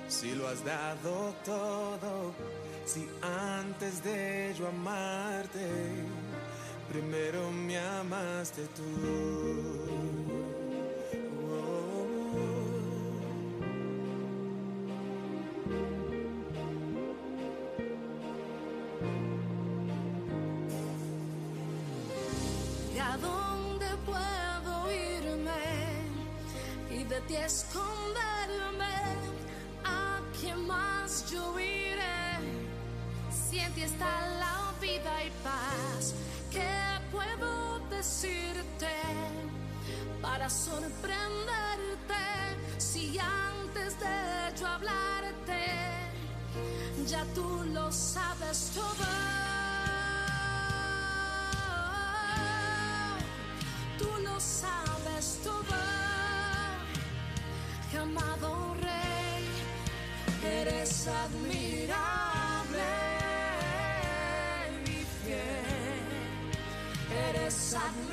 si 0.09 0.35
lo 0.35 0.47
has 0.49 0.65
dado 0.65 1.35
todo? 1.45 2.33
Si 2.85 3.09
antes 3.23 4.03
de 4.05 4.55
yo 4.59 4.69
amarte, 4.69 5.67
primero 6.89 7.51
me 7.51 7.79
amaste 7.79 8.63
tú. 8.77 9.91
Ti 27.31 27.37
esconderme, 27.37 28.97
¿a 29.85 30.19
quién 30.41 30.67
más 30.67 31.31
yo 31.31 31.59
iré? 31.61 32.27
Si 33.31 33.61
en 33.61 33.73
ti 33.73 33.83
está 33.83 34.11
la 34.45 34.73
vida 34.81 35.13
y 35.25 35.31
paz, 35.45 36.15
¿qué 36.51 36.75
puedo 37.13 37.79
decirte 37.89 38.95
para 40.21 40.51
sorprenderte? 40.51 42.25
Si 42.79 43.17
antes 43.19 44.01
de 44.01 44.17
yo 44.59 44.67
hablarte, 44.67 45.63
ya 47.07 47.25
tú 47.33 47.65
lo 47.73 47.93
sabes 47.93 48.73
todo. 48.75 49.41
Eres 60.61 61.09
admirable 61.09 62.83
y 64.85 65.07
fiel, 65.25 66.05
eres 67.31 67.75
admirable 67.75 68.10